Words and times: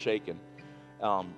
shaken. 0.00 0.38
Um, 1.02 1.34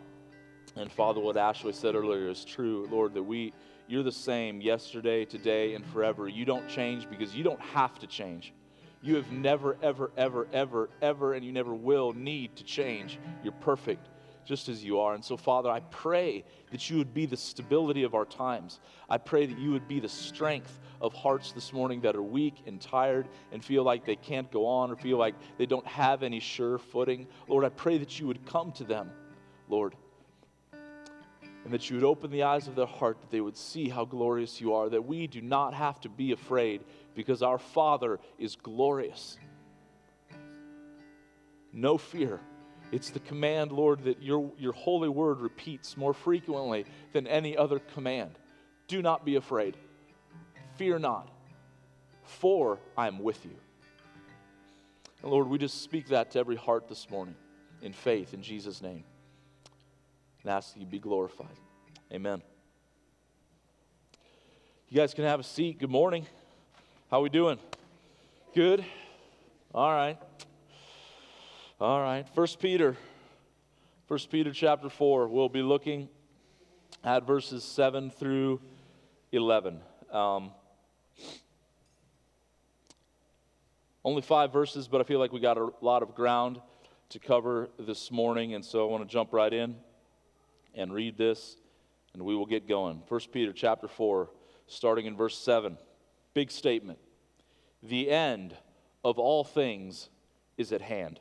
and 0.76 0.93
Father, 0.93 1.18
what 1.18 1.39
Ashley 1.39 1.72
said 1.72 1.95
earlier 1.95 2.29
is 2.29 2.45
true, 2.45 2.86
Lord, 2.90 3.14
that 3.14 3.22
we, 3.22 3.54
you're 3.88 4.02
the 4.02 4.12
same 4.12 4.60
yesterday, 4.60 5.25
today, 5.25 5.75
and 5.75 5.83
forever. 5.86 6.29
You 6.29 6.44
don't 6.44 6.68
change 6.68 7.08
because 7.08 7.34
you 7.34 7.42
don't 7.42 7.60
have 7.60 7.99
to 8.01 8.07
change. 8.07 8.53
You 9.01 9.17
have 9.17 9.33
never, 9.33 9.79
ever, 9.83 10.11
ever, 10.19 10.46
ever, 10.53 10.91
ever, 11.01 11.33
and 11.33 11.43
you 11.43 11.53
never 11.53 11.73
will 11.73 12.12
need 12.12 12.54
to 12.57 12.65
change. 12.65 13.19
You're 13.43 13.54
perfect 13.54 14.07
just 14.45 14.69
as 14.69 14.85
you 14.85 15.01
are. 15.01 15.15
And 15.15 15.25
so, 15.25 15.37
Father, 15.37 15.71
I 15.71 15.81
pray 15.81 16.45
that 16.70 16.88
you 16.91 16.98
would 16.98 17.14
be 17.14 17.27
the 17.27 17.36
stability 17.36 18.02
of 18.02 18.14
our 18.14 18.25
times. 18.25 18.80
I 19.09 19.18
pray 19.18 19.46
that 19.46 19.59
you 19.59 19.73
would 19.73 19.88
be 19.88 20.00
the 20.00 20.09
strength 20.09 20.80
of 21.00 21.12
hearts 21.12 21.52
this 21.52 21.73
morning 21.73 22.00
that 22.02 22.16
are 22.16 22.23
weak 22.23 22.62
and 22.66 22.80
tired 22.80 23.29
and 23.52 23.64
feel 23.64 23.82
like 23.82 24.05
they 24.05 24.16
can't 24.16 24.50
go 24.50 24.66
on 24.66 24.91
or 24.91 24.96
feel 24.96 25.18
like 25.18 25.34
they 25.59 25.66
don't 25.66 25.87
have 25.87 26.23
any 26.23 26.41
sure 26.41 26.79
footing. 26.79 27.27
Lord, 27.48 27.64
I 27.64 27.70
pray 27.70 27.98
that 27.98 28.18
you 28.20 28.27
would 28.27 28.45
come 28.46 28.73
to 28.73 28.84
them, 28.84 29.11
Lord, 29.68 29.95
and 31.64 31.72
that 31.72 31.88
you 31.88 31.97
would 31.97 32.05
open 32.05 32.30
the 32.30 32.42
eyes 32.42 32.69
of 32.69 32.75
their 32.75 32.86
heart 32.86 33.20
that 33.20 33.30
they 33.30 33.41
would 33.41 33.56
see 33.56 33.88
how 33.88 34.05
glorious 34.05 34.61
you 34.61 34.75
are, 34.75 34.88
that 34.88 35.05
we 35.05 35.27
do 35.27 35.41
not 35.41 35.75
have 35.75 36.00
to 36.00 36.09
be 36.09 36.33
afraid 36.33 36.83
because 37.14 37.42
our 37.42 37.59
Father 37.59 38.19
is 38.38 38.56
glorious. 38.56 39.38
No 41.72 41.98
fear. 41.98 42.41
It's 42.92 43.10
the 43.10 43.20
command, 43.20 43.72
Lord, 43.72 44.04
that 44.04 44.22
your, 44.22 44.50
your 44.58 44.72
holy 44.72 45.08
word 45.08 45.40
repeats 45.40 45.96
more 45.96 46.12
frequently 46.12 46.84
than 47.12 47.26
any 47.26 47.56
other 47.56 47.78
command. 47.78 48.32
Do 48.88 49.00
not 49.00 49.24
be 49.24 49.36
afraid. 49.36 49.76
Fear 50.76 50.98
not, 50.98 51.28
for 52.24 52.78
I 52.96 53.06
am 53.06 53.20
with 53.20 53.44
you. 53.44 53.54
And 55.22 55.30
Lord, 55.30 55.48
we 55.48 55.58
just 55.58 55.82
speak 55.82 56.08
that 56.08 56.32
to 56.32 56.38
every 56.38 56.56
heart 56.56 56.88
this 56.88 57.08
morning 57.10 57.36
in 57.82 57.92
faith 57.92 58.34
in 58.34 58.42
Jesus' 58.42 58.82
name. 58.82 59.04
And 60.42 60.50
ask 60.50 60.74
that 60.74 60.80
you 60.80 60.86
be 60.86 60.98
glorified. 60.98 61.46
Amen. 62.12 62.42
You 64.88 64.97
guys 64.97 65.14
can 65.14 65.25
have 65.25 65.38
a 65.38 65.44
seat. 65.44 65.78
Good 65.78 65.91
morning. 65.91 66.27
How 67.10 67.20
we 67.20 67.28
doing? 67.28 67.58
Good? 68.54 68.84
All 69.72 69.92
right. 69.92 70.19
All 71.81 72.03
right. 72.03 72.28
First 72.34 72.59
Peter. 72.59 72.95
First 74.06 74.31
Peter 74.31 74.53
chapter 74.53 74.91
4. 74.91 75.28
We'll 75.28 75.48
be 75.48 75.62
looking 75.62 76.11
at 77.03 77.27
verses 77.27 77.64
7 77.64 78.11
through 78.11 78.61
11. 79.33 79.81
Um, 80.12 80.50
only 84.05 84.20
five 84.20 84.53
verses, 84.53 84.89
but 84.89 85.00
I 85.00 85.05
feel 85.05 85.19
like 85.19 85.33
we 85.33 85.41
got 85.41 85.56
a 85.56 85.70
lot 85.81 86.03
of 86.03 86.14
ground 86.14 86.61
to 87.09 87.19
cover 87.19 87.70
this 87.78 88.11
morning, 88.11 88.53
and 88.53 88.62
so 88.62 88.87
I 88.87 88.91
want 88.91 89.03
to 89.03 89.11
jump 89.11 89.33
right 89.33 89.53
in 89.53 89.75
and 90.75 90.92
read 90.92 91.17
this, 91.17 91.56
and 92.12 92.22
we 92.22 92.37
will 92.37 92.44
get 92.44 92.69
going. 92.69 93.03
1 93.09 93.20
Peter 93.33 93.55
chapter 93.55 93.89
4, 93.89 94.28
starting 94.67 95.06
in 95.06 95.17
verse 95.17 95.39
7. 95.39 95.78
Big 96.34 96.50
statement. 96.50 96.98
The 97.83 98.11
end 98.11 98.55
of 99.03 99.19
all 99.19 99.44
things 99.44 100.11
is 100.59 100.75
at 100.75 100.83
hand. 100.83 101.20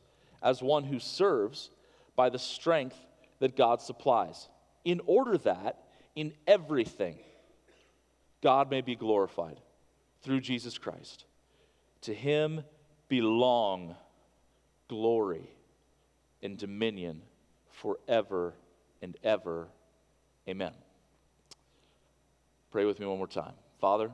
as 0.41 0.61
one 0.61 0.83
who 0.83 0.99
serves 0.99 1.69
by 2.15 2.29
the 2.29 2.39
strength 2.39 2.97
that 3.39 3.55
God 3.55 3.81
supplies, 3.81 4.49
in 4.83 5.01
order 5.05 5.37
that 5.39 5.83
in 6.15 6.33
everything 6.47 7.17
God 8.41 8.69
may 8.69 8.81
be 8.81 8.95
glorified 8.95 9.59
through 10.21 10.41
Jesus 10.41 10.77
Christ. 10.77 11.25
To 12.01 12.13
him 12.13 12.63
belong 13.07 13.95
glory 14.87 15.49
and 16.41 16.57
dominion 16.57 17.21
forever 17.71 18.53
and 19.01 19.17
ever. 19.23 19.67
Amen. 20.47 20.73
Pray 22.71 22.85
with 22.85 22.99
me 22.99 23.05
one 23.05 23.17
more 23.17 23.27
time. 23.27 23.53
Father, 23.79 24.11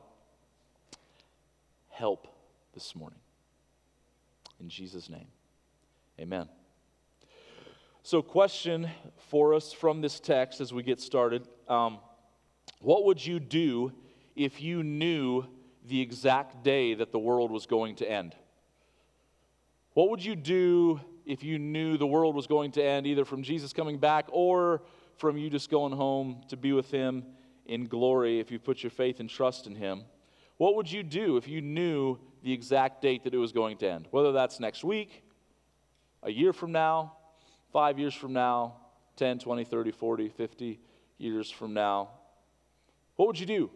help 1.90 2.28
this 2.74 2.96
morning. 2.96 3.20
In 4.60 4.70
Jesus' 4.70 5.10
name, 5.10 5.28
amen. 6.20 6.50
So, 8.04 8.22
question 8.22 8.90
for 9.30 9.54
us 9.54 9.74
from 9.74 10.02
this 10.02 10.20
text 10.20 10.62
as 10.62 10.74
we 10.74 10.82
get 10.82 11.02
started 11.02 11.48
um, 11.68 12.00
What 12.80 13.06
would 13.06 13.26
you 13.26 13.40
do 13.40 13.92
if 14.36 14.62
you 14.62 14.84
knew 14.84 15.46
the 15.86 16.02
exact 16.02 16.64
day 16.64 16.94
that 16.94 17.12
the 17.12 17.20
world 17.20 17.52
was 17.52 17.66
going 17.66 17.96
to 17.98 18.10
end? 18.10 18.36
What 19.94 20.10
would 20.10 20.24
you 20.24 20.36
do 20.36 21.02
if 21.26 21.44
you 21.44 21.60
knew 21.60 21.98
the 21.98 22.08
world 22.08 22.36
was 22.36 22.48
going 22.48 22.72
to 22.74 22.84
end, 22.84 23.08
either 23.08 23.26
from 23.26 23.44
Jesus 23.44 23.74
coming 23.74 23.98
back 23.98 24.28
or 24.30 24.84
from 25.18 25.38
you 25.38 25.50
just 25.50 25.70
going 25.70 25.92
home 25.92 26.44
to 26.50 26.56
be 26.56 26.72
with 26.72 26.90
Him 26.92 27.26
in 27.66 27.88
glory 27.88 28.40
if 28.40 28.52
you 28.52 28.60
put 28.60 28.84
your 28.84 28.92
faith 28.92 29.20
and 29.20 29.30
trust 29.30 29.68
in 29.68 29.76
Him? 29.76 30.04
What 30.58 30.76
would 30.76 30.90
you 30.90 31.04
do 31.04 31.38
if 31.38 31.48
you 31.48 31.62
knew 31.62 32.18
the 32.44 32.54
exact 32.54 33.02
date 33.02 33.24
that 33.26 33.34
it 33.34 33.38
was 33.38 33.52
going 33.52 33.78
to 33.80 33.90
end? 33.90 34.08
Whether 34.12 34.32
that's 34.32 34.60
next 34.60 34.84
week, 34.84 35.24
a 36.24 36.32
year 36.32 36.54
from 36.54 36.72
now, 36.72 37.14
five 37.72 38.00
years 38.00 38.14
from 38.14 38.34
now, 38.34 38.76
10, 39.18 39.40
20, 39.40 39.64
30, 39.64 39.92
40, 39.92 40.30
50 40.30 40.80
years 41.18 41.50
from 41.50 41.74
now, 41.74 42.10
what 43.16 43.28
would 43.28 43.40
you 43.40 43.46
do? 43.46 43.70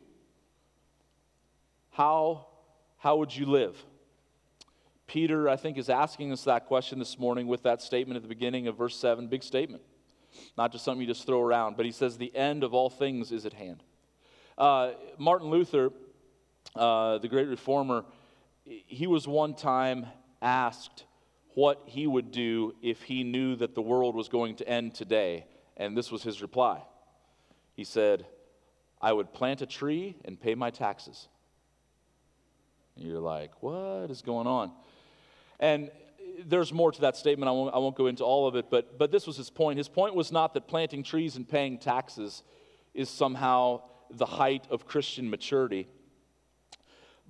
How, 1.92 2.48
how 2.98 3.18
would 3.18 3.36
you 3.36 3.46
live? 3.46 3.76
Peter, 5.08 5.50
I 5.50 5.58
think, 5.58 5.78
is 5.78 5.90
asking 5.90 6.32
us 6.32 6.46
that 6.46 6.68
question 6.68 6.98
this 6.98 7.20
morning 7.20 7.48
with 7.48 7.64
that 7.64 7.82
statement 7.82 8.16
at 8.16 8.22
the 8.22 8.30
beginning 8.30 8.68
of 8.68 8.78
verse 8.78 8.96
7. 8.96 9.28
Big 9.28 9.44
statement. 9.44 9.84
Not 10.58 10.72
just 10.72 10.86
something 10.86 11.02
you 11.02 11.08
just 11.08 11.26
throw 11.26 11.42
around, 11.42 11.76
but 11.76 11.86
he 11.86 11.92
says, 11.92 12.18
The 12.18 12.34
end 12.36 12.64
of 12.64 12.74
all 12.74 12.90
things 12.90 13.32
is 13.34 13.46
at 13.46 13.52
hand. 13.52 13.84
Uh, 14.58 14.92
Martin 15.18 15.50
Luther, 15.50 15.92
uh, 16.76 17.18
the 17.18 17.28
great 17.28 17.50
reformer, 17.50 18.06
he 18.64 19.08
was 19.08 19.28
one 19.28 19.54
time 19.54 20.06
asked 20.42 21.04
what 21.54 21.82
he 21.86 22.08
would 22.08 22.32
do 22.32 22.74
if 22.82 23.02
he 23.04 23.24
knew 23.24 23.56
that 23.58 23.76
the 23.76 23.82
world 23.82 24.16
was 24.16 24.30
going 24.30 24.56
to 24.56 24.68
end 24.68 24.94
today. 24.94 25.46
And 25.78 25.98
this 25.98 26.12
was 26.12 26.24
his 26.24 26.42
reply. 26.42 26.82
He 27.74 27.84
said, 27.84 28.26
I 29.02 29.14
would 29.14 29.34
plant 29.34 29.62
a 29.62 29.66
tree 29.66 30.18
and 30.26 30.40
pay 30.40 30.56
my 30.56 30.70
taxes. 30.70 31.28
And 32.96 33.06
you're 33.06 33.20
like, 33.20 33.64
what 33.64 34.10
is 34.10 34.22
going 34.22 34.48
on? 34.48 34.72
And 35.60 35.90
there's 36.46 36.72
more 36.72 36.92
to 36.92 37.02
that 37.02 37.18
statement. 37.18 37.50
I 37.50 37.52
won't, 37.52 37.74
I 37.74 37.78
won't 37.78 37.96
go 37.96 38.08
into 38.08 38.24
all 38.24 38.48
of 38.48 38.56
it, 38.56 38.70
but, 38.70 38.98
but 38.98 39.12
this 39.12 39.28
was 39.28 39.38
his 39.38 39.50
point. 39.50 39.78
His 39.78 39.90
point 39.90 40.16
was 40.16 40.32
not 40.32 40.54
that 40.54 40.68
planting 40.68 41.04
trees 41.04 41.36
and 41.36 41.48
paying 41.48 41.78
taxes 41.78 42.44
is 42.94 43.10
somehow 43.10 43.82
the 44.10 44.26
height 44.26 44.68
of 44.70 44.86
Christian 44.86 45.30
maturity. 45.30 45.88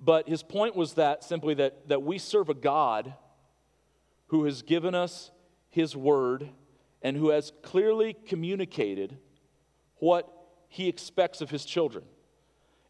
But 0.00 0.28
his 0.28 0.42
point 0.42 0.74
was 0.74 0.94
that 0.94 1.22
simply 1.22 1.54
that, 1.54 1.88
that 1.88 2.02
we 2.02 2.18
serve 2.18 2.48
a 2.48 2.54
God 2.54 3.14
who 4.32 4.44
has 4.44 4.62
given 4.62 4.94
us 4.94 5.30
his 5.68 5.94
word 5.94 6.48
and 7.02 7.18
who 7.18 7.28
has 7.28 7.52
clearly 7.60 8.16
communicated 8.26 9.18
what 9.96 10.26
he 10.70 10.88
expects 10.88 11.42
of 11.42 11.50
his 11.50 11.66
children. 11.66 12.02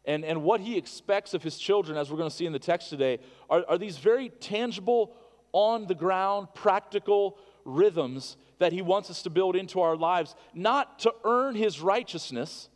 And, 0.05 0.23
and 0.23 0.41
what 0.41 0.61
he 0.61 0.77
expects 0.77 1.33
of 1.33 1.43
his 1.43 1.57
children, 1.57 1.97
as 1.97 2.09
we're 2.09 2.15
going 2.15 2.29
to 2.29 2.35
see 2.35 2.45
in 2.45 2.53
the 2.53 2.59
text 2.59 2.89
today, 2.89 3.19
are, 3.49 3.65
are 3.67 3.77
these 3.77 3.97
very 3.97 4.29
tangible, 4.29 5.17
on 5.51 5.85
the 5.85 5.95
ground, 5.95 6.47
practical 6.53 7.37
rhythms 7.65 8.37
that 8.59 8.71
he 8.71 8.81
wants 8.81 9.09
us 9.09 9.21
to 9.23 9.29
build 9.29 9.57
into 9.57 9.81
our 9.81 9.97
lives, 9.97 10.37
not 10.53 10.99
to 10.99 11.13
earn 11.25 11.55
his 11.55 11.81
righteousness, 11.81 12.69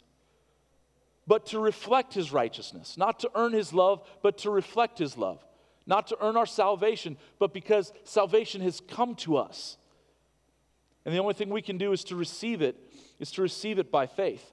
but 1.25 1.46
to 1.46 1.60
reflect 1.60 2.14
his 2.14 2.34
righteousness, 2.34 2.98
not 2.98 3.22
to 3.22 3.31
earn 3.34 3.54
his 3.54 3.72
love, 3.72 4.06
but 4.22 4.40
to 4.40 4.50
reflect 4.50 5.00
his 5.00 5.18
love 5.18 5.42
not 5.88 6.07
to 6.07 6.18
earn 6.22 6.38
our 6.38 6.45
salvation, 6.45 7.18
but 7.39 7.54
because 7.54 7.92
salvation 8.04 8.62
has 8.62 8.81
come 8.81 9.16
to 9.16 9.38
us. 9.38 9.78
And 11.06 11.16
the 11.16 11.19
only 11.19 11.34
thing 11.34 11.50
we 11.50 11.62
can 11.62 11.78
do 11.78 11.94
is 11.94 12.04
to 12.06 12.16
receive 12.16 12.62
it, 12.62 12.75
is 13.18 13.31
to 13.31 13.42
receive 13.42 13.80
it 13.80 13.89
by 13.89 14.06
faith. 14.06 14.51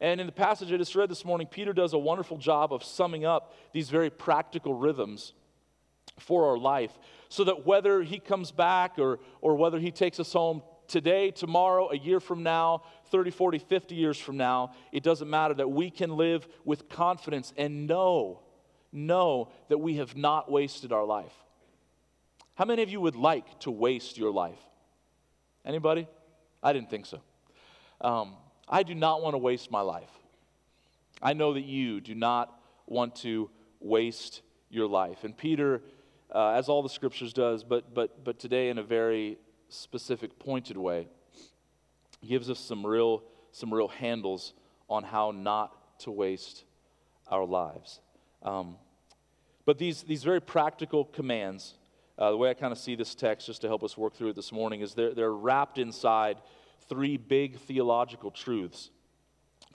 And 0.00 0.20
in 0.20 0.26
the 0.26 0.32
passage 0.32 0.72
I 0.72 0.76
just 0.76 0.94
read 0.94 1.10
this 1.10 1.24
morning, 1.24 1.46
Peter 1.46 1.72
does 1.72 1.94
a 1.94 1.98
wonderful 1.98 2.36
job 2.36 2.72
of 2.72 2.84
summing 2.84 3.24
up 3.24 3.54
these 3.72 3.90
very 3.90 4.10
practical 4.10 4.74
rhythms 4.74 5.32
for 6.18 6.50
our 6.50 6.58
life 6.58 6.92
so 7.28 7.44
that 7.44 7.66
whether 7.66 8.02
he 8.02 8.18
comes 8.18 8.52
back 8.52 8.98
or, 8.98 9.20
or 9.40 9.54
whether 9.56 9.78
he 9.78 9.90
takes 9.90 10.20
us 10.20 10.32
home 10.32 10.62
today, 10.88 11.30
tomorrow, 11.30 11.90
a 11.90 11.96
year 11.96 12.20
from 12.20 12.42
now, 12.42 12.82
30, 13.10 13.30
40, 13.30 13.58
50 13.58 13.94
years 13.94 14.18
from 14.18 14.36
now, 14.36 14.72
it 14.92 15.02
doesn't 15.02 15.30
matter 15.30 15.54
that 15.54 15.70
we 15.70 15.90
can 15.90 16.16
live 16.16 16.46
with 16.64 16.88
confidence 16.88 17.54
and 17.56 17.86
know, 17.86 18.40
know 18.92 19.50
that 19.68 19.78
we 19.78 19.96
have 19.96 20.16
not 20.16 20.50
wasted 20.50 20.92
our 20.92 21.04
life. 21.04 21.32
How 22.54 22.64
many 22.64 22.82
of 22.82 22.90
you 22.90 23.00
would 23.00 23.16
like 23.16 23.60
to 23.60 23.70
waste 23.70 24.18
your 24.18 24.30
life? 24.30 24.58
Anybody? 25.64 26.06
I 26.62 26.72
didn't 26.72 26.90
think 26.90 27.06
so. 27.06 27.20
Um, 28.00 28.34
I 28.68 28.82
do 28.82 28.94
not 28.94 29.22
want 29.22 29.34
to 29.34 29.38
waste 29.38 29.70
my 29.70 29.80
life. 29.80 30.10
I 31.22 31.32
know 31.32 31.54
that 31.54 31.64
you 31.64 32.00
do 32.00 32.14
not 32.14 32.54
want 32.86 33.16
to 33.16 33.50
waste 33.80 34.42
your 34.70 34.86
life. 34.86 35.24
And 35.24 35.36
Peter, 35.36 35.82
uh, 36.34 36.50
as 36.50 36.68
all 36.68 36.82
the 36.82 36.88
scriptures 36.88 37.32
does, 37.32 37.64
but, 37.64 37.92
but, 37.94 38.24
but 38.24 38.38
today 38.38 38.68
in 38.68 38.78
a 38.78 38.82
very 38.82 39.38
specific, 39.68 40.38
pointed 40.38 40.76
way, 40.76 41.08
gives 42.26 42.50
us 42.50 42.58
some 42.58 42.86
real, 42.86 43.22
some 43.52 43.72
real 43.72 43.88
handles 43.88 44.52
on 44.88 45.04
how 45.04 45.30
not 45.30 45.98
to 46.00 46.10
waste 46.10 46.64
our 47.28 47.44
lives. 47.44 48.00
Um, 48.42 48.76
but 49.64 49.78
these, 49.78 50.02
these 50.02 50.24
very 50.24 50.40
practical 50.40 51.04
commands, 51.04 51.74
uh, 52.18 52.30
the 52.30 52.36
way 52.36 52.50
I 52.50 52.54
kind 52.54 52.72
of 52.72 52.78
see 52.78 52.94
this 52.94 53.14
text, 53.14 53.46
just 53.46 53.60
to 53.62 53.68
help 53.68 53.84
us 53.84 53.96
work 53.96 54.14
through 54.14 54.30
it 54.30 54.36
this 54.36 54.52
morning, 54.52 54.80
is 54.80 54.94
they're, 54.94 55.14
they're 55.14 55.32
wrapped 55.32 55.78
inside 55.78 56.38
three 56.88 57.16
big 57.16 57.58
theological 57.58 58.30
truths, 58.30 58.90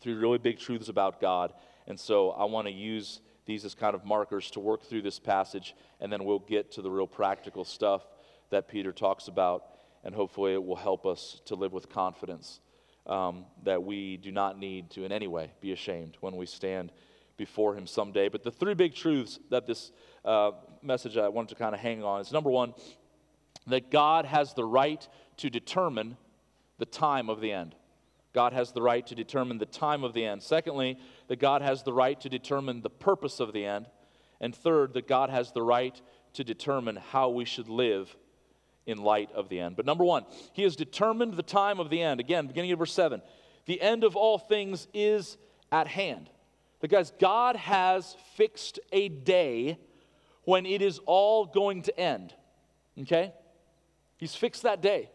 three 0.02 0.14
really 0.14 0.38
big 0.38 0.60
truths 0.60 0.90
about 0.90 1.22
God. 1.22 1.54
And 1.88 2.00
so 2.00 2.32
I 2.32 2.46
want 2.46 2.68
to 2.68 2.74
use 2.74 3.22
these 3.46 3.64
as 3.64 3.76
kind 3.76 3.96
of 3.96 4.04
markers 4.04 4.50
to 4.52 4.60
work 4.60 4.84
through 4.84 5.04
this 5.04 5.20
passage, 5.20 5.76
and 6.00 6.12
then 6.12 6.26
we'll 6.26 6.40
get 6.40 6.72
to 6.74 6.82
the 6.82 6.90
real 6.90 7.08
practical 7.08 7.64
stuff 7.64 8.06
that 8.50 8.68
Peter 8.68 8.92
talks 8.92 9.28
about, 9.28 9.66
and 10.04 10.14
hopefully 10.16 10.54
it 10.54 10.64
will 10.64 10.76
help 10.76 11.06
us 11.06 11.42
to 11.46 11.56
live 11.56 11.72
with 11.72 11.90
confidence 11.90 12.60
um, 13.08 13.46
that 13.64 13.84
we 13.84 14.18
do 14.18 14.32
not 14.32 14.58
need 14.58 14.90
to 14.92 15.04
in 15.04 15.12
any 15.12 15.28
way 15.28 15.52
be 15.62 15.72
ashamed 15.72 16.18
when 16.22 16.36
we 16.36 16.46
stand 16.46 16.92
before 17.38 17.76
Him 17.76 17.88
someday. 17.88 18.30
But 18.30 18.44
the 18.44 18.52
three 18.52 18.74
big 18.74 18.96
truths 18.96 19.40
that 19.50 19.66
this 19.66 19.92
uh, 20.24 20.52
message 20.82 21.18
I 21.18 21.28
wanted 21.28 21.50
to 21.50 21.56
kind 21.56 21.74
of 21.74 21.82
hang 21.82 22.04
on 22.04 22.22
is 22.22 22.32
number 22.32 22.50
one, 22.50 22.74
that 23.68 23.92
God 23.92 24.26
has 24.26 24.54
the 24.54 24.66
right 24.66 25.08
to 25.38 25.50
determine 25.50 26.18
the 26.78 26.86
time 26.86 27.30
of 27.30 27.42
the 27.42 27.52
end. 27.52 27.76
God 28.34 28.54
has 28.54 28.74
the 28.74 28.82
right 28.82 29.06
to 29.08 29.16
determine 29.16 29.58
the 29.58 29.66
time 29.66 30.04
of 30.04 30.14
the 30.14 30.26
end. 30.26 30.44
Secondly, 30.44 31.00
that 31.30 31.40
God 31.40 31.62
has 31.62 31.84
the 31.84 31.94
right 31.94 32.20
to 32.20 32.30
determine 32.30 32.82
the 32.82 32.90
purpose 32.90 33.40
of 33.40 33.54
the 33.54 33.66
end. 33.66 33.88
And 34.42 34.54
third, 34.54 34.94
that 34.94 35.08
God 35.08 35.30
has 35.30 35.54
the 35.54 35.62
right 35.62 36.00
to 36.34 36.44
determine 36.44 36.98
how 36.98 37.30
we 37.30 37.46
should 37.46 37.70
live 37.70 38.16
in 38.86 38.98
light 38.98 39.32
of 39.32 39.48
the 39.50 39.60
end. 39.60 39.78
But 39.78 39.86
number 39.86 40.04
one, 40.04 40.26
He 40.54 40.64
has 40.64 40.76
determined 40.76 41.36
the 41.36 41.44
time 41.44 41.80
of 41.80 41.90
the 41.90 42.02
end. 42.02 42.20
Again, 42.20 42.48
beginning 42.48 42.72
of 42.72 42.80
verse 42.80 42.94
7. 42.94 43.22
The 43.66 43.82
end 43.82 44.04
of 44.04 44.16
all 44.16 44.38
things 44.38 44.88
is 44.94 45.38
at 45.72 45.88
hand. 45.88 46.30
Because 46.82 47.12
God 47.20 47.56
has 47.56 48.16
fixed 48.36 48.80
a 48.92 49.10
day 49.10 49.78
when 50.44 50.66
it 50.66 50.82
is 50.82 51.00
all 51.06 51.46
going 51.46 51.82
to 51.84 52.00
end. 52.00 52.34
Okay? 53.02 53.34
He's 54.18 54.36
fixed 54.36 54.64
that 54.64 54.82
day. 54.82 55.10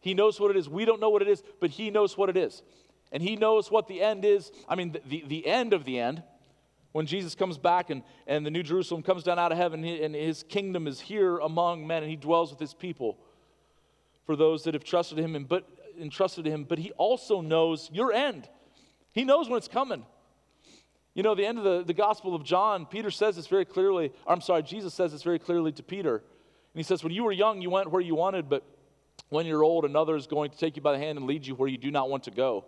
He 0.00 0.14
knows 0.14 0.40
what 0.40 0.50
it 0.50 0.56
is. 0.56 0.68
We 0.68 0.84
don't 0.84 1.00
know 1.00 1.10
what 1.10 1.22
it 1.22 1.28
is, 1.28 1.42
but 1.60 1.70
He 1.70 1.90
knows 1.90 2.16
what 2.16 2.28
it 2.28 2.36
is. 2.36 2.62
And 3.12 3.22
He 3.22 3.36
knows 3.36 3.70
what 3.70 3.86
the 3.86 4.00
end 4.00 4.24
is. 4.24 4.50
I 4.68 4.74
mean, 4.74 4.92
the, 4.92 5.02
the, 5.06 5.24
the 5.26 5.46
end 5.46 5.72
of 5.72 5.84
the 5.84 5.98
end, 5.98 6.22
when 6.92 7.06
Jesus 7.06 7.34
comes 7.34 7.58
back 7.58 7.90
and, 7.90 8.02
and 8.26 8.44
the 8.44 8.50
New 8.50 8.62
Jerusalem 8.62 9.02
comes 9.02 9.22
down 9.22 9.38
out 9.38 9.52
of 9.52 9.58
heaven 9.58 9.84
and 9.84 10.14
His 10.14 10.42
kingdom 10.42 10.86
is 10.86 11.00
here 11.00 11.38
among 11.38 11.86
men 11.86 12.02
and 12.02 12.10
He 12.10 12.16
dwells 12.16 12.50
with 12.50 12.58
His 12.58 12.74
people 12.74 13.18
for 14.24 14.36
those 14.36 14.64
that 14.64 14.74
have 14.74 14.84
trusted 14.84 15.18
Him 15.18 15.36
and 15.36 15.46
but, 15.46 15.68
entrusted 16.00 16.44
to 16.46 16.50
Him. 16.50 16.64
But 16.64 16.78
He 16.78 16.92
also 16.92 17.40
knows 17.40 17.90
your 17.92 18.12
end. 18.12 18.48
He 19.12 19.24
knows 19.24 19.48
when 19.48 19.58
it's 19.58 19.68
coming. 19.68 20.04
You 21.14 21.22
know, 21.22 21.34
the 21.34 21.44
end 21.44 21.58
of 21.58 21.64
the, 21.64 21.82
the 21.84 21.94
Gospel 21.94 22.34
of 22.34 22.44
John, 22.44 22.86
Peter 22.86 23.10
says 23.10 23.36
this 23.36 23.46
very 23.46 23.64
clearly. 23.64 24.12
I'm 24.26 24.40
sorry, 24.40 24.62
Jesus 24.62 24.94
says 24.94 25.12
this 25.12 25.22
very 25.22 25.38
clearly 25.38 25.72
to 25.72 25.82
Peter. 25.82 26.16
And 26.16 26.78
he 26.78 26.82
says, 26.82 27.02
When 27.02 27.12
you 27.12 27.24
were 27.24 27.32
young, 27.32 27.60
you 27.60 27.70
went 27.70 27.90
where 27.90 28.00
you 28.00 28.14
wanted, 28.14 28.48
but 28.48 28.64
when 29.28 29.46
you're 29.46 29.64
old, 29.64 29.84
another 29.84 30.16
is 30.16 30.26
going 30.26 30.50
to 30.50 30.56
take 30.56 30.76
you 30.76 30.82
by 30.82 30.92
the 30.92 30.98
hand 30.98 31.18
and 31.18 31.26
lead 31.26 31.46
you 31.46 31.54
where 31.54 31.68
you 31.68 31.78
do 31.78 31.90
not 31.90 32.08
want 32.08 32.24
to 32.24 32.30
go. 32.30 32.64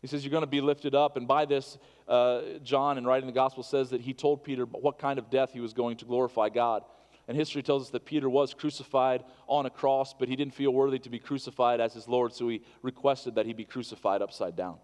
He 0.00 0.06
says, 0.06 0.24
You're 0.24 0.30
going 0.30 0.42
to 0.42 0.46
be 0.46 0.60
lifted 0.62 0.94
up. 0.94 1.16
And 1.16 1.28
by 1.28 1.44
this, 1.44 1.76
uh, 2.08 2.40
John, 2.62 2.96
in 2.96 3.04
writing 3.04 3.26
the 3.26 3.32
gospel, 3.32 3.62
says 3.62 3.90
that 3.90 4.00
he 4.00 4.14
told 4.14 4.42
Peter 4.42 4.64
what 4.64 4.98
kind 4.98 5.18
of 5.18 5.30
death 5.30 5.52
he 5.52 5.60
was 5.60 5.74
going 5.74 5.98
to 5.98 6.06
glorify 6.06 6.48
God. 6.48 6.82
And 7.28 7.36
history 7.36 7.62
tells 7.62 7.82
us 7.82 7.90
that 7.90 8.04
Peter 8.04 8.30
was 8.30 8.54
crucified 8.54 9.24
on 9.48 9.66
a 9.66 9.70
cross, 9.70 10.14
but 10.14 10.28
he 10.28 10.36
didn't 10.36 10.54
feel 10.54 10.70
worthy 10.70 10.98
to 11.00 11.10
be 11.10 11.18
crucified 11.18 11.80
as 11.80 11.92
his 11.92 12.06
Lord, 12.06 12.32
so 12.32 12.48
he 12.48 12.62
requested 12.82 13.34
that 13.34 13.46
he 13.46 13.52
be 13.52 13.64
crucified 13.64 14.22
upside 14.22 14.54
down. 14.54 14.76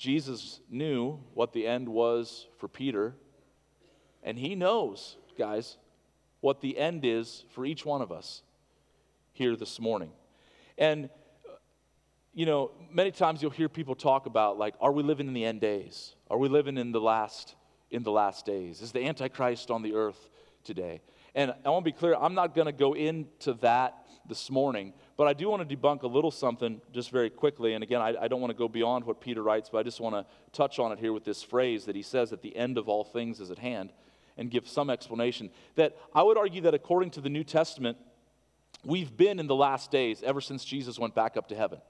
Jesus 0.00 0.60
knew 0.70 1.18
what 1.34 1.52
the 1.52 1.66
end 1.66 1.86
was 1.86 2.46
for 2.56 2.68
Peter, 2.68 3.14
and 4.22 4.38
he 4.38 4.54
knows, 4.54 5.18
guys, 5.36 5.76
what 6.40 6.62
the 6.62 6.78
end 6.78 7.04
is 7.04 7.44
for 7.50 7.66
each 7.66 7.84
one 7.84 8.00
of 8.00 8.10
us 8.10 8.42
here 9.34 9.56
this 9.56 9.78
morning. 9.78 10.10
And, 10.78 11.10
uh, 11.46 11.56
you 12.32 12.46
know, 12.46 12.70
many 12.90 13.10
times 13.10 13.42
you'll 13.42 13.50
hear 13.50 13.68
people 13.68 13.94
talk 13.94 14.24
about, 14.24 14.56
like, 14.56 14.74
are 14.80 14.90
we 14.90 15.02
living 15.02 15.28
in 15.28 15.34
the 15.34 15.44
end 15.44 15.60
days? 15.60 16.14
Are 16.30 16.38
we 16.38 16.48
living 16.48 16.78
in 16.78 16.92
the 16.92 17.00
last, 17.00 17.54
in 17.90 18.02
the 18.02 18.10
last 18.10 18.46
days? 18.46 18.80
Is 18.80 18.92
the 18.92 19.04
Antichrist 19.06 19.70
on 19.70 19.82
the 19.82 19.92
earth 19.92 20.30
today? 20.64 21.02
And 21.34 21.52
I 21.62 21.68
want 21.68 21.84
to 21.84 21.92
be 21.92 21.96
clear, 21.98 22.14
I'm 22.14 22.34
not 22.34 22.54
going 22.54 22.68
to 22.68 22.72
go 22.72 22.94
into 22.94 23.52
that 23.60 23.99
this 24.30 24.50
morning, 24.50 24.94
but 25.18 25.26
I 25.26 25.34
do 25.34 25.50
want 25.50 25.68
to 25.68 25.76
debunk 25.76 26.02
a 26.02 26.06
little 26.06 26.30
something 26.30 26.80
just 26.94 27.10
very 27.10 27.28
quickly. 27.28 27.74
And 27.74 27.82
again, 27.84 28.00
I, 28.00 28.14
I 28.18 28.28
don't 28.28 28.40
want 28.40 28.52
to 28.52 28.56
go 28.56 28.68
beyond 28.68 29.04
what 29.04 29.20
Peter 29.20 29.42
writes, 29.42 29.68
but 29.70 29.78
I 29.78 29.82
just 29.82 30.00
want 30.00 30.14
to 30.14 30.24
touch 30.52 30.78
on 30.78 30.92
it 30.92 30.98
here 30.98 31.12
with 31.12 31.24
this 31.24 31.42
phrase 31.42 31.84
that 31.84 31.94
he 31.94 32.00
says 32.00 32.30
that 32.30 32.40
the 32.40 32.56
end 32.56 32.78
of 32.78 32.88
all 32.88 33.04
things 33.04 33.40
is 33.40 33.50
at 33.50 33.58
hand 33.58 33.92
and 34.38 34.50
give 34.50 34.66
some 34.66 34.88
explanation. 34.88 35.50
That 35.74 35.98
I 36.14 36.22
would 36.22 36.38
argue 36.38 36.62
that 36.62 36.72
according 36.72 37.10
to 37.10 37.20
the 37.20 37.28
New 37.28 37.44
Testament, 37.44 37.98
we've 38.84 39.14
been 39.14 39.38
in 39.38 39.48
the 39.48 39.54
last 39.54 39.90
days 39.90 40.22
ever 40.22 40.40
since 40.40 40.64
Jesus 40.64 40.98
went 40.98 41.14
back 41.14 41.36
up 41.36 41.48
to 41.48 41.54
heaven. 41.54 41.80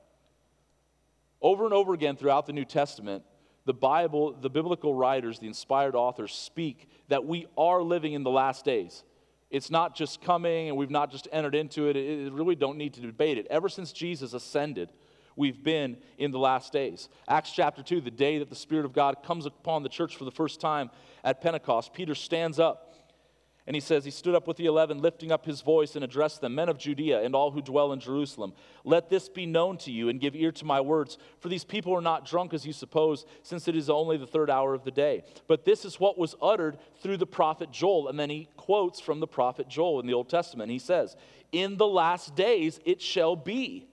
Over 1.40 1.66
and 1.66 1.74
over 1.74 1.94
again 1.94 2.16
throughout 2.16 2.46
the 2.46 2.52
New 2.52 2.64
Testament, 2.64 3.22
the 3.66 3.74
Bible, 3.74 4.32
the 4.32 4.50
biblical 4.50 4.94
writers, 4.94 5.38
the 5.38 5.46
inspired 5.46 5.94
authors 5.94 6.32
speak 6.32 6.88
that 7.08 7.24
we 7.26 7.46
are 7.56 7.82
living 7.82 8.14
in 8.14 8.24
the 8.24 8.30
last 8.30 8.64
days. 8.64 9.04
It's 9.50 9.70
not 9.70 9.96
just 9.96 10.22
coming 10.22 10.68
and 10.68 10.76
we've 10.76 10.90
not 10.90 11.10
just 11.10 11.26
entered 11.32 11.54
into 11.54 11.88
it. 11.88 11.96
It 11.96 12.32
really 12.32 12.54
don't 12.54 12.78
need 12.78 12.94
to 12.94 13.00
debate 13.00 13.36
it. 13.36 13.46
Ever 13.50 13.68
since 13.68 13.92
Jesus 13.92 14.32
ascended, 14.32 14.92
we've 15.34 15.62
been 15.62 15.96
in 16.18 16.30
the 16.30 16.38
last 16.38 16.72
days. 16.72 17.08
Acts 17.28 17.50
chapter 17.50 17.82
2, 17.82 18.00
the 18.00 18.10
day 18.10 18.38
that 18.38 18.48
the 18.48 18.54
Spirit 18.54 18.84
of 18.84 18.92
God 18.92 19.22
comes 19.24 19.46
upon 19.46 19.82
the 19.82 19.88
church 19.88 20.16
for 20.16 20.24
the 20.24 20.30
first 20.30 20.60
time 20.60 20.90
at 21.24 21.40
Pentecost, 21.40 21.92
Peter 21.92 22.14
stands 22.14 22.58
up 22.58 22.89
and 23.66 23.76
he 23.76 23.80
says, 23.80 24.04
He 24.04 24.10
stood 24.10 24.34
up 24.34 24.46
with 24.46 24.56
the 24.56 24.66
eleven, 24.66 25.00
lifting 25.00 25.30
up 25.30 25.44
his 25.44 25.60
voice 25.60 25.94
and 25.94 26.04
addressed 26.04 26.40
them, 26.40 26.54
Men 26.54 26.68
of 26.68 26.78
Judea 26.78 27.22
and 27.22 27.34
all 27.34 27.50
who 27.50 27.62
dwell 27.62 27.92
in 27.92 28.00
Jerusalem, 28.00 28.52
let 28.84 29.10
this 29.10 29.28
be 29.28 29.46
known 29.46 29.76
to 29.78 29.92
you 29.92 30.08
and 30.08 30.20
give 30.20 30.34
ear 30.34 30.52
to 30.52 30.64
my 30.64 30.80
words. 30.80 31.18
For 31.38 31.48
these 31.48 31.64
people 31.64 31.94
are 31.94 32.00
not 32.00 32.26
drunk 32.26 32.54
as 32.54 32.66
you 32.66 32.72
suppose, 32.72 33.26
since 33.42 33.68
it 33.68 33.76
is 33.76 33.90
only 33.90 34.16
the 34.16 34.26
third 34.26 34.50
hour 34.50 34.74
of 34.74 34.84
the 34.84 34.90
day. 34.90 35.24
But 35.46 35.64
this 35.64 35.84
is 35.84 36.00
what 36.00 36.18
was 36.18 36.34
uttered 36.40 36.78
through 37.02 37.18
the 37.18 37.26
prophet 37.26 37.70
Joel. 37.70 38.08
And 38.08 38.18
then 38.18 38.30
he 38.30 38.48
quotes 38.56 39.00
from 39.00 39.20
the 39.20 39.26
prophet 39.26 39.68
Joel 39.68 40.00
in 40.00 40.06
the 40.06 40.14
Old 40.14 40.28
Testament. 40.28 40.70
He 40.70 40.78
says, 40.78 41.16
In 41.52 41.76
the 41.76 41.86
last 41.86 42.34
days 42.34 42.80
it 42.84 43.00
shall 43.02 43.36
be, 43.36 43.88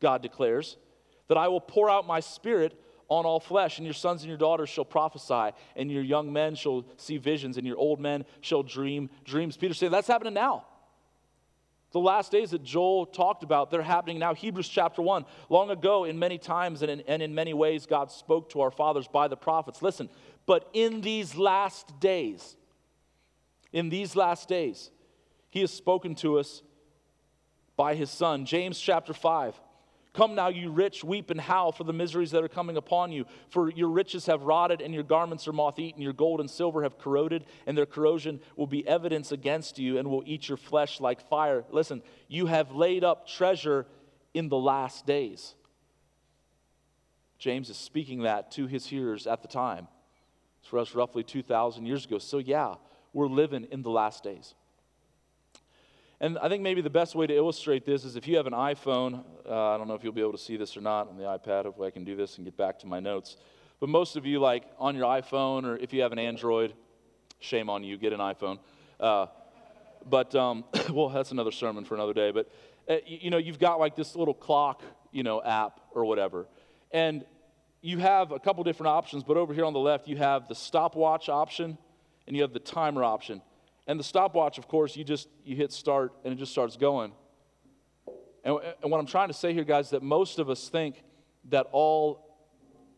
God 0.00 0.22
declares, 0.22 0.76
that 1.28 1.38
I 1.38 1.48
will 1.48 1.60
pour 1.60 1.88
out 1.88 2.06
my 2.06 2.20
spirit 2.20 2.78
on 3.08 3.26
all 3.26 3.40
flesh, 3.40 3.78
and 3.78 3.86
your 3.86 3.94
sons 3.94 4.22
and 4.22 4.28
your 4.28 4.38
daughters 4.38 4.68
shall 4.68 4.84
prophesy, 4.84 5.56
and 5.76 5.90
your 5.90 6.02
young 6.02 6.32
men 6.32 6.54
shall 6.54 6.84
see 6.96 7.18
visions, 7.18 7.56
and 7.56 7.66
your 7.66 7.76
old 7.76 8.00
men 8.00 8.24
shall 8.40 8.62
dream 8.62 9.10
dreams. 9.24 9.56
Peter 9.56 9.74
said, 9.74 9.90
That's 9.90 10.08
happening 10.08 10.34
now. 10.34 10.64
The 11.92 12.00
last 12.00 12.32
days 12.32 12.50
that 12.52 12.64
Joel 12.64 13.04
talked 13.04 13.42
about, 13.42 13.70
they're 13.70 13.82
happening 13.82 14.18
now. 14.18 14.34
Hebrews 14.34 14.68
chapter 14.68 15.02
1. 15.02 15.26
Long 15.50 15.70
ago, 15.70 16.04
in 16.04 16.18
many 16.18 16.38
times 16.38 16.80
and 16.80 16.90
in, 16.90 17.00
and 17.02 17.22
in 17.22 17.34
many 17.34 17.52
ways, 17.52 17.84
God 17.84 18.10
spoke 18.10 18.48
to 18.50 18.62
our 18.62 18.70
fathers 18.70 19.06
by 19.06 19.28
the 19.28 19.36
prophets. 19.36 19.82
Listen, 19.82 20.08
but 20.46 20.68
in 20.72 21.02
these 21.02 21.36
last 21.36 22.00
days, 22.00 22.56
in 23.72 23.90
these 23.90 24.16
last 24.16 24.48
days, 24.48 24.90
He 25.50 25.60
has 25.60 25.70
spoken 25.70 26.14
to 26.16 26.38
us 26.38 26.62
by 27.76 27.94
His 27.94 28.10
Son. 28.10 28.46
James 28.46 28.80
chapter 28.80 29.12
5. 29.12 29.60
Come 30.14 30.34
now, 30.34 30.48
you 30.48 30.70
rich, 30.70 31.02
weep 31.02 31.30
and 31.30 31.40
howl 31.40 31.72
for 31.72 31.84
the 31.84 31.92
miseries 31.92 32.32
that 32.32 32.44
are 32.44 32.48
coming 32.48 32.76
upon 32.76 33.12
you. 33.12 33.24
For 33.48 33.70
your 33.70 33.88
riches 33.88 34.26
have 34.26 34.42
rotted, 34.42 34.82
and 34.82 34.92
your 34.92 35.04
garments 35.04 35.48
are 35.48 35.54
moth 35.54 35.78
eaten. 35.78 36.02
Your 36.02 36.12
gold 36.12 36.40
and 36.40 36.50
silver 36.50 36.82
have 36.82 36.98
corroded, 36.98 37.46
and 37.66 37.78
their 37.78 37.86
corrosion 37.86 38.40
will 38.56 38.66
be 38.66 38.86
evidence 38.86 39.32
against 39.32 39.78
you 39.78 39.96
and 39.96 40.10
will 40.10 40.22
eat 40.26 40.48
your 40.48 40.58
flesh 40.58 41.00
like 41.00 41.26
fire. 41.28 41.64
Listen, 41.70 42.02
you 42.28 42.44
have 42.46 42.72
laid 42.72 43.04
up 43.04 43.26
treasure 43.26 43.86
in 44.34 44.50
the 44.50 44.58
last 44.58 45.06
days. 45.06 45.54
James 47.38 47.70
is 47.70 47.78
speaking 47.78 48.22
that 48.22 48.50
to 48.52 48.66
his 48.66 48.86
hearers 48.86 49.26
at 49.26 49.40
the 49.40 49.48
time. 49.48 49.88
It's 50.60 50.68
for 50.68 50.78
us 50.78 50.94
roughly 50.94 51.22
2,000 51.22 51.86
years 51.86 52.04
ago. 52.04 52.18
So, 52.18 52.36
yeah, 52.36 52.74
we're 53.14 53.28
living 53.28 53.66
in 53.70 53.82
the 53.82 53.90
last 53.90 54.22
days. 54.22 54.54
And 56.22 56.38
I 56.38 56.48
think 56.48 56.62
maybe 56.62 56.80
the 56.82 56.88
best 56.88 57.16
way 57.16 57.26
to 57.26 57.34
illustrate 57.34 57.84
this 57.84 58.04
is 58.04 58.14
if 58.14 58.28
you 58.28 58.36
have 58.36 58.46
an 58.46 58.52
iPhone, 58.52 59.24
uh, 59.44 59.74
I 59.74 59.76
don't 59.76 59.88
know 59.88 59.94
if 59.94 60.04
you'll 60.04 60.12
be 60.12 60.20
able 60.20 60.30
to 60.30 60.38
see 60.38 60.56
this 60.56 60.76
or 60.76 60.80
not 60.80 61.08
on 61.08 61.18
the 61.18 61.24
iPad, 61.24 61.64
hopefully 61.64 61.88
I 61.88 61.90
can 61.90 62.04
do 62.04 62.14
this 62.14 62.36
and 62.36 62.44
get 62.44 62.56
back 62.56 62.78
to 62.78 62.86
my 62.86 63.00
notes. 63.00 63.36
But 63.80 63.88
most 63.88 64.14
of 64.14 64.24
you, 64.24 64.38
like 64.38 64.62
on 64.78 64.94
your 64.94 65.06
iPhone, 65.06 65.64
or 65.64 65.76
if 65.78 65.92
you 65.92 66.02
have 66.02 66.12
an 66.12 66.20
Android, 66.20 66.74
shame 67.40 67.68
on 67.68 67.82
you, 67.82 67.98
get 67.98 68.12
an 68.12 68.20
iPhone. 68.20 68.60
Uh, 69.00 69.26
but, 70.08 70.32
um, 70.36 70.62
well, 70.92 71.08
that's 71.08 71.32
another 71.32 71.50
sermon 71.50 71.84
for 71.84 71.96
another 71.96 72.14
day. 72.14 72.30
But, 72.30 72.48
uh, 72.88 72.98
you, 73.04 73.18
you 73.22 73.30
know, 73.30 73.38
you've 73.38 73.58
got 73.58 73.80
like 73.80 73.96
this 73.96 74.14
little 74.14 74.32
clock, 74.32 74.80
you 75.10 75.24
know, 75.24 75.42
app 75.42 75.80
or 75.90 76.04
whatever. 76.04 76.46
And 76.92 77.24
you 77.80 77.98
have 77.98 78.30
a 78.30 78.38
couple 78.38 78.62
different 78.62 78.90
options, 78.90 79.24
but 79.24 79.36
over 79.36 79.52
here 79.52 79.64
on 79.64 79.72
the 79.72 79.80
left, 79.80 80.06
you 80.06 80.18
have 80.18 80.46
the 80.46 80.54
stopwatch 80.54 81.28
option 81.28 81.76
and 82.28 82.36
you 82.36 82.42
have 82.42 82.52
the 82.52 82.60
timer 82.60 83.02
option. 83.02 83.42
And 83.92 84.00
the 84.00 84.04
stopwatch, 84.04 84.56
of 84.56 84.68
course, 84.68 84.96
you 84.96 85.04
just 85.04 85.28
you 85.44 85.54
hit 85.54 85.70
start 85.70 86.14
and 86.24 86.32
it 86.32 86.36
just 86.36 86.50
starts 86.50 86.78
going. 86.78 87.12
And, 88.42 88.56
and 88.82 88.90
what 88.90 88.98
I'm 88.98 89.04
trying 89.04 89.28
to 89.28 89.34
say 89.34 89.52
here, 89.52 89.64
guys, 89.64 89.88
is 89.88 89.90
that 89.90 90.02
most 90.02 90.38
of 90.38 90.48
us 90.48 90.70
think 90.70 91.02
that 91.50 91.66
all 91.72 92.26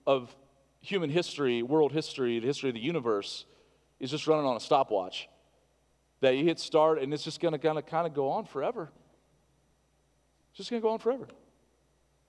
of 0.06 0.32
human 0.80 1.10
history, 1.10 1.64
world 1.64 1.90
history, 1.90 2.38
the 2.38 2.46
history 2.46 2.70
of 2.70 2.74
the 2.76 2.80
universe, 2.80 3.44
is 3.98 4.08
just 4.08 4.28
running 4.28 4.46
on 4.46 4.56
a 4.56 4.60
stopwatch. 4.60 5.28
That 6.20 6.36
you 6.36 6.44
hit 6.44 6.60
start 6.60 7.02
and 7.02 7.12
it's 7.12 7.24
just 7.24 7.40
going 7.40 7.54
to 7.54 7.58
kind 7.58 7.76
of 7.76 7.86
kind 7.86 8.06
of 8.06 8.14
go 8.14 8.28
on 8.30 8.44
forever. 8.44 8.92
It's 10.50 10.58
just 10.58 10.70
going 10.70 10.80
to 10.80 10.86
go 10.86 10.92
on 10.92 11.00
forever. 11.00 11.26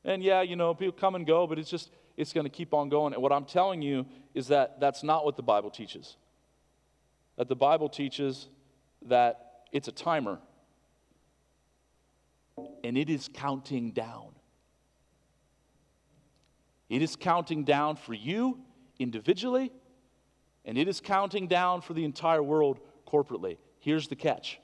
And 0.03 0.24
yeah, 0.24 0.41
you 0.41 0.55
know, 0.55 0.74
people 0.74 0.93
come 0.93 1.13
and 1.13 1.27
go, 1.27 1.45
but 1.45 1.60
it's 1.60 1.69
just 1.69 1.91
it's 2.17 2.34
going 2.34 2.45
to 2.45 2.50
keep 2.50 2.74
on 2.74 2.89
going. 2.89 3.13
And 3.13 3.22
what 3.22 3.31
I'm 3.31 3.45
telling 3.45 3.84
you 3.84 4.07
is 4.34 4.48
that 4.48 4.79
that's 4.79 5.03
not 5.03 5.24
what 5.24 5.36
the 5.36 5.43
Bible 5.43 5.69
teaches 5.69 6.17
that 7.38 7.50
the 7.50 7.55
Bible 7.55 7.89
teaches 7.89 8.48
that 9.05 9.63
it's 9.71 9.88
a 9.88 9.91
timer 9.91 10.39
and 12.83 12.97
it 12.97 13.09
is 13.09 13.29
counting 13.33 13.91
down. 13.91 14.29
It 16.89 17.01
is 17.01 17.15
counting 17.15 17.63
down 17.63 17.95
for 17.95 18.13
you 18.13 18.59
individually, 19.00 19.71
and 20.63 20.77
it 20.77 20.88
is 20.88 21.01
counting 21.01 21.47
down 21.47 21.81
for 21.81 21.93
the 21.93 22.05
entire 22.05 22.43
world 22.43 22.79
corporately. 23.07 23.57
Here's 23.79 24.07
the 24.07 24.15
catch 24.15 24.59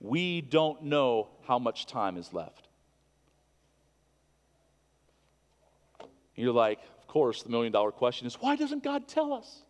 we 0.00 0.40
don't 0.40 0.84
know 0.84 1.28
how 1.46 1.58
much 1.58 1.86
time 1.86 2.16
is 2.16 2.32
left. 2.32 2.68
You're 6.36 6.52
like, 6.52 6.78
of 7.00 7.08
course, 7.08 7.42
the 7.42 7.50
million 7.50 7.72
dollar 7.72 7.90
question 7.90 8.26
is 8.26 8.34
why 8.34 8.54
doesn't 8.54 8.84
God 8.84 9.08
tell 9.08 9.32
us? 9.32 9.62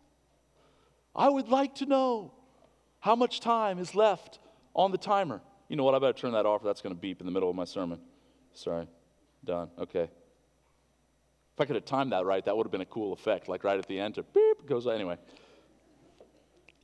I 1.15 1.27
would 1.27 1.49
like 1.49 1.75
to 1.75 1.87
know 1.87 2.31
how 2.99 3.15
much 3.15 3.39
time 3.39 3.79
is 3.79 3.95
left 3.95 4.39
on 4.75 4.91
the 4.91 4.97
timer. 4.97 5.41
You 5.67 5.75
know 5.75 5.83
what? 5.83 5.95
I 5.95 5.99
better 5.99 6.13
turn 6.13 6.33
that 6.33 6.45
off. 6.45 6.63
That's 6.63 6.81
going 6.81 6.95
to 6.95 6.99
beep 6.99 7.19
in 7.19 7.25
the 7.25 7.31
middle 7.31 7.49
of 7.49 7.55
my 7.55 7.65
sermon. 7.65 7.99
Sorry. 8.53 8.87
Done. 9.45 9.69
Okay. 9.77 10.03
If 10.03 11.61
I 11.61 11.65
could 11.65 11.75
have 11.75 11.85
timed 11.85 12.11
that 12.11 12.25
right, 12.25 12.43
that 12.45 12.55
would 12.55 12.65
have 12.65 12.71
been 12.71 12.81
a 12.81 12.85
cool 12.85 13.13
effect. 13.13 13.47
Like 13.47 13.63
right 13.63 13.77
at 13.77 13.87
the 13.87 13.99
end, 13.99 14.15
to 14.15 14.23
beep 14.23 14.65
goes. 14.65 14.87
Anyway, 14.87 15.17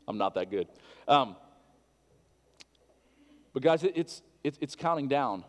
I'm 0.08 0.18
not 0.18 0.36
that 0.36 0.52
good. 0.52 0.68
Um, 1.08 1.36
but 3.54 3.64
guys, 3.64 3.84
it, 3.84 3.94
it's, 3.96 4.22
it's, 4.44 4.58
it's 4.62 4.76
counting 4.76 5.08
down. 5.08 5.44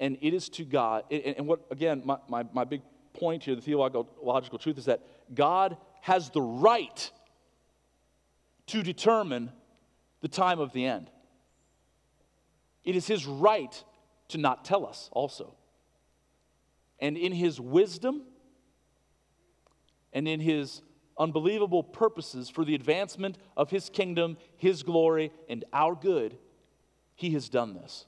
And 0.00 0.18
it 0.20 0.34
is 0.34 0.48
to 0.50 0.64
God. 0.64 1.04
And, 1.10 1.22
and 1.38 1.46
what, 1.46 1.60
again, 1.70 2.02
my, 2.04 2.18
my, 2.28 2.44
my 2.52 2.64
big 2.64 2.82
point 3.14 3.44
here, 3.44 3.54
the 3.54 3.62
theological 3.62 4.58
truth 4.58 4.78
is 4.78 4.84
that 4.84 5.00
God 5.34 5.76
has 6.02 6.30
the 6.30 6.42
right 6.42 7.10
to 8.66 8.82
determine 8.82 9.50
the 10.20 10.28
time 10.28 10.60
of 10.60 10.72
the 10.72 10.84
end. 10.84 11.10
It 12.84 12.96
is 12.96 13.06
his 13.06 13.26
right 13.26 13.84
to 14.28 14.38
not 14.38 14.64
tell 14.64 14.86
us 14.86 15.08
also. 15.12 15.54
And 16.98 17.16
in 17.16 17.32
his 17.32 17.60
wisdom 17.60 18.22
and 20.12 20.26
in 20.26 20.40
his 20.40 20.82
unbelievable 21.18 21.82
purposes 21.82 22.48
for 22.48 22.64
the 22.64 22.74
advancement 22.74 23.38
of 23.56 23.70
his 23.70 23.90
kingdom, 23.90 24.36
his 24.56 24.82
glory, 24.82 25.32
and 25.48 25.64
our 25.72 25.94
good, 25.94 26.36
he 27.14 27.30
has 27.30 27.48
done 27.48 27.74
this. 27.74 28.06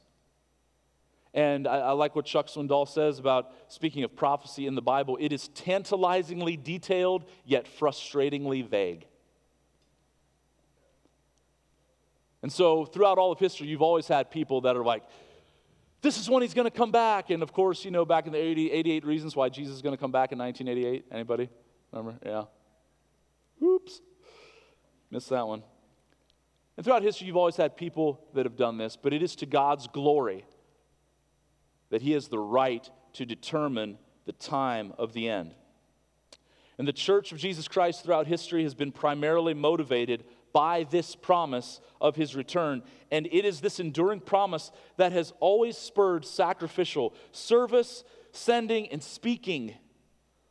And 1.32 1.68
I, 1.68 1.78
I, 1.78 1.90
like 1.92 2.16
what 2.16 2.24
Chuck 2.24 2.48
Swindoll 2.48 2.88
says 2.88 3.18
about 3.18 3.52
speaking 3.68 4.02
of 4.02 4.16
prophecy 4.16 4.66
in 4.66 4.74
the 4.74 4.82
Bible. 4.82 5.16
It 5.20 5.32
is 5.32 5.48
tantalizingly 5.48 6.56
detailed, 6.56 7.24
yet 7.44 7.66
frustratingly 7.78 8.68
vague. 8.68 9.06
And 12.42 12.50
so, 12.50 12.86
throughout 12.86 13.18
all 13.18 13.32
of 13.32 13.38
history, 13.38 13.66
you've 13.66 13.82
always 13.82 14.08
had 14.08 14.30
people 14.30 14.62
that 14.62 14.76
are 14.76 14.84
like, 14.84 15.02
this 16.02 16.18
is 16.18 16.30
when 16.30 16.42
he's 16.42 16.54
going 16.54 16.66
to 16.66 16.70
come 16.70 16.90
back. 16.90 17.30
And 17.30 17.42
of 17.42 17.52
course, 17.52 17.84
you 17.84 17.90
know, 17.90 18.04
back 18.04 18.26
in 18.26 18.32
the 18.32 18.38
80, 18.38 18.70
88 18.72 19.04
reasons 19.04 19.36
why 19.36 19.48
Jesus 19.48 19.76
is 19.76 19.82
going 19.82 19.94
to 19.94 20.00
come 20.00 20.12
back 20.12 20.32
in 20.32 20.38
1988. 20.38 21.06
Anybody? 21.12 21.50
Remember? 21.92 22.18
Yeah. 22.24 23.66
Oops. 23.66 24.00
Missed 25.10 25.28
that 25.30 25.46
one. 25.46 25.62
And 26.76 26.84
throughout 26.84 27.02
history, 27.02 27.26
you've 27.26 27.36
always 27.36 27.56
had 27.56 27.76
people 27.76 28.24
that 28.32 28.46
have 28.46 28.56
done 28.56 28.78
this, 28.78 28.96
but 28.96 29.12
it 29.12 29.22
is 29.22 29.36
to 29.36 29.46
God's 29.46 29.86
glory 29.86 30.46
that 31.90 32.00
he 32.00 32.12
has 32.12 32.28
the 32.28 32.38
right 32.38 32.88
to 33.14 33.26
determine 33.26 33.98
the 34.24 34.32
time 34.32 34.94
of 34.96 35.12
the 35.12 35.28
end. 35.28 35.54
And 36.78 36.88
the 36.88 36.92
church 36.92 37.32
of 37.32 37.38
Jesus 37.38 37.68
Christ 37.68 38.04
throughout 38.04 38.26
history 38.26 38.62
has 38.62 38.74
been 38.74 38.92
primarily 38.92 39.52
motivated 39.52 40.24
by 40.52 40.84
this 40.84 41.14
promise 41.14 41.80
of 42.00 42.16
his 42.16 42.34
return. 42.34 42.82
And 43.10 43.26
it 43.26 43.44
is 43.44 43.60
this 43.60 43.80
enduring 43.80 44.20
promise 44.20 44.70
that 44.96 45.12
has 45.12 45.32
always 45.40 45.76
spurred 45.76 46.24
sacrificial 46.24 47.14
service, 47.32 48.04
sending, 48.32 48.88
and 48.88 49.02
speaking 49.02 49.74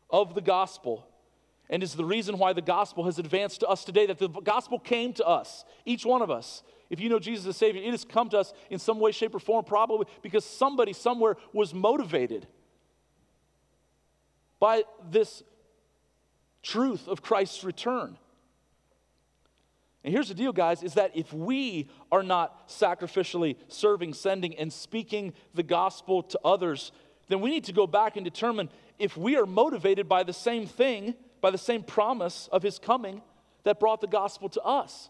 of 0.09 0.35
the 0.35 0.41
gospel. 0.41 1.07
And 1.69 1.83
is 1.83 1.93
the 1.93 2.05
reason 2.05 2.37
why 2.37 2.53
the 2.53 2.61
gospel 2.61 3.05
has 3.05 3.19
advanced 3.19 3.59
to 3.59 3.67
us 3.67 3.85
today, 3.85 4.07
that 4.07 4.17
the 4.17 4.27
gospel 4.27 4.79
came 4.79 5.13
to 5.13 5.25
us, 5.25 5.65
each 5.85 6.05
one 6.05 6.21
of 6.21 6.31
us. 6.31 6.63
If 6.89 6.99
you 6.99 7.09
know 7.09 7.19
Jesus 7.19 7.45
as 7.45 7.57
Savior, 7.57 7.83
it 7.83 7.91
has 7.91 8.03
come 8.03 8.29
to 8.29 8.39
us 8.39 8.53
in 8.71 8.79
some 8.79 8.99
way, 8.99 9.11
shape, 9.11 9.35
or 9.35 9.39
form, 9.39 9.63
probably 9.63 10.07
because 10.23 10.43
somebody 10.43 10.93
somewhere 10.93 11.37
was 11.53 11.73
motivated 11.73 12.47
by 14.59 14.83
this 15.09 15.43
truth 16.63 17.07
of 17.07 17.21
Christ's 17.21 17.63
return. 17.63 18.17
And 20.03 20.13
here's 20.13 20.29
the 20.29 20.33
deal, 20.33 20.53
guys, 20.53 20.81
is 20.81 20.93
that 20.93 21.11
if 21.13 21.33
we 21.33 21.89
are 22.11 22.23
not 22.23 22.69
sacrificially 22.69 23.57
serving, 23.67 24.13
sending, 24.13 24.55
and 24.55 24.71
speaking 24.71 25.33
the 25.53 25.63
gospel 25.63 26.23
to 26.23 26.39
others, 26.45 26.91
then 27.27 27.41
we 27.41 27.49
need 27.49 27.65
to 27.65 27.73
go 27.73 27.85
back 27.85 28.15
and 28.15 28.23
determine 28.23 28.69
if 28.97 29.17
we 29.17 29.35
are 29.35 29.45
motivated 29.45 30.07
by 30.07 30.23
the 30.23 30.33
same 30.33 30.65
thing, 30.65 31.15
by 31.41 31.51
the 31.51 31.57
same 31.57 31.83
promise 31.83 32.47
of 32.51 32.63
his 32.63 32.79
coming 32.79 33.21
that 33.63 33.79
brought 33.79 34.01
the 34.01 34.07
gospel 34.07 34.49
to 34.49 34.61
us. 34.61 35.09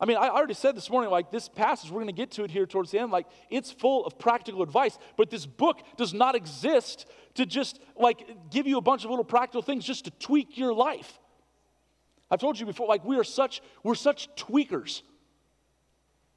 I 0.00 0.06
mean, 0.06 0.16
I 0.16 0.30
already 0.30 0.54
said 0.54 0.74
this 0.74 0.88
morning, 0.88 1.10
like 1.10 1.30
this 1.30 1.48
passage, 1.48 1.90
we're 1.90 2.00
going 2.00 2.06
to 2.06 2.12
get 2.12 2.30
to 2.32 2.44
it 2.44 2.50
here 2.50 2.64
towards 2.64 2.90
the 2.90 2.98
end, 2.98 3.12
like 3.12 3.26
it's 3.50 3.70
full 3.70 4.06
of 4.06 4.18
practical 4.18 4.62
advice, 4.62 4.98
but 5.18 5.28
this 5.28 5.44
book 5.44 5.82
does 5.98 6.14
not 6.14 6.34
exist 6.34 7.06
to 7.34 7.44
just 7.44 7.78
like 7.96 8.50
give 8.50 8.66
you 8.66 8.78
a 8.78 8.80
bunch 8.80 9.04
of 9.04 9.10
little 9.10 9.24
practical 9.24 9.60
things 9.60 9.84
just 9.84 10.06
to 10.06 10.10
tweak 10.12 10.56
your 10.56 10.72
life. 10.72 11.19
I've 12.30 12.40
told 12.40 12.58
you 12.58 12.66
before, 12.66 12.86
like 12.86 13.04
we 13.04 13.18
are 13.18 13.24
such, 13.24 13.60
we're 13.82 13.94
such 13.94 14.28
tweakers. 14.36 15.02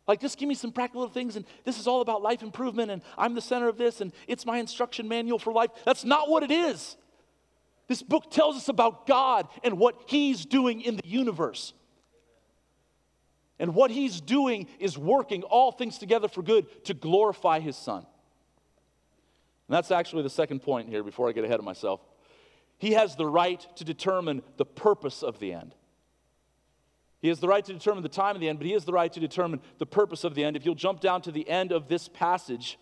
Like, 0.08 0.20
just 0.20 0.38
give 0.38 0.50
me 0.50 0.56
some 0.56 0.72
practical 0.72 1.08
things, 1.08 1.38
and 1.38 1.46
this 1.64 1.80
is 1.80 1.88
all 1.88 2.02
about 2.02 2.22
life 2.22 2.44
improvement, 2.44 2.92
and 2.92 3.02
I'm 3.18 3.36
the 3.36 3.42
center 3.42 3.70
of 3.70 3.78
this, 3.78 4.02
and 4.02 4.12
it's 4.28 4.46
my 4.46 4.58
instruction 4.58 5.08
manual 5.08 5.40
for 5.40 5.54
life. 5.54 5.70
That's 5.86 6.04
not 6.04 6.30
what 6.30 6.44
it 6.44 6.52
is. 6.52 6.98
This 7.88 8.02
book 8.02 8.30
tells 8.30 8.58
us 8.58 8.68
about 8.68 9.08
God 9.08 9.48
and 9.64 9.78
what 9.78 9.96
He's 10.08 10.46
doing 10.46 10.82
in 10.82 10.98
the 10.98 11.08
universe. 11.08 11.74
And 13.60 13.76
what 13.76 13.92
He's 13.92 14.20
doing 14.20 14.68
is 14.80 14.98
working 14.98 15.44
all 15.44 15.72
things 15.72 15.98
together 15.98 16.28
for 16.28 16.42
good 16.42 16.86
to 16.86 16.94
glorify 16.94 17.62
His 17.62 17.78
Son. 17.78 18.06
And 19.68 19.76
that's 19.76 19.92
actually 19.92 20.24
the 20.24 20.30
second 20.30 20.62
point 20.62 20.90
here 20.90 21.04
before 21.04 21.30
I 21.30 21.32
get 21.32 21.46
ahead 21.46 21.60
of 21.60 21.66
myself. 21.66 22.02
He 22.78 22.92
has 22.94 23.16
the 23.16 23.28
right 23.28 23.66
to 23.78 23.86
determine 23.86 24.44
the 24.58 24.66
purpose 24.66 25.24
of 25.24 25.40
the 25.40 25.54
end. 25.54 25.74
He 27.24 27.30
has 27.30 27.40
the 27.40 27.48
right 27.48 27.64
to 27.64 27.72
determine 27.72 28.04
the 28.04 28.10
time 28.10 28.36
of 28.36 28.42
the 28.42 28.50
end, 28.50 28.60
but 28.60 28.68
he 28.68 28.74
has 28.74 28.84
the 28.84 28.92
right 28.92 29.12
to 29.14 29.20
determine 29.22 29.62
the 29.78 29.86
purpose 29.86 30.26
of 30.26 30.36
the 30.36 30.44
end. 30.44 30.58
If 30.58 30.66
you'll 30.66 30.76
jump 30.76 31.00
down 31.00 31.22
to 31.22 31.32
the 31.32 31.48
end 31.50 31.72
of 31.72 31.88
this 31.88 32.10
passage, 32.10 32.78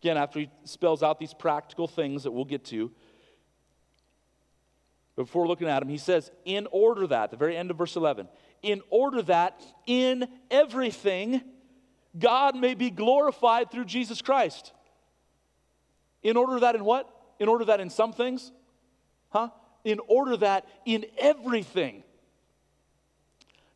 again, 0.00 0.16
after 0.16 0.38
he 0.38 0.50
spells 0.62 1.02
out 1.02 1.18
these 1.18 1.34
practical 1.34 1.88
things 1.88 2.22
that 2.22 2.30
we'll 2.30 2.44
get 2.44 2.64
to, 2.66 2.92
before 5.16 5.48
looking 5.48 5.66
at 5.66 5.82
him, 5.82 5.88
he 5.88 5.98
says, 5.98 6.30
in 6.44 6.68
order 6.70 7.04
that, 7.08 7.32
the 7.32 7.36
very 7.36 7.56
end 7.56 7.72
of 7.72 7.78
verse 7.78 7.96
11, 7.96 8.28
in 8.62 8.80
order 8.90 9.22
that 9.22 9.60
in 9.88 10.28
everything 10.52 11.42
God 12.16 12.54
may 12.54 12.74
be 12.74 12.90
glorified 12.90 13.72
through 13.72 13.86
Jesus 13.86 14.22
Christ. 14.22 14.72
In 16.22 16.36
order 16.36 16.60
that 16.60 16.76
in 16.76 16.84
what? 16.84 17.10
In 17.40 17.48
order 17.48 17.64
that 17.64 17.80
in 17.80 17.90
some 17.90 18.12
things? 18.12 18.52
Huh? 19.30 19.48
In 19.82 19.98
order 20.06 20.36
that 20.36 20.68
in 20.86 21.06
everything 21.18 22.04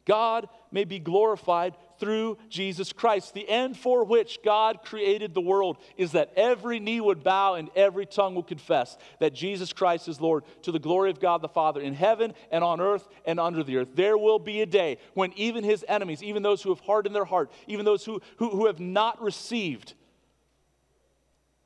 God 0.04 0.48
may 0.70 0.84
be 0.84 0.98
glorified 0.98 1.74
through 1.98 2.36
Jesus 2.50 2.92
Christ. 2.92 3.32
The 3.32 3.48
end 3.48 3.76
for 3.76 4.04
which 4.04 4.40
God 4.44 4.82
created 4.84 5.32
the 5.32 5.40
world 5.40 5.78
is 5.96 6.12
that 6.12 6.32
every 6.36 6.78
knee 6.78 7.00
would 7.00 7.24
bow 7.24 7.54
and 7.54 7.70
every 7.74 8.04
tongue 8.04 8.34
would 8.34 8.46
confess 8.46 8.98
that 9.20 9.34
Jesus 9.34 9.72
Christ 9.72 10.08
is 10.08 10.20
Lord 10.20 10.44
to 10.62 10.72
the 10.72 10.78
glory 10.78 11.10
of 11.10 11.20
God 11.20 11.40
the 11.40 11.48
Father 11.48 11.80
in 11.80 11.94
heaven 11.94 12.34
and 12.50 12.62
on 12.62 12.80
earth 12.80 13.08
and 13.24 13.40
under 13.40 13.62
the 13.62 13.78
earth. 13.78 13.90
There 13.94 14.18
will 14.18 14.38
be 14.38 14.60
a 14.60 14.66
day 14.66 14.98
when 15.14 15.32
even 15.36 15.64
his 15.64 15.84
enemies, 15.88 16.22
even 16.22 16.42
those 16.42 16.62
who 16.62 16.70
have 16.70 16.80
hardened 16.80 17.14
their 17.14 17.24
heart, 17.24 17.50
even 17.66 17.84
those 17.84 18.04
who, 18.04 18.20
who, 18.36 18.50
who 18.50 18.66
have 18.66 18.80
not 18.80 19.22
received 19.22 19.94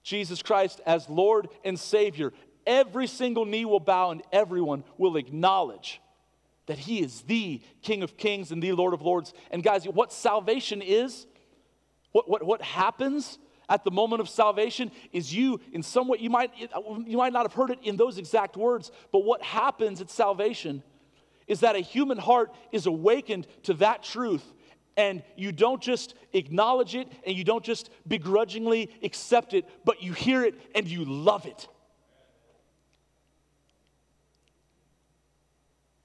Jesus 0.04 0.42
Christ 0.42 0.80
as 0.87 1.09
Lord 1.09 1.49
and 1.64 1.78
Savior, 1.78 2.33
every 2.66 3.07
single 3.07 3.45
knee 3.45 3.64
will 3.64 3.80
bow 3.80 4.11
and 4.11 4.23
everyone 4.33 4.85
will 4.97 5.16
acknowledge 5.16 6.00
that 6.68 6.78
He 6.78 7.02
is 7.02 7.22
the 7.22 7.60
King 7.82 8.02
of 8.02 8.16
Kings 8.16 8.52
and 8.52 8.62
the 8.62 8.72
Lord 8.72 8.94
of 8.94 9.02
Lords. 9.02 9.34
And 9.50 9.62
guys, 9.62 9.84
what 9.84 10.12
salvation 10.12 10.80
is, 10.80 11.26
what, 12.12 12.30
what, 12.30 12.42
what 12.44 12.62
happens 12.62 13.38
at 13.68 13.84
the 13.84 13.90
moment 13.90 14.20
of 14.20 14.28
salvation 14.28 14.90
is 15.12 15.34
you, 15.34 15.60
in 15.72 15.82
some 15.82 16.08
way, 16.08 16.18
you 16.20 16.30
might, 16.30 16.52
you 17.04 17.16
might 17.16 17.32
not 17.32 17.42
have 17.42 17.52
heard 17.52 17.70
it 17.70 17.80
in 17.82 17.96
those 17.96 18.16
exact 18.16 18.56
words, 18.56 18.90
but 19.12 19.25
what 19.25 19.42
happens 19.42 20.00
at 20.00 20.10
salvation 20.10 20.82
is 21.46 21.60
that 21.60 21.76
a 21.76 21.80
human 21.80 22.18
heart 22.18 22.54
is 22.72 22.87
awakened 22.87 23.46
to 23.64 23.75
that 23.75 24.02
truth 24.02 24.44
and 24.96 25.22
you 25.37 25.52
don't 25.52 25.80
just 25.80 26.14
acknowledge 26.32 26.96
it 26.96 27.08
and 27.25 27.37
you 27.37 27.44
don't 27.44 27.64
just 27.64 27.88
begrudgingly 28.06 28.90
accept 29.02 29.54
it, 29.54 29.64
but 29.84 30.02
you 30.02 30.12
hear 30.12 30.44
it 30.44 30.54
and 30.75 30.88
you 30.88 31.04
love 31.04 31.46
it. 31.46 31.68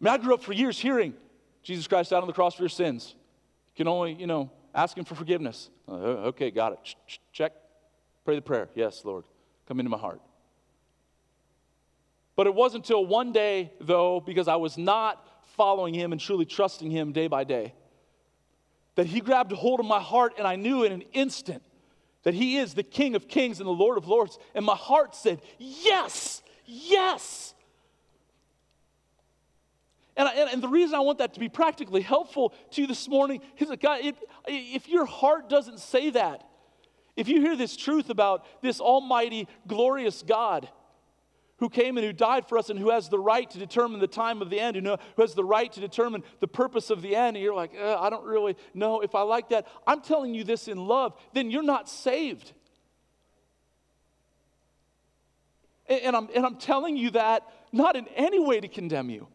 I 0.03 0.05
mean, 0.05 0.13
I 0.15 0.17
grew 0.17 0.33
up 0.33 0.43
for 0.43 0.51
years 0.51 0.77
hearing 0.77 1.13
Jesus 1.63 1.87
Christ 1.87 2.09
died 2.09 2.19
on 2.19 2.27
the 2.27 2.33
cross 2.33 2.55
for 2.55 2.63
your 2.63 2.69
sins. 2.69 3.15
You 3.73 3.77
can 3.77 3.87
only, 3.87 4.13
you 4.13 4.27
know, 4.27 4.51
ask 4.75 4.97
Him 4.97 5.05
for 5.05 5.15
forgiveness. 5.15 5.69
Uh, 5.87 6.27
okay, 6.31 6.51
got 6.51 6.73
it. 6.73 6.95
Check. 7.31 7.53
Pray 8.25 8.35
the 8.35 8.41
prayer. 8.41 8.67
Yes, 8.75 9.05
Lord. 9.05 9.23
Come 9.65 9.79
into 9.79 9.89
my 9.89 9.97
heart. 9.97 10.19
But 12.35 12.47
it 12.47 12.53
wasn't 12.53 12.83
until 12.83 13.05
one 13.05 13.31
day, 13.31 13.71
though, 13.79 14.19
because 14.19 14.49
I 14.49 14.57
was 14.57 14.77
not 14.77 15.25
following 15.55 15.93
Him 15.93 16.11
and 16.11 16.19
truly 16.19 16.45
trusting 16.45 16.91
Him 16.91 17.13
day 17.13 17.27
by 17.27 17.45
day, 17.45 17.73
that 18.95 19.05
He 19.05 19.21
grabbed 19.21 19.53
a 19.53 19.55
hold 19.55 19.79
of 19.79 19.85
my 19.85 20.01
heart, 20.01 20.33
and 20.37 20.45
I 20.45 20.57
knew 20.57 20.83
in 20.83 20.91
an 20.91 21.03
instant 21.13 21.63
that 22.23 22.33
He 22.33 22.57
is 22.57 22.73
the 22.73 22.83
King 22.83 23.15
of 23.15 23.29
kings 23.29 23.59
and 23.59 23.67
the 23.67 23.71
Lord 23.71 23.97
of 23.97 24.05
lords. 24.05 24.37
And 24.53 24.65
my 24.65 24.75
heart 24.75 25.15
said, 25.15 25.41
Yes, 25.59 26.43
yes. 26.65 27.52
And, 30.15 30.27
I, 30.27 30.33
and, 30.33 30.61
the 30.61 30.67
reason 30.67 30.95
I 30.95 30.99
want 30.99 31.17
that 31.17 31.33
to 31.33 31.39
be 31.39 31.49
practically 31.49 32.01
helpful 32.01 32.53
to 32.71 32.81
you 32.81 32.87
this 32.87 33.07
morning 33.07 33.41
is 33.57 33.69
that, 33.69 33.81
God, 33.81 34.01
it, 34.03 34.15
if 34.47 34.87
your 34.87 35.05
heart 35.05 35.49
doesn't 35.49 35.79
say 35.79 36.11
that, 36.11 36.47
if 37.15 37.27
you 37.27 37.41
hear 37.41 37.55
this 37.55 37.75
truth 37.75 38.09
about 38.09 38.45
this 38.61 38.79
almighty, 38.79 39.47
glorious 39.67 40.21
God 40.21 40.69
who 41.57 41.69
came 41.69 41.97
and 41.97 42.05
who 42.05 42.13
died 42.13 42.47
for 42.47 42.57
us 42.57 42.69
and 42.69 42.77
who 42.77 42.89
has 42.89 43.09
the 43.09 43.19
right 43.19 43.49
to 43.49 43.57
determine 43.57 43.99
the 43.99 44.07
time 44.07 44.41
of 44.41 44.49
the 44.49 44.59
end, 44.59 44.75
who, 44.75 44.81
who 44.81 45.21
has 45.21 45.33
the 45.33 45.43
right 45.43 45.71
to 45.71 45.79
determine 45.79 46.23
the 46.41 46.47
purpose 46.47 46.89
of 46.89 47.01
the 47.01 47.15
end, 47.15 47.37
and 47.37 47.43
you're 47.43 47.55
like, 47.55 47.71
uh, 47.79 47.99
I 47.99 48.09
don't 48.09 48.25
really 48.25 48.55
know 48.73 49.01
if 49.01 49.15
I 49.15 49.21
like 49.21 49.49
that, 49.49 49.67
I'm 49.87 50.01
telling 50.01 50.35
you 50.35 50.43
this 50.43 50.67
in 50.67 50.77
love, 50.77 51.13
then 51.33 51.49
you're 51.49 51.63
not 51.63 51.87
saved. 51.87 52.51
And, 55.87 56.01
and 56.01 56.15
I'm, 56.15 56.29
and 56.35 56.45
I'm 56.45 56.57
telling 56.57 56.97
you 56.97 57.11
that 57.11 57.47
not 57.71 57.95
in 57.95 58.07
any 58.09 58.39
way 58.39 58.59
to 58.59 58.67
condemn 58.67 59.09
you 59.09 59.27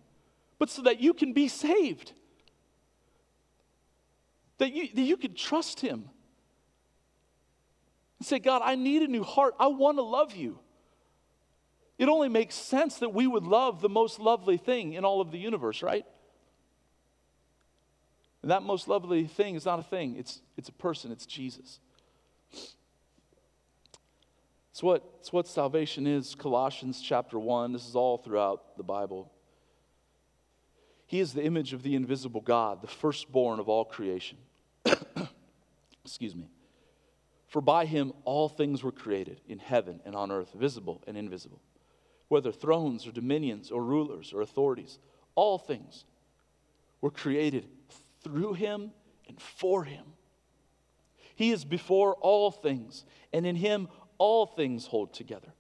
but 0.59 0.71
so 0.71 0.83
that 0.83 1.01
you 1.01 1.15
can 1.15 1.33
be 1.33 1.49
saved. 1.49 2.13
That 4.59 4.73
you, 4.73 4.89
that 4.95 5.03
you 5.03 5.17
can 5.17 5.35
trust 5.35 5.81
Him. 5.81 6.09
And 8.19 8.27
say, 8.27 8.39
God, 8.39 8.63
I 8.65 8.75
need 8.75 9.03
a 9.03 9.09
new 9.09 9.23
heart. 9.23 9.55
I 9.61 9.69
want 9.69 9.99
to 9.99 10.03
love 10.03 10.35
you. 10.35 10.59
It 11.99 12.09
only 12.09 12.29
makes 12.29 12.55
sense 12.55 12.99
that 12.99 13.13
we 13.13 13.27
would 13.27 13.45
love 13.45 13.81
the 13.81 13.89
most 13.89 14.21
lovely 14.21 14.57
thing 14.57 14.93
in 14.93 15.05
all 15.05 15.21
of 15.21 15.31
the 15.31 15.39
universe, 15.39 15.83
right? 15.83 16.05
And 18.43 18.51
that 18.51 18.63
most 18.63 18.87
lovely 18.87 19.27
thing 19.27 19.57
is 19.57 19.65
not 19.65 19.81
a 19.81 19.83
thing, 19.83 20.17
it's, 20.17 20.41
it's 20.57 20.69
a 20.69 20.73
person, 20.73 21.11
it's 21.11 21.27
Jesus. 21.27 21.81
It's 24.71 24.83
what, 24.83 25.03
it's 25.19 25.33
what 25.33 25.49
salvation 25.49 26.07
is. 26.07 26.37
Colossians 26.37 27.01
chapter 27.01 27.37
1. 27.37 27.73
This 27.73 27.89
is 27.89 27.97
all 27.97 28.17
throughout 28.17 28.77
the 28.77 28.85
Bible. 28.85 29.33
He 31.09 31.21
is 31.21 31.33
the 31.33 31.43
image 31.43 31.73
of 31.73 31.83
the 31.83 31.95
invisible 31.95 32.43
God, 32.43 32.83
the 32.83 32.87
firstborn 32.87 33.61
of 33.61 33.69
all 33.69 33.87
creation. 33.87 34.37
Excuse 36.05 36.37
me. 36.37 36.51
For 37.47 37.63
by 37.63 37.87
him 37.87 38.13
all 38.25 38.51
things 38.51 38.83
were 38.83 38.93
created 38.93 39.41
in 39.49 39.59
heaven 39.59 40.01
and 40.05 40.15
on 40.15 40.31
earth, 40.31 40.53
visible 40.53 41.03
and 41.07 41.17
invisible, 41.17 41.63
whether 42.29 42.53
thrones 42.53 43.07
or 43.07 43.13
dominions 43.13 43.71
or 43.71 43.83
rulers 43.83 44.35
or 44.35 44.43
authorities, 44.43 44.99
all 45.35 45.57
things 45.57 46.05
were 47.01 47.11
created 47.11 47.67
through 48.23 48.53
him 48.53 48.91
and 49.29 49.41
for 49.41 49.85
him. 49.85 50.05
He 51.37 51.53
is 51.53 51.65
before 51.65 52.17
all 52.17 52.51
things, 52.51 53.07
and 53.33 53.47
in 53.47 53.57
him 53.57 53.89
all 54.19 54.45
things 54.45 54.87
hold 54.87 55.15
together. 55.15 55.55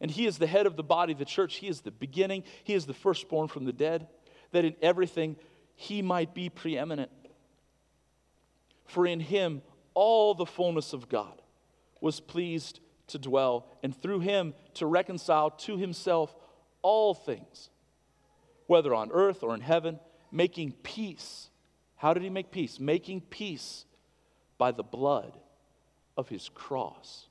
And 0.00 0.12
he 0.12 0.26
is 0.26 0.38
the 0.38 0.46
head 0.46 0.66
of 0.66 0.76
the 0.76 0.84
body, 0.84 1.12
the 1.12 1.24
church. 1.24 1.56
He 1.56 1.66
is 1.66 1.80
the 1.80 1.90
beginning, 1.90 2.44
he 2.62 2.74
is 2.74 2.86
the 2.86 2.94
firstborn 2.94 3.48
from 3.48 3.64
the 3.64 3.72
dead 3.72 4.06
that 4.52 4.64
in 4.64 4.74
everything 4.80 5.36
he 5.74 6.02
might 6.02 6.34
be 6.34 6.48
preeminent. 6.48 7.10
For 8.86 9.06
in 9.06 9.20
him 9.20 9.62
all 9.94 10.34
the 10.34 10.46
fullness 10.46 10.92
of 10.92 11.08
God 11.08 11.40
was 12.00 12.20
pleased 12.20 12.80
to 13.08 13.18
dwell, 13.18 13.66
and 13.82 13.94
through 13.94 14.20
him 14.20 14.54
to 14.74 14.86
reconcile 14.86 15.50
to 15.50 15.76
himself 15.76 16.34
all 16.80 17.14
things, 17.14 17.70
whether 18.66 18.94
on 18.94 19.10
earth 19.12 19.42
or 19.42 19.54
in 19.54 19.60
heaven, 19.60 19.98
making 20.30 20.72
peace. 20.82 21.50
How 21.96 22.14
did 22.14 22.22
he 22.22 22.30
make 22.30 22.50
peace? 22.50 22.80
Making 22.80 23.20
peace 23.20 23.84
by 24.58 24.72
the 24.72 24.82
blood 24.82 25.38
of 26.16 26.28
his 26.28 26.48
cross. 26.48 27.26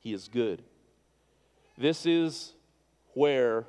He 0.00 0.12
is 0.12 0.28
good. 0.28 0.62
This 1.78 2.06
is 2.06 2.54
where 3.14 3.66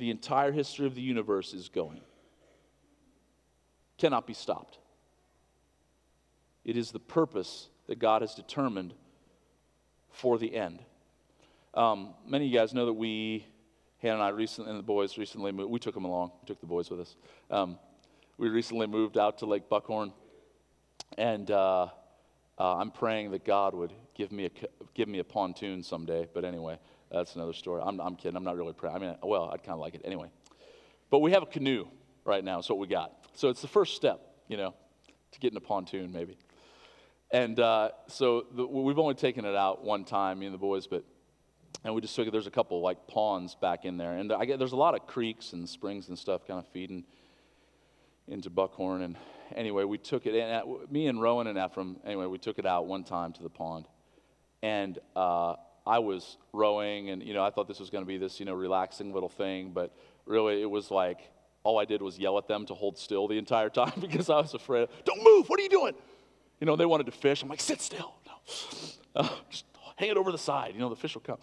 the 0.00 0.10
entire 0.10 0.50
history 0.50 0.86
of 0.86 0.94
the 0.94 1.02
universe 1.02 1.52
is 1.52 1.68
going. 1.68 2.00
Cannot 3.98 4.26
be 4.26 4.32
stopped. 4.32 4.78
It 6.64 6.76
is 6.76 6.90
the 6.90 6.98
purpose 6.98 7.68
that 7.86 7.98
God 7.98 8.22
has 8.22 8.34
determined 8.34 8.94
for 10.10 10.38
the 10.38 10.56
end. 10.56 10.80
Um, 11.74 12.14
many 12.26 12.46
of 12.46 12.50
you 12.52 12.58
guys 12.58 12.72
know 12.72 12.86
that 12.86 12.94
we, 12.94 13.46
Hannah 13.98 14.14
and 14.14 14.22
I 14.22 14.30
recently, 14.30 14.70
and 14.70 14.78
the 14.78 14.84
boys 14.84 15.18
recently 15.18 15.52
moved, 15.52 15.70
we 15.70 15.78
took 15.78 15.94
them 15.94 16.06
along, 16.06 16.32
we 16.42 16.46
took 16.46 16.60
the 16.60 16.66
boys 16.66 16.90
with 16.90 17.00
us. 17.00 17.14
Um, 17.50 17.78
we 18.38 18.48
recently 18.48 18.86
moved 18.86 19.18
out 19.18 19.38
to 19.38 19.46
Lake 19.46 19.68
Buckhorn, 19.68 20.12
and 21.18 21.50
uh, 21.50 21.88
uh, 22.58 22.76
I'm 22.76 22.90
praying 22.90 23.32
that 23.32 23.44
God 23.44 23.74
would 23.74 23.92
give 24.14 24.32
me 24.32 24.46
a, 24.46 24.50
give 24.94 25.08
me 25.08 25.18
a 25.18 25.24
pontoon 25.24 25.82
someday, 25.82 26.26
but 26.32 26.44
anyway, 26.44 26.78
that's 27.10 27.34
another 27.34 27.52
story. 27.52 27.82
I'm, 27.84 28.00
I'm 28.00 28.16
kidding. 28.16 28.36
I'm 28.36 28.44
not 28.44 28.56
really 28.56 28.72
proud. 28.72 28.96
I 28.96 28.98
mean, 28.98 29.16
well, 29.22 29.50
I'd 29.52 29.62
kind 29.62 29.74
of 29.74 29.80
like 29.80 29.94
it 29.94 30.02
anyway. 30.04 30.30
But 31.10 31.20
we 31.20 31.32
have 31.32 31.42
a 31.42 31.46
canoe 31.46 31.86
right 32.24 32.44
now. 32.44 32.58
Is 32.58 32.68
what 32.68 32.78
we 32.78 32.86
got. 32.86 33.12
So 33.34 33.48
it's 33.48 33.62
the 33.62 33.68
first 33.68 33.96
step, 33.96 34.20
you 34.48 34.56
know, 34.56 34.74
to 35.32 35.40
getting 35.40 35.56
a 35.56 35.60
pontoon 35.60 36.12
maybe. 36.12 36.38
And 37.32 37.58
uh, 37.60 37.90
so 38.08 38.46
the, 38.52 38.66
we've 38.66 38.98
only 38.98 39.14
taken 39.14 39.44
it 39.44 39.54
out 39.54 39.84
one 39.84 40.04
time, 40.04 40.40
me 40.40 40.46
and 40.46 40.54
the 40.54 40.58
boys, 40.58 40.86
but 40.86 41.04
and 41.84 41.94
we 41.94 42.00
just 42.00 42.14
took 42.14 42.26
it. 42.26 42.30
There's 42.32 42.46
a 42.46 42.50
couple 42.50 42.80
like 42.80 43.06
ponds 43.06 43.54
back 43.54 43.84
in 43.84 43.96
there, 43.96 44.16
and 44.16 44.32
I 44.32 44.44
get 44.44 44.58
there's 44.58 44.72
a 44.72 44.76
lot 44.76 44.94
of 44.94 45.06
creeks 45.06 45.52
and 45.52 45.68
springs 45.68 46.08
and 46.08 46.18
stuff 46.18 46.46
kind 46.46 46.58
of 46.58 46.66
feeding 46.68 47.04
into 48.28 48.50
Buckhorn. 48.50 49.02
And 49.02 49.16
anyway, 49.54 49.84
we 49.84 49.96
took 49.96 50.26
it. 50.26 50.38
Uh, 50.38 50.62
me 50.90 51.06
and 51.06 51.22
Rowan 51.22 51.46
and 51.46 51.58
Ephraim, 51.58 51.96
anyway, 52.04 52.26
we 52.26 52.38
took 52.38 52.58
it 52.58 52.66
out 52.66 52.86
one 52.86 53.04
time 53.04 53.32
to 53.34 53.42
the 53.42 53.48
pond, 53.48 53.86
and 54.62 54.98
uh, 55.14 55.54
I 55.86 55.98
was 55.98 56.36
rowing, 56.52 57.10
and 57.10 57.22
you 57.22 57.34
know, 57.34 57.44
I 57.44 57.50
thought 57.50 57.68
this 57.68 57.80
was 57.80 57.90
going 57.90 58.02
to 58.02 58.08
be 58.08 58.18
this, 58.18 58.40
you 58.40 58.46
know, 58.46 58.54
relaxing 58.54 59.12
little 59.12 59.28
thing, 59.28 59.72
but 59.72 59.94
really, 60.26 60.62
it 60.62 60.70
was 60.70 60.90
like 60.90 61.18
all 61.62 61.78
I 61.78 61.84
did 61.84 62.02
was 62.02 62.18
yell 62.18 62.38
at 62.38 62.48
them 62.48 62.66
to 62.66 62.74
hold 62.74 62.98
still 62.98 63.28
the 63.28 63.38
entire 63.38 63.70
time 63.70 63.92
because 64.00 64.30
I 64.30 64.36
was 64.36 64.54
afraid. 64.54 64.88
Don't 65.04 65.22
move! 65.22 65.48
What 65.48 65.58
are 65.60 65.62
you 65.62 65.68
doing? 65.68 65.94
You 66.60 66.66
know, 66.66 66.76
they 66.76 66.86
wanted 66.86 67.06
to 67.06 67.12
fish. 67.12 67.42
I'm 67.42 67.48
like, 67.48 67.60
sit 67.60 67.80
still. 67.80 68.14
No. 68.26 68.32
Uh, 69.12 69.28
just 69.50 69.64
hang 69.96 70.08
it 70.08 70.16
over 70.16 70.30
the 70.30 70.38
side. 70.38 70.72
You 70.72 70.78
know, 70.78 70.88
the 70.88 70.94
fish 70.94 71.14
will 71.14 71.22
come 71.22 71.38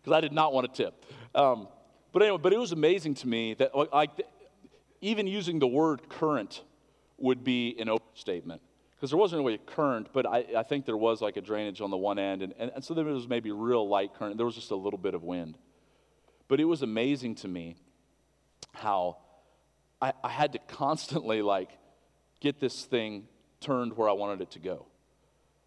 because 0.00 0.16
I 0.16 0.20
did 0.20 0.32
not 0.32 0.52
want 0.52 0.72
to 0.72 0.84
tip. 0.84 1.04
Um, 1.34 1.66
but 2.12 2.22
anyway, 2.22 2.38
but 2.40 2.52
it 2.52 2.58
was 2.60 2.70
amazing 2.70 3.14
to 3.14 3.26
me 3.26 3.54
that 3.54 3.74
like 3.92 4.10
even 5.00 5.26
using 5.26 5.58
the 5.58 5.66
word 5.66 6.08
current 6.08 6.62
would 7.18 7.42
be 7.42 7.74
an 7.80 7.88
overstatement 7.88 8.62
because 8.98 9.10
there 9.10 9.18
wasn't 9.18 9.38
really 9.38 9.54
a 9.54 9.58
current, 9.58 10.08
but 10.12 10.26
I, 10.26 10.44
I, 10.56 10.64
think 10.64 10.84
there 10.84 10.96
was 10.96 11.22
like 11.22 11.36
a 11.36 11.40
drainage 11.40 11.80
on 11.80 11.90
the 11.90 11.96
one 11.96 12.18
end, 12.18 12.42
and, 12.42 12.52
and, 12.58 12.72
and 12.74 12.84
so 12.84 12.94
there 12.94 13.04
was 13.04 13.28
maybe 13.28 13.52
real 13.52 13.88
light 13.88 14.12
current. 14.12 14.36
There 14.36 14.46
was 14.46 14.56
just 14.56 14.72
a 14.72 14.76
little 14.76 14.98
bit 14.98 15.14
of 15.14 15.22
wind. 15.22 15.56
But 16.48 16.58
it 16.58 16.64
was 16.64 16.82
amazing 16.82 17.36
to 17.36 17.48
me 17.48 17.76
how 18.74 19.18
I, 20.02 20.14
I 20.24 20.30
had 20.30 20.52
to 20.54 20.58
constantly 20.66 21.42
like 21.42 21.70
get 22.40 22.58
this 22.58 22.84
thing 22.86 23.28
turned 23.60 23.96
where 23.96 24.08
I 24.08 24.12
wanted 24.12 24.40
it 24.40 24.50
to 24.52 24.58
go. 24.58 24.86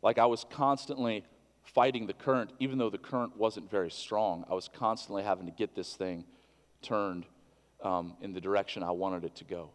Like 0.01 0.17
I 0.17 0.25
was 0.25 0.45
constantly 0.49 1.23
fighting 1.63 2.07
the 2.07 2.13
current, 2.13 2.51
even 2.59 2.77
though 2.77 2.89
the 2.89 2.97
current 2.97 3.37
wasn't 3.37 3.71
very 3.71 3.91
strong. 3.91 4.43
I 4.49 4.55
was 4.55 4.67
constantly 4.67 5.23
having 5.23 5.45
to 5.45 5.53
get 5.53 5.73
this 5.73 5.95
thing 5.95 6.25
turned 6.81 7.25
um, 7.81 8.17
in 8.19 8.33
the 8.33 8.41
direction 8.41 8.83
I 8.83 8.91
wanted 8.91 9.23
it 9.23 9.35
to 9.35 9.45
go. 9.45 9.69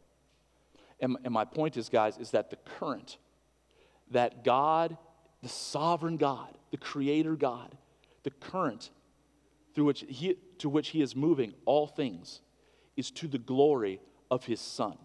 And, 1.01 1.17
and 1.25 1.33
my 1.33 1.45
point 1.45 1.79
is, 1.79 1.89
guys, 1.89 2.19
is 2.19 2.33
that 2.33 2.51
the 2.51 2.57
current 2.57 3.17
that 4.11 4.45
God, 4.45 4.97
the 5.43 5.49
sovereign 5.49 6.17
God, 6.17 6.57
the 6.71 6.77
creator 6.77 7.37
God, 7.37 7.77
the 8.23 8.31
current 8.31 8.91
through 9.75 9.85
which 9.85 10.05
he, 10.09 10.37
to 10.59 10.69
which 10.69 10.89
he 10.89 11.03
is 11.03 11.15
moving 11.15 11.55
all 11.65 11.87
things 11.87 12.41
is 12.97 13.11
to 13.13 13.29
the 13.29 13.39
glory 13.39 14.01
of 14.31 14.45
his 14.45 14.61
son. 14.61 14.97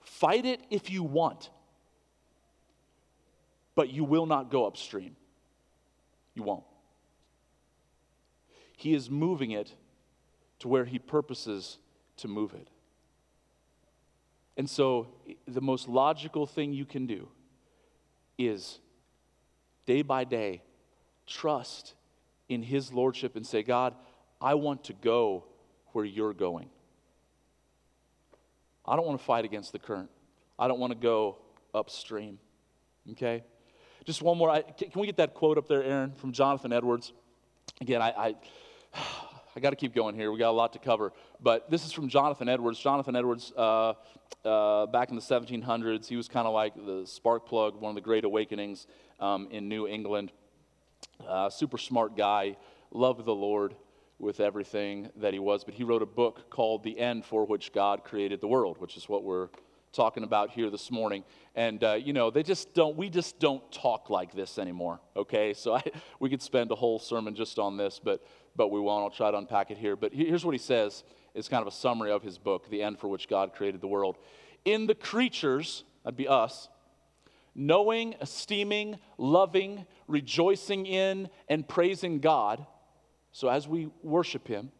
Fight 0.00 0.44
it 0.46 0.60
if 0.70 0.90
you 0.90 1.02
want, 1.02 1.50
but 3.74 3.90
you 3.90 4.04
will 4.04 4.26
not 4.26 4.50
go 4.50 4.66
upstream. 4.66 5.16
You 6.34 6.44
won't. 6.44 6.64
He 8.76 8.94
is 8.94 9.10
moving 9.10 9.50
it 9.50 9.74
to 10.60 10.68
where 10.68 10.84
he 10.84 10.98
purposes 10.98 11.78
to 12.18 12.28
move 12.28 12.54
it. 12.54 12.68
And 14.56 14.68
so, 14.70 15.08
the 15.48 15.60
most 15.60 15.88
logical 15.88 16.46
thing 16.46 16.72
you 16.72 16.84
can 16.84 17.06
do 17.06 17.28
is 18.38 18.78
day 19.86 20.02
by 20.02 20.24
day 20.24 20.62
trust 21.26 21.94
in 22.48 22.62
his 22.62 22.92
lordship 22.92 23.36
and 23.36 23.46
say, 23.46 23.62
God, 23.62 23.94
I 24.40 24.54
want 24.54 24.84
to 24.84 24.92
go 24.92 25.44
where 25.92 26.04
you're 26.04 26.34
going. 26.34 26.68
I 28.86 28.96
don't 28.96 29.06
want 29.06 29.18
to 29.18 29.24
fight 29.24 29.44
against 29.44 29.72
the 29.72 29.78
current. 29.78 30.10
I 30.58 30.68
don't 30.68 30.78
want 30.78 30.92
to 30.92 30.98
go 30.98 31.38
upstream. 31.74 32.38
Okay? 33.12 33.42
Just 34.04 34.22
one 34.22 34.36
more. 34.36 34.50
I, 34.50 34.62
can 34.62 35.00
we 35.00 35.06
get 35.06 35.16
that 35.16 35.34
quote 35.34 35.56
up 35.56 35.66
there, 35.66 35.82
Aaron, 35.82 36.12
from 36.12 36.32
Jonathan 36.32 36.72
Edwards? 36.72 37.12
Again, 37.80 38.02
I, 38.02 38.34
I, 38.92 39.00
I 39.56 39.60
got 39.60 39.70
to 39.70 39.76
keep 39.76 39.94
going 39.94 40.16
here. 40.16 40.32
We 40.32 40.38
got 40.38 40.50
a 40.50 40.52
lot 40.52 40.72
to 40.72 40.80
cover. 40.80 41.12
But 41.40 41.70
this 41.70 41.86
is 41.86 41.92
from 41.92 42.08
Jonathan 42.08 42.48
Edwards. 42.48 42.78
Jonathan 42.78 43.14
Edwards, 43.14 43.52
uh, 43.56 43.94
uh, 44.44 44.86
back 44.86 45.10
in 45.10 45.16
the 45.16 45.22
1700s, 45.22 46.06
he 46.06 46.16
was 46.16 46.26
kind 46.26 46.46
of 46.46 46.52
like 46.52 46.74
the 46.74 47.06
spark 47.06 47.46
plug, 47.46 47.80
one 47.80 47.90
of 47.90 47.94
the 47.94 48.00
great 48.00 48.24
awakenings 48.24 48.88
um, 49.20 49.46
in 49.52 49.68
New 49.68 49.86
England. 49.86 50.32
Uh, 51.26 51.48
super 51.50 51.78
smart 51.78 52.16
guy, 52.16 52.56
loved 52.90 53.24
the 53.24 53.34
Lord 53.34 53.76
with 54.18 54.40
everything 54.40 55.10
that 55.16 55.32
he 55.32 55.38
was. 55.38 55.62
But 55.62 55.74
he 55.74 55.84
wrote 55.84 56.02
a 56.02 56.06
book 56.06 56.50
called 56.50 56.82
The 56.82 56.98
End 56.98 57.24
for 57.24 57.44
Which 57.44 57.72
God 57.72 58.02
Created 58.02 58.40
the 58.40 58.48
World, 58.48 58.78
which 58.80 58.96
is 58.96 59.08
what 59.08 59.22
we're 59.22 59.48
talking 59.94 60.24
about 60.24 60.50
here 60.50 60.70
this 60.70 60.90
morning. 60.90 61.24
And, 61.54 61.82
uh, 61.82 61.92
you 61.94 62.12
know, 62.12 62.30
they 62.30 62.42
just 62.42 62.74
don't, 62.74 62.96
we 62.96 63.08
just 63.08 63.38
don't 63.38 63.62
talk 63.72 64.10
like 64.10 64.34
this 64.34 64.58
anymore, 64.58 65.00
okay? 65.16 65.54
So 65.54 65.74
I, 65.74 65.82
we 66.20 66.28
could 66.28 66.42
spend 66.42 66.70
a 66.70 66.74
whole 66.74 66.98
sermon 66.98 67.34
just 67.34 67.58
on 67.58 67.76
this, 67.76 68.00
but, 68.02 68.26
but 68.56 68.68
we 68.68 68.80
won't. 68.80 69.04
I'll 69.04 69.16
try 69.16 69.30
to 69.30 69.38
unpack 69.38 69.70
it 69.70 69.78
here. 69.78 69.96
But 69.96 70.12
here's 70.12 70.44
what 70.44 70.52
he 70.52 70.58
says 70.58 71.04
it's 71.34 71.48
kind 71.48 71.62
of 71.62 71.68
a 71.68 71.76
summary 71.76 72.10
of 72.10 72.22
his 72.22 72.38
book, 72.38 72.68
The 72.68 72.82
End 72.82 72.98
for 72.98 73.08
Which 73.08 73.28
God 73.28 73.54
Created 73.54 73.80
the 73.80 73.88
World. 73.88 74.18
In 74.64 74.86
the 74.86 74.94
creatures, 74.94 75.84
that'd 76.02 76.16
be 76.16 76.28
us, 76.28 76.68
knowing, 77.54 78.14
esteeming, 78.20 78.98
loving, 79.18 79.86
rejoicing 80.08 80.86
in, 80.86 81.28
and 81.48 81.68
praising 81.68 82.20
God, 82.20 82.64
so 83.32 83.48
as 83.48 83.66
we 83.66 83.90
worship 84.02 84.46
Him, 84.46 84.70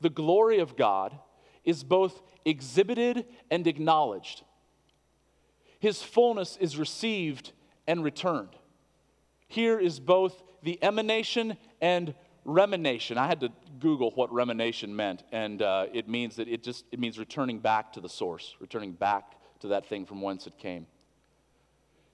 the 0.00 0.10
glory 0.10 0.58
of 0.60 0.76
God 0.76 1.18
is 1.64 1.84
both 1.84 2.22
exhibited 2.44 3.26
and 3.50 3.66
acknowledged 3.66 4.42
his 5.80 6.02
fullness 6.02 6.56
is 6.58 6.78
received 6.78 7.52
and 7.86 8.04
returned. 8.04 8.50
Here 9.48 9.80
is 9.80 9.98
both 9.98 10.42
the 10.62 10.78
emanation 10.84 11.56
and 11.80 12.14
remanation. 12.44 13.18
I 13.18 13.26
had 13.26 13.40
to 13.40 13.50
Google 13.80 14.12
what 14.12 14.32
remanation 14.32 14.94
meant, 14.94 15.24
and 15.32 15.62
uh, 15.62 15.86
it 15.92 16.08
means 16.08 16.36
that 16.36 16.48
it 16.48 16.62
just 16.62 16.84
it 16.92 17.00
means 17.00 17.18
returning 17.18 17.58
back 17.58 17.94
to 17.94 18.00
the 18.00 18.08
source, 18.08 18.54
returning 18.60 18.92
back 18.92 19.36
to 19.60 19.68
that 19.68 19.86
thing 19.86 20.04
from 20.04 20.20
whence 20.20 20.46
it 20.46 20.58
came. 20.58 20.82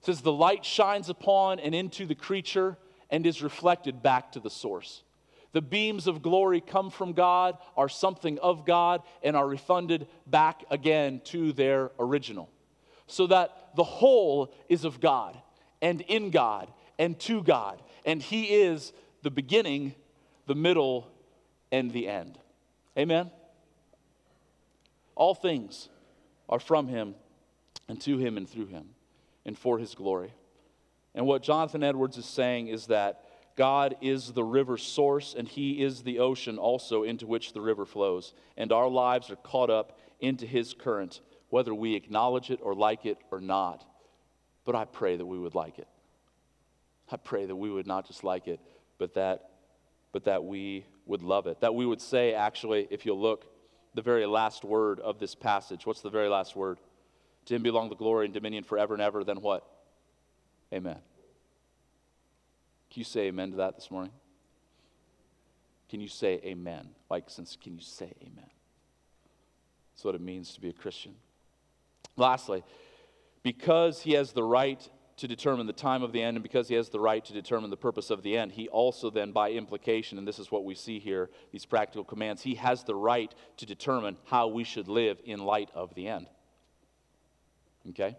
It 0.00 0.06
says 0.06 0.20
the 0.20 0.32
light 0.32 0.64
shines 0.64 1.08
upon 1.08 1.58
and 1.58 1.74
into 1.74 2.06
the 2.06 2.14
creature 2.14 2.78
and 3.10 3.26
is 3.26 3.42
reflected 3.42 4.02
back 4.02 4.32
to 4.32 4.40
the 4.40 4.50
source. 4.50 5.02
The 5.52 5.62
beams 5.62 6.06
of 6.06 6.22
glory 6.22 6.60
come 6.60 6.90
from 6.90 7.14
God, 7.14 7.56
are 7.76 7.88
something 7.88 8.38
of 8.38 8.64
God, 8.64 9.02
and 9.22 9.34
are 9.34 9.46
refunded 9.46 10.06
back 10.26 10.64
again 10.70 11.20
to 11.24 11.52
their 11.52 11.90
original 11.98 12.50
so 13.06 13.26
that 13.28 13.70
the 13.76 13.84
whole 13.84 14.52
is 14.68 14.84
of 14.84 15.00
God 15.00 15.36
and 15.80 16.00
in 16.02 16.30
God 16.30 16.70
and 16.98 17.18
to 17.20 17.42
God. 17.42 17.80
And 18.04 18.22
He 18.22 18.54
is 18.54 18.92
the 19.22 19.30
beginning, 19.30 19.94
the 20.46 20.54
middle, 20.54 21.10
and 21.70 21.92
the 21.92 22.08
end. 22.08 22.38
Amen? 22.98 23.30
All 25.14 25.34
things 25.34 25.88
are 26.48 26.60
from 26.60 26.88
Him 26.88 27.14
and 27.88 28.00
to 28.02 28.18
Him 28.18 28.36
and 28.36 28.48
through 28.48 28.66
Him 28.66 28.90
and 29.44 29.58
for 29.58 29.78
His 29.78 29.94
glory. 29.94 30.32
And 31.14 31.26
what 31.26 31.42
Jonathan 31.42 31.82
Edwards 31.82 32.18
is 32.18 32.26
saying 32.26 32.68
is 32.68 32.86
that 32.86 33.22
God 33.56 33.96
is 34.02 34.32
the 34.32 34.44
river 34.44 34.76
source 34.76 35.34
and 35.36 35.48
He 35.48 35.82
is 35.82 36.02
the 36.02 36.18
ocean 36.18 36.58
also 36.58 37.04
into 37.04 37.26
which 37.26 37.52
the 37.52 37.60
river 37.60 37.86
flows. 37.86 38.34
And 38.56 38.70
our 38.70 38.88
lives 38.88 39.30
are 39.30 39.36
caught 39.36 39.70
up 39.70 39.98
into 40.20 40.46
His 40.46 40.74
current 40.74 41.20
whether 41.50 41.74
we 41.74 41.94
acknowledge 41.94 42.50
it 42.50 42.60
or 42.62 42.74
like 42.74 43.06
it 43.06 43.18
or 43.30 43.40
not. 43.40 43.84
But 44.64 44.74
I 44.74 44.84
pray 44.84 45.16
that 45.16 45.26
we 45.26 45.38
would 45.38 45.54
like 45.54 45.78
it. 45.78 45.88
I 47.10 47.16
pray 47.16 47.46
that 47.46 47.54
we 47.54 47.70
would 47.70 47.86
not 47.86 48.06
just 48.06 48.24
like 48.24 48.48
it, 48.48 48.60
but 48.98 49.14
that, 49.14 49.50
but 50.12 50.24
that 50.24 50.44
we 50.44 50.84
would 51.06 51.22
love 51.22 51.46
it. 51.46 51.60
That 51.60 51.74
we 51.74 51.86
would 51.86 52.00
say, 52.00 52.34
actually, 52.34 52.88
if 52.90 53.06
you'll 53.06 53.20
look, 53.20 53.46
the 53.94 54.02
very 54.02 54.26
last 54.26 54.64
word 54.64 55.00
of 55.00 55.18
this 55.18 55.34
passage. 55.34 55.86
What's 55.86 56.02
the 56.02 56.10
very 56.10 56.28
last 56.28 56.54
word? 56.54 56.78
To 57.46 57.54
him 57.54 57.62
belong 57.62 57.88
the 57.88 57.96
glory 57.96 58.26
and 58.26 58.34
dominion 58.34 58.64
forever 58.64 58.92
and 58.92 59.02
ever. 59.02 59.24
Then 59.24 59.40
what? 59.40 59.64
Amen. 60.72 60.98
Can 62.90 63.00
you 63.00 63.04
say 63.04 63.22
amen 63.28 63.52
to 63.52 63.56
that 63.58 63.76
this 63.76 63.90
morning? 63.90 64.12
Can 65.88 66.00
you 66.00 66.08
say 66.08 66.40
amen? 66.44 66.88
Like, 67.08 67.30
since, 67.30 67.56
can 67.60 67.74
you 67.74 67.80
say 67.80 68.12
amen? 68.20 68.50
That's 69.94 70.04
what 70.04 70.14
it 70.14 70.20
means 70.20 70.52
to 70.54 70.60
be 70.60 70.68
a 70.68 70.74
Christian. 70.74 71.14
Lastly, 72.16 72.64
because 73.42 74.02
he 74.02 74.12
has 74.12 74.32
the 74.32 74.42
right 74.42 74.88
to 75.16 75.28
determine 75.28 75.66
the 75.66 75.72
time 75.72 76.02
of 76.02 76.12
the 76.12 76.22
end 76.22 76.36
and 76.36 76.42
because 76.42 76.68
he 76.68 76.74
has 76.74 76.90
the 76.90 77.00
right 77.00 77.24
to 77.24 77.32
determine 77.32 77.70
the 77.70 77.76
purpose 77.76 78.10
of 78.10 78.22
the 78.22 78.36
end, 78.36 78.52
he 78.52 78.68
also 78.68 79.10
then, 79.10 79.32
by 79.32 79.50
implication, 79.50 80.18
and 80.18 80.28
this 80.28 80.38
is 80.38 80.50
what 80.50 80.64
we 80.64 80.74
see 80.74 80.98
here, 80.98 81.30
these 81.52 81.64
practical 81.64 82.04
commands, 82.04 82.42
he 82.42 82.54
has 82.56 82.84
the 82.84 82.94
right 82.94 83.34
to 83.56 83.66
determine 83.66 84.16
how 84.26 84.48
we 84.48 84.64
should 84.64 84.88
live 84.88 85.18
in 85.24 85.38
light 85.38 85.70
of 85.74 85.94
the 85.94 86.06
end. 86.06 86.28
Okay? 87.90 88.16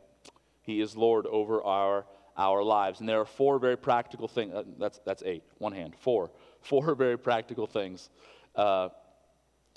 He 0.61 0.81
is 0.81 0.95
Lord 0.95 1.27
over 1.27 1.63
our, 1.63 2.05
our 2.35 2.63
lives. 2.63 2.99
And 2.99 3.07
there 3.07 3.19
are 3.19 3.25
four 3.25 3.59
very 3.59 3.77
practical 3.77 4.27
things. 4.27 4.53
Uh, 4.53 4.63
that's, 4.79 4.99
that's 5.05 5.23
eight, 5.23 5.43
one 5.59 5.73
hand. 5.73 5.93
Four. 5.99 6.31
Four 6.61 6.95
very 6.95 7.17
practical 7.17 7.67
things 7.67 8.09
uh, 8.55 8.89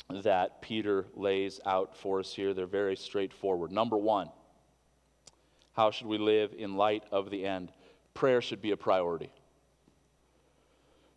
that 0.09 0.63
Peter 0.63 1.07
lays 1.15 1.61
out 1.67 1.97
for 1.97 2.21
us 2.21 2.33
here. 2.33 2.55
They're 2.55 2.67
very 2.67 2.97
straightforward. 2.97 3.73
Number 3.73 3.97
one, 3.97 4.31
how 5.73 5.91
should 5.91 6.07
we 6.07 6.19
live 6.19 6.53
in 6.57 6.77
light 6.77 7.05
of 7.11 7.31
the 7.31 7.47
end? 7.47 7.73
Prayer 8.15 8.41
should 8.41 8.61
be 8.61 8.73
a 8.73 8.77
priority. 8.77 9.33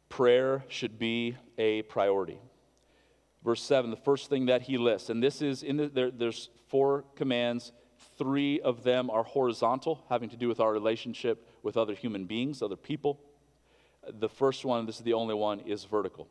Prayer 0.10 0.64
should 0.68 1.00
be 1.00 1.36
a 1.58 1.82
priority. 1.84 2.40
Verse 3.44 3.62
7, 3.62 3.90
the 3.90 3.98
first 3.98 4.30
thing 4.30 4.46
that 4.46 4.62
he 4.62 4.78
lists, 4.78 5.10
and 5.10 5.22
this 5.22 5.42
is 5.42 5.64
in 5.64 5.78
the, 5.78 5.88
there, 5.88 6.12
there's 6.12 6.50
four 6.68 7.04
commands. 7.16 7.74
Three 8.18 8.62
of 8.62 8.84
them 8.84 9.10
are 9.10 9.24
horizontal, 9.24 10.06
having 10.10 10.30
to 10.30 10.38
do 10.38 10.48
with 10.48 10.60
our 10.60 10.72
relationship 10.72 11.48
with 11.62 11.76
other 11.76 11.94
human 11.94 12.26
beings, 12.26 12.62
other 12.62 12.76
people. 12.78 13.20
The 14.08 14.30
first 14.30 14.66
one, 14.66 14.86
this 14.86 14.98
is 14.98 15.04
the 15.04 15.14
only 15.14 15.34
one, 15.34 15.60
is 15.62 15.84
vertical. 15.84 16.28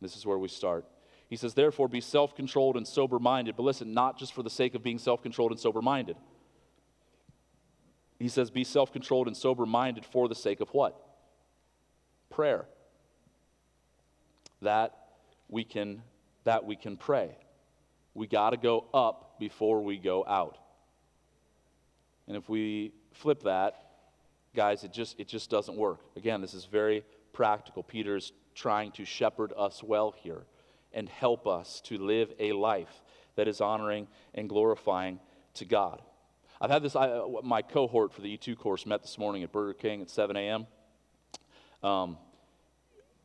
This 0.00 0.16
is 0.16 0.26
where 0.26 0.38
we 0.38 0.48
start. 0.48 0.84
He 1.28 1.36
says, 1.36 1.54
Therefore, 1.54 1.88
be 1.88 2.00
self 2.00 2.34
controlled 2.34 2.76
and 2.76 2.86
sober 2.86 3.18
minded. 3.18 3.56
But 3.56 3.64
listen, 3.64 3.92
not 3.92 4.18
just 4.18 4.32
for 4.32 4.42
the 4.42 4.50
sake 4.50 4.74
of 4.74 4.82
being 4.82 4.98
self 4.98 5.22
controlled 5.22 5.50
and 5.50 5.60
sober 5.60 5.82
minded. 5.82 6.16
He 8.18 8.28
says, 8.28 8.50
Be 8.50 8.64
self 8.64 8.92
controlled 8.92 9.26
and 9.26 9.36
sober 9.36 9.66
minded 9.66 10.04
for 10.04 10.28
the 10.28 10.34
sake 10.34 10.60
of 10.60 10.68
what? 10.70 10.96
Prayer. 12.30 12.66
That 14.62 14.96
we 15.48 15.64
can, 15.64 16.02
that 16.44 16.64
we 16.64 16.76
can 16.76 16.96
pray. 16.96 17.36
We 18.14 18.26
got 18.26 18.50
to 18.50 18.56
go 18.56 18.86
up 18.94 19.38
before 19.38 19.82
we 19.82 19.98
go 19.98 20.24
out. 20.24 20.56
And 22.26 22.36
if 22.36 22.48
we 22.48 22.92
flip 23.12 23.42
that, 23.42 23.82
guys, 24.54 24.82
it 24.82 24.92
just, 24.92 25.20
it 25.20 25.28
just 25.28 25.50
doesn't 25.50 25.76
work. 25.76 26.00
Again, 26.16 26.40
this 26.40 26.54
is 26.54 26.64
very 26.64 27.04
practical. 27.32 27.82
Peter's 27.82 28.32
trying 28.54 28.90
to 28.92 29.04
shepherd 29.04 29.52
us 29.56 29.82
well 29.82 30.14
here 30.16 30.46
and 30.96 31.08
help 31.08 31.46
us 31.46 31.80
to 31.82 31.98
live 31.98 32.32
a 32.40 32.52
life 32.52 33.02
that 33.36 33.46
is 33.46 33.60
honoring 33.60 34.08
and 34.34 34.48
glorifying 34.48 35.20
to 35.54 35.64
God. 35.64 36.02
I've 36.60 36.70
had 36.70 36.82
this, 36.82 36.96
I, 36.96 37.20
my 37.44 37.60
cohort 37.60 38.12
for 38.12 38.22
the 38.22 38.36
E2 38.36 38.56
course 38.56 38.86
met 38.86 39.02
this 39.02 39.18
morning 39.18 39.42
at 39.42 39.52
Burger 39.52 39.74
King 39.74 40.00
at 40.00 40.08
7 40.08 40.34
a.m. 40.36 40.66
Um, 41.82 42.16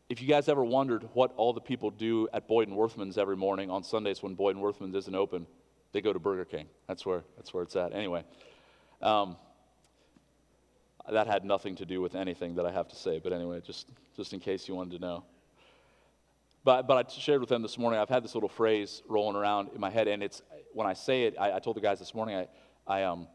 if 0.09 0.21
you 0.21 0.27
guys 0.27 0.49
ever 0.49 0.65
wondered 0.65 1.07
what 1.13 1.33
all 1.37 1.53
the 1.53 1.61
people 1.61 1.89
do 1.89 2.27
at 2.33 2.45
Boyd 2.45 2.67
and 2.67 2.75
Wurthmann's 2.75 3.17
every 3.17 3.37
morning 3.37 3.71
on 3.71 3.83
Sundays 3.83 4.21
when 4.21 4.35
Boyd 4.35 4.57
and 4.57 4.63
Wurthmann's 4.63 4.95
isn't 4.95 5.15
open, 5.15 5.47
they 5.93 6.01
go 6.01 6.11
to 6.11 6.19
Burger 6.19 6.43
King. 6.43 6.67
That's 6.87 7.05
where, 7.05 7.23
that's 7.37 7.53
where 7.53 7.63
it's 7.63 7.77
at. 7.77 7.93
Anyway, 7.93 8.25
um, 9.01 9.37
that 11.09 11.27
had 11.27 11.45
nothing 11.45 11.77
to 11.77 11.85
do 11.85 12.01
with 12.01 12.15
anything 12.15 12.55
that 12.55 12.65
I 12.65 12.71
have 12.71 12.89
to 12.89 12.95
say, 12.97 13.19
but 13.19 13.31
anyway, 13.31 13.61
just, 13.65 13.87
just 14.17 14.33
in 14.33 14.41
case 14.41 14.67
you 14.67 14.75
wanted 14.75 14.99
to 14.99 14.99
know. 14.99 15.23
But, 16.63 16.87
but 16.87 17.05
I 17.05 17.09
shared 17.09 17.39
with 17.39 17.49
them 17.49 17.61
this 17.61 17.77
morning, 17.77 17.99
I've 17.99 18.09
had 18.09 18.23
this 18.23 18.35
little 18.35 18.49
phrase 18.49 19.01
rolling 19.07 19.35
around 19.35 19.69
in 19.73 19.81
my 19.81 19.89
head, 19.89 20.07
and 20.07 20.21
it's, 20.21 20.43
when 20.73 20.85
I 20.85 20.93
say 20.93 21.23
it, 21.23 21.35
I, 21.39 21.53
I 21.53 21.59
told 21.59 21.75
the 21.75 21.81
guys 21.81 21.97
this 21.97 22.13
morning, 22.13 22.35
I, 22.35 22.47
I, 22.87 23.03
um, 23.03 23.27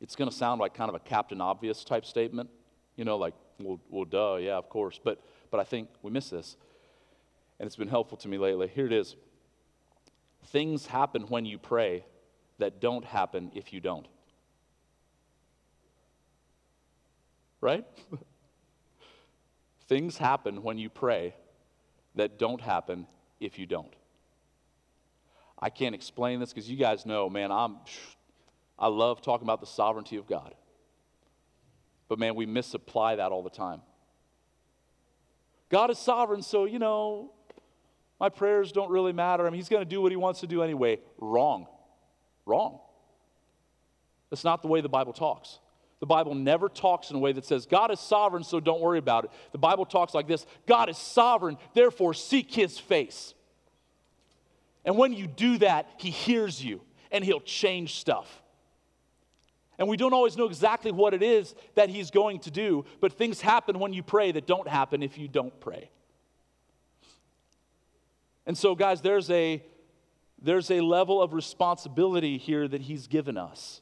it's 0.00 0.14
going 0.14 0.30
to 0.30 0.36
sound 0.36 0.60
like 0.60 0.74
kind 0.74 0.90
of 0.90 0.94
a 0.94 0.98
Captain 0.98 1.40
Obvious 1.40 1.84
type 1.84 2.04
statement, 2.04 2.50
you 2.96 3.04
know, 3.04 3.16
like, 3.16 3.32
well, 3.60 3.80
well, 3.88 4.04
duh, 4.04 4.36
yeah, 4.36 4.56
of 4.56 4.68
course. 4.68 5.00
But, 5.02 5.22
but 5.50 5.58
I 5.58 5.64
think 5.64 5.88
we 6.02 6.10
miss 6.10 6.28
this. 6.28 6.56
And 7.58 7.66
it's 7.66 7.76
been 7.76 7.88
helpful 7.88 8.18
to 8.18 8.28
me 8.28 8.36
lately. 8.36 8.68
Here 8.68 8.86
it 8.86 8.92
is 8.92 9.16
Things 10.46 10.86
happen 10.86 11.22
when 11.22 11.46
you 11.46 11.58
pray 11.58 12.04
that 12.58 12.80
don't 12.80 13.04
happen 13.04 13.50
if 13.54 13.72
you 13.72 13.80
don't. 13.80 14.06
Right? 17.60 17.84
Things 19.88 20.18
happen 20.18 20.62
when 20.62 20.76
you 20.76 20.90
pray 20.90 21.34
that 22.14 22.38
don't 22.38 22.60
happen 22.60 23.06
if 23.40 23.58
you 23.58 23.66
don't. 23.66 23.94
I 25.58 25.70
can't 25.70 25.94
explain 25.94 26.40
this 26.40 26.52
because 26.52 26.68
you 26.68 26.76
guys 26.76 27.06
know, 27.06 27.28
man, 27.30 27.50
I'm 27.50 27.78
I 28.78 28.88
love 28.88 29.22
talking 29.22 29.46
about 29.46 29.60
the 29.60 29.66
sovereignty 29.66 30.16
of 30.16 30.26
God. 30.26 30.54
But 32.08 32.18
man, 32.18 32.34
we 32.34 32.46
misapply 32.46 33.16
that 33.16 33.32
all 33.32 33.42
the 33.42 33.50
time. 33.50 33.80
God 35.70 35.90
is 35.90 35.98
sovereign, 35.98 36.42
so, 36.42 36.66
you 36.66 36.78
know, 36.78 37.32
my 38.20 38.28
prayers 38.28 38.72
don't 38.72 38.90
really 38.90 39.12
matter. 39.12 39.46
I 39.46 39.50
mean, 39.50 39.58
He's 39.58 39.68
going 39.68 39.82
to 39.82 39.88
do 39.88 40.00
what 40.00 40.12
He 40.12 40.16
wants 40.16 40.40
to 40.40 40.46
do 40.46 40.62
anyway. 40.62 41.00
Wrong. 41.18 41.66
Wrong. 42.46 42.78
That's 44.30 44.44
not 44.44 44.62
the 44.62 44.68
way 44.68 44.80
the 44.80 44.88
Bible 44.88 45.12
talks. 45.12 45.58
The 46.04 46.08
Bible 46.08 46.34
never 46.34 46.68
talks 46.68 47.08
in 47.08 47.16
a 47.16 47.18
way 47.18 47.32
that 47.32 47.46
says, 47.46 47.64
God 47.64 47.90
is 47.90 47.98
sovereign, 47.98 48.44
so 48.44 48.60
don't 48.60 48.82
worry 48.82 48.98
about 48.98 49.24
it. 49.24 49.30
The 49.52 49.58
Bible 49.58 49.86
talks 49.86 50.12
like 50.12 50.28
this 50.28 50.44
God 50.66 50.90
is 50.90 50.98
sovereign, 50.98 51.56
therefore 51.72 52.12
seek 52.12 52.52
His 52.52 52.78
face. 52.78 53.32
And 54.84 54.98
when 54.98 55.14
you 55.14 55.26
do 55.26 55.56
that, 55.56 55.88
He 55.96 56.10
hears 56.10 56.62
you 56.62 56.82
and 57.10 57.24
He'll 57.24 57.40
change 57.40 57.94
stuff. 57.94 58.42
And 59.78 59.88
we 59.88 59.96
don't 59.96 60.12
always 60.12 60.36
know 60.36 60.44
exactly 60.44 60.92
what 60.92 61.14
it 61.14 61.22
is 61.22 61.54
that 61.74 61.88
he's 61.88 62.10
going 62.10 62.40
to 62.40 62.50
do, 62.50 62.84
but 63.00 63.14
things 63.14 63.40
happen 63.40 63.78
when 63.78 63.94
you 63.94 64.02
pray 64.02 64.30
that 64.30 64.46
don't 64.46 64.68
happen 64.68 65.02
if 65.02 65.16
you 65.16 65.26
don't 65.26 65.58
pray. 65.58 65.90
And 68.44 68.58
so, 68.58 68.74
guys, 68.74 69.00
there's 69.00 69.30
a, 69.30 69.62
there's 70.38 70.70
a 70.70 70.82
level 70.82 71.22
of 71.22 71.32
responsibility 71.32 72.36
here 72.36 72.68
that 72.68 72.82
he's 72.82 73.06
given 73.06 73.38
us. 73.38 73.80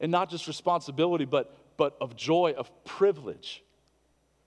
And 0.00 0.10
not 0.10 0.30
just 0.30 0.46
responsibility, 0.46 1.24
but, 1.24 1.56
but 1.76 1.96
of 2.00 2.16
joy, 2.16 2.54
of 2.56 2.70
privilege. 2.84 3.62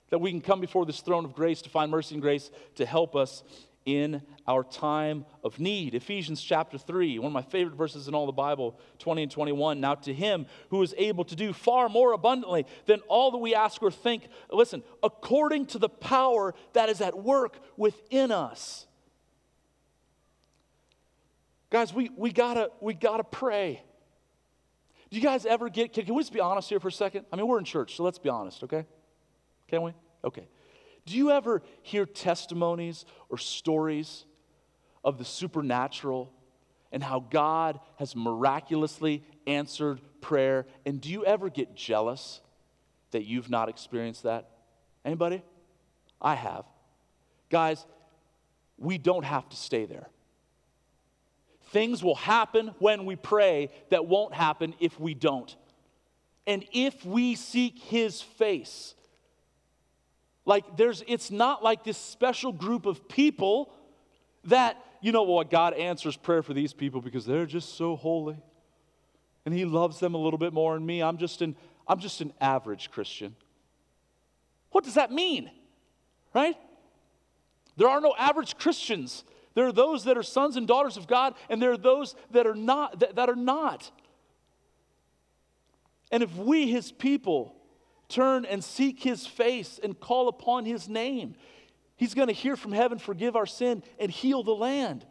That 0.10 0.20
we 0.20 0.32
can 0.32 0.42
come 0.42 0.62
before 0.62 0.86
this 0.86 1.02
throne 1.02 1.26
of 1.26 1.34
grace 1.34 1.62
to 1.64 1.70
find 1.70 1.92
mercy 1.92 2.16
and 2.16 2.22
grace 2.22 2.52
to 2.76 2.86
help 2.86 3.16
us 3.16 3.44
in 3.88 4.22
our 4.46 4.66
time 4.66 5.26
of 5.46 5.60
need. 5.62 5.96
Ephesians 5.96 6.42
chapter 6.42 6.78
3, 6.78 7.20
one 7.20 7.28
of 7.28 7.34
my 7.34 7.42
favorite 7.42 7.76
verses 7.76 8.10
in 8.10 8.14
all 8.14 8.26
the 8.26 8.34
Bible, 8.34 8.78
20 9.00 9.24
and 9.24 9.32
21. 9.32 9.80
Now, 9.80 9.96
to 9.96 10.14
him 10.14 10.46
who 10.70 10.84
is 10.84 10.94
able 10.98 11.24
to 11.24 11.38
do 11.38 11.54
far 11.54 11.88
more 11.88 12.12
abundantly 12.12 12.66
than 12.86 13.00
all 13.08 13.32
that 13.32 13.38
we 13.38 13.56
ask 13.56 13.82
or 13.82 13.90
think, 13.90 14.28
listen, 14.52 14.84
according 15.02 15.68
to 15.68 15.80
the 15.80 15.88
power 15.88 16.54
that 16.74 16.90
is 16.90 17.00
at 17.00 17.18
work 17.18 17.60
within 17.78 18.30
us. 18.30 18.88
Guys, 21.70 21.94
we, 21.94 22.10
we, 22.18 22.34
gotta, 22.34 22.70
we 22.82 22.94
gotta 22.94 23.24
pray. 23.24 23.82
Do 25.10 25.17
you 25.17 25.24
guys 25.24 25.46
ever 25.46 25.70
get, 25.70 25.93
can, 25.93 26.06
can 26.06 26.15
we 26.15 26.22
just 26.22 26.34
be 26.34 26.39
honest 26.39 26.70
here 26.70 26.80
for 26.80 26.89
a 26.89 26.91
second? 26.91 27.26
I 27.32 27.36
mean, 27.36 27.48
we're 27.48 27.60
in 27.60 27.65
church, 27.65 27.96
so 27.96 28.04
let's 28.04 28.20
be 28.20 28.30
honest, 28.30 28.63
okay? 28.63 28.86
Can 29.67 29.82
we? 29.82 29.93
Okay. 30.24 30.48
Do 31.06 31.15
you 31.15 31.32
ever 31.32 31.63
hear 31.82 32.06
testimonies 32.06 33.06
or 33.30 33.38
stories 33.38 34.26
of 35.04 35.17
the 35.17 35.26
supernatural 35.26 36.34
and 36.91 37.02
how 37.02 37.22
God 37.22 37.80
has 37.98 38.15
miraculously 38.15 39.24
answered 39.46 40.02
prayer? 40.20 40.65
And 40.86 41.00
do 41.00 41.10
you 41.10 41.26
ever 41.26 41.50
get 41.50 41.76
jealous 41.76 42.41
that 43.12 43.26
you've 43.26 43.50
not 43.50 43.70
experienced 43.70 44.24
that? 44.24 44.50
Anybody? 45.06 45.41
I 46.22 46.36
have. 46.36 46.65
Guys, 47.50 47.86
we 48.78 48.98
don't 48.98 49.24
have 49.24 49.48
to 49.50 49.56
stay 49.56 49.86
there. 49.86 50.10
Things 51.70 52.04
will 52.04 52.16
happen 52.16 52.74
when 52.80 53.06
we 53.06 53.16
pray 53.16 53.70
that 53.90 54.06
won't 54.06 54.34
happen 54.34 54.74
if 54.80 55.00
we 55.00 55.14
don't. 55.14 55.56
And 56.46 56.66
if 56.72 57.06
we 57.06 57.36
seek 57.36 57.78
His 57.78 58.22
face, 58.22 58.96
like 60.46 60.78
there's 60.78 61.04
it's 61.08 61.30
not 61.30 61.62
like 61.62 61.84
this 61.84 61.98
special 61.98 62.54
group 62.54 62.86
of 62.86 63.10
people 63.10 63.74
that, 64.46 64.82
you 65.02 65.12
know, 65.12 65.24
well, 65.24 65.44
God 65.44 65.74
answers 65.74 66.16
prayer 66.16 66.42
for 66.42 66.54
these 66.54 66.72
people 66.72 67.02
because 67.02 67.26
they're 67.26 67.46
just 67.46 67.76
so 67.76 67.98
holy. 67.98 68.38
And 69.46 69.54
he 69.54 69.66
loves 69.66 70.00
them 70.00 70.14
a 70.14 70.18
little 70.18 70.38
bit 70.38 70.54
more 70.54 70.74
than 70.74 70.86
me. 70.86 71.04
I'm 71.04 71.18
just 71.18 71.42
an 71.42 71.56
I'm 71.86 72.00
just 72.00 72.22
an 72.22 72.34
average 72.40 72.92
Christian. 72.92 73.36
What 74.72 74.84
does 74.84 74.96
that 74.96 75.12
mean? 75.12 75.52
Right? 76.34 76.56
There 77.76 77.88
are 77.88 78.02
no 78.02 78.14
average 78.18 78.58
Christians. 78.58 79.24
There 79.58 79.65
are 79.65 79.72
those 79.72 80.04
that 80.04 80.20
are 80.20 80.22
sons 80.22 80.56
and 80.56 80.67
daughters 80.67 80.98
of 80.98 81.08
God, 81.08 81.34
and 81.50 81.60
there 81.60 81.72
are 81.72 81.78
those 81.78 82.13
that 82.30 82.46
are 82.46 82.54
not 82.54 83.00
that, 83.00 83.15
that 83.15 83.28
are 83.28 83.36
not. 83.36 83.89
And 86.12 86.22
if 86.22 86.36
we, 86.36 86.70
his 86.70 86.91
people, 86.91 87.56
turn 88.08 88.46
and 88.46 88.63
seek 88.63 89.02
his 89.02 89.26
face 89.26 89.80
and 89.82 90.00
call 90.00 90.28
upon 90.28 90.65
his 90.65 90.88
name. 90.88 91.34
He's 91.96 92.13
going 92.13 92.28
to 92.28 92.36
hear 92.36 92.56
from 92.56 92.72
heaven, 92.72 93.00
forgive 93.00 93.36
our 93.36 93.48
sin, 93.48 93.82
and 93.98 94.12
heal 94.12 94.43
the 94.43 94.54
land. 94.54 95.04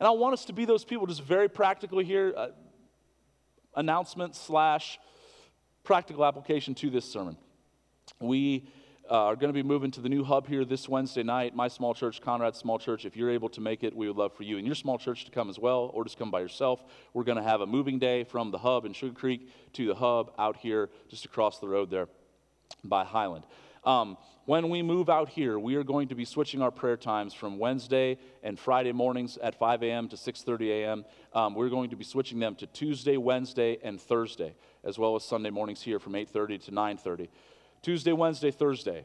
And 0.00 0.06
I 0.06 0.12
want 0.12 0.32
us 0.32 0.46
to 0.46 0.54
be 0.54 0.64
those 0.64 0.86
people, 0.86 1.06
just 1.06 1.22
very 1.22 1.50
practically 1.50 2.06
here, 2.06 2.32
uh, 2.34 2.48
announcement 3.74 4.34
slash 4.34 4.98
practical 5.84 6.24
application 6.24 6.74
to 6.76 6.88
this 6.88 7.04
sermon. 7.04 7.36
We 8.18 8.66
uh, 9.10 9.24
are 9.24 9.36
going 9.36 9.52
to 9.52 9.54
be 9.54 9.62
moving 9.62 9.90
to 9.92 10.00
the 10.00 10.08
new 10.08 10.24
hub 10.24 10.46
here 10.46 10.64
this 10.64 10.88
Wednesday 10.88 11.22
night. 11.22 11.54
My 11.54 11.68
small 11.68 11.94
church, 11.94 12.20
Conrad 12.20 12.56
Small 12.56 12.78
Church. 12.78 13.04
If 13.04 13.16
you're 13.16 13.30
able 13.30 13.48
to 13.50 13.60
make 13.60 13.84
it, 13.84 13.94
we 13.94 14.08
would 14.08 14.16
love 14.16 14.32
for 14.34 14.42
you 14.42 14.58
and 14.58 14.66
your 14.66 14.74
small 14.74 14.98
church 14.98 15.24
to 15.24 15.30
come 15.30 15.48
as 15.48 15.58
well, 15.58 15.90
or 15.94 16.04
just 16.04 16.18
come 16.18 16.30
by 16.30 16.40
yourself. 16.40 16.84
We're 17.14 17.24
going 17.24 17.38
to 17.38 17.44
have 17.44 17.60
a 17.60 17.66
moving 17.66 17.98
day 17.98 18.24
from 18.24 18.50
the 18.50 18.58
hub 18.58 18.84
in 18.84 18.92
Sugar 18.92 19.14
Creek 19.14 19.48
to 19.74 19.86
the 19.86 19.94
hub 19.94 20.32
out 20.38 20.56
here 20.56 20.90
just 21.08 21.24
across 21.24 21.58
the 21.58 21.68
road 21.68 21.90
there 21.90 22.08
by 22.84 23.04
Highland. 23.04 23.44
Um, 23.84 24.16
when 24.46 24.68
we 24.68 24.82
move 24.82 25.08
out 25.08 25.28
here, 25.28 25.58
we 25.58 25.76
are 25.76 25.84
going 25.84 26.08
to 26.08 26.14
be 26.14 26.24
switching 26.24 26.60
our 26.60 26.70
prayer 26.70 26.96
times 26.96 27.34
from 27.34 27.58
Wednesday 27.58 28.18
and 28.42 28.58
Friday 28.58 28.92
mornings 28.92 29.38
at 29.38 29.58
5 29.58 29.82
a.m. 29.84 30.08
to 30.08 30.16
6:30 30.16 30.68
a.m. 30.70 31.04
Um, 31.32 31.54
we're 31.54 31.68
going 31.68 31.90
to 31.90 31.96
be 31.96 32.04
switching 32.04 32.40
them 32.40 32.56
to 32.56 32.66
Tuesday, 32.66 33.16
Wednesday, 33.16 33.78
and 33.82 34.00
Thursday, 34.00 34.54
as 34.84 34.98
well 34.98 35.14
as 35.16 35.24
Sunday 35.24 35.50
mornings 35.50 35.82
here 35.82 35.98
from 35.98 36.14
8:30 36.14 36.64
to 36.64 36.70
9:30. 36.72 37.28
Tuesday, 37.86 38.12
Wednesday, 38.12 38.50
Thursday, 38.50 39.04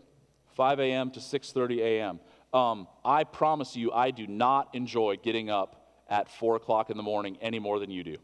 5 0.55 0.79
a.m. 0.79 1.11
to 1.11 1.19
6:30 1.19 1.81
a.m. 1.81 2.19
Um, 2.51 2.87
I 3.05 3.25
promise 3.25 3.75
you, 3.75 3.91
I 3.91 4.09
do 4.09 4.25
not 4.25 4.73
enjoy 4.73 5.17
getting 5.17 5.51
up 5.51 6.01
at 6.09 6.27
4 6.27 6.55
o'clock 6.55 6.89
in 6.89 6.97
the 6.97 7.03
morning 7.03 7.37
any 7.41 7.59
more 7.59 7.77
than 7.77 7.91
you 7.91 8.03
do. 8.03 8.17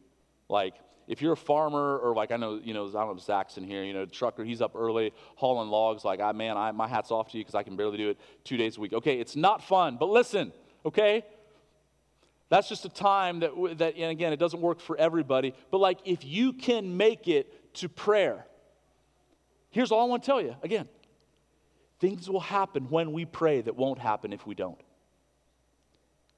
Like, 0.49 0.73
if 1.07 1.21
you're 1.21 1.33
a 1.33 1.37
farmer 1.37 1.99
or 1.99 2.15
like 2.15 2.31
I 2.31 2.37
know, 2.37 2.59
you 2.63 2.73
know, 2.73 2.87
I 2.87 2.91
don't 2.91 3.17
know 3.17 3.17
Zach's 3.19 3.57
in 3.59 3.65
here, 3.65 3.83
you 3.83 3.93
know, 3.93 4.07
trucker, 4.07 4.43
he's 4.43 4.59
up 4.59 4.71
early 4.73 5.13
hauling 5.35 5.69
logs. 5.69 6.03
Like, 6.03 6.21
I 6.21 6.31
man, 6.31 6.57
I, 6.57 6.71
my 6.71 6.87
hat's 6.87 7.11
off 7.11 7.29
to 7.33 7.37
you 7.37 7.43
because 7.43 7.53
I 7.53 7.61
can 7.61 7.75
barely 7.75 7.97
do 7.99 8.09
it 8.09 8.17
two 8.43 8.57
days 8.57 8.77
a 8.77 8.81
week. 8.81 8.93
Okay, 8.93 9.19
it's 9.19 9.35
not 9.35 9.63
fun, 9.63 9.97
but 9.99 10.09
listen, 10.09 10.51
okay. 10.83 11.23
That's 12.49 12.67
just 12.67 12.83
a 12.83 12.89
time 12.89 13.41
that, 13.41 13.51
that, 13.77 13.95
and 13.95 14.09
again, 14.09 14.33
it 14.33 14.39
doesn't 14.39 14.61
work 14.61 14.79
for 14.79 14.97
everybody. 14.97 15.53
But 15.69 15.81
like, 15.81 15.99
if 16.03 16.25
you 16.25 16.51
can 16.51 16.97
make 16.97 17.27
it 17.27 17.75
to 17.75 17.89
prayer, 17.89 18.47
Here's 19.77 19.91
all 19.91 20.01
I 20.01 20.05
want 20.05 20.23
to 20.23 20.25
tell 20.25 20.41
you 20.41 20.55
again 20.63 20.89
things 21.99 22.27
will 22.27 22.39
happen 22.39 22.89
when 22.89 23.11
we 23.11 23.25
pray 23.25 23.61
that 23.61 23.75
won't 23.75 23.99
happen 23.99 24.33
if 24.33 24.47
we 24.47 24.55
don't. 24.55 24.81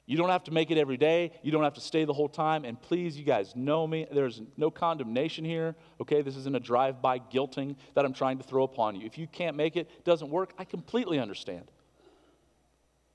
You 0.06 0.18
don't 0.18 0.28
have 0.28 0.44
to 0.46 0.52
make 0.52 0.72
it 0.72 0.78
every 0.78 0.98
day. 0.98 1.32
You 1.42 1.54
don't 1.54 1.64
have 1.64 1.76
to 1.76 1.82
stay 1.82 2.04
the 2.04 2.12
whole 2.12 2.28
time. 2.28 2.66
And 2.66 2.82
please, 2.82 3.18
you 3.18 3.24
guys 3.24 3.56
know 3.56 3.88
me. 3.88 4.08
There's 4.12 4.42
no 4.58 4.70
condemnation 4.70 5.46
here. 5.46 5.78
Okay, 6.02 6.22
this 6.22 6.36
isn't 6.36 6.54
a 6.54 6.60
drive-by 6.60 7.20
guilting 7.20 7.78
that 7.94 8.04
I'm 8.04 8.12
trying 8.12 8.40
to 8.40 8.44
throw 8.44 8.64
upon 8.64 8.96
you. 8.96 9.06
If 9.06 9.18
you 9.18 9.28
can't 9.28 9.56
make 9.56 9.78
it, 9.78 10.04
doesn't 10.04 10.30
work, 10.30 10.52
I 10.58 10.66
completely 10.66 11.18
understand. 11.18 11.72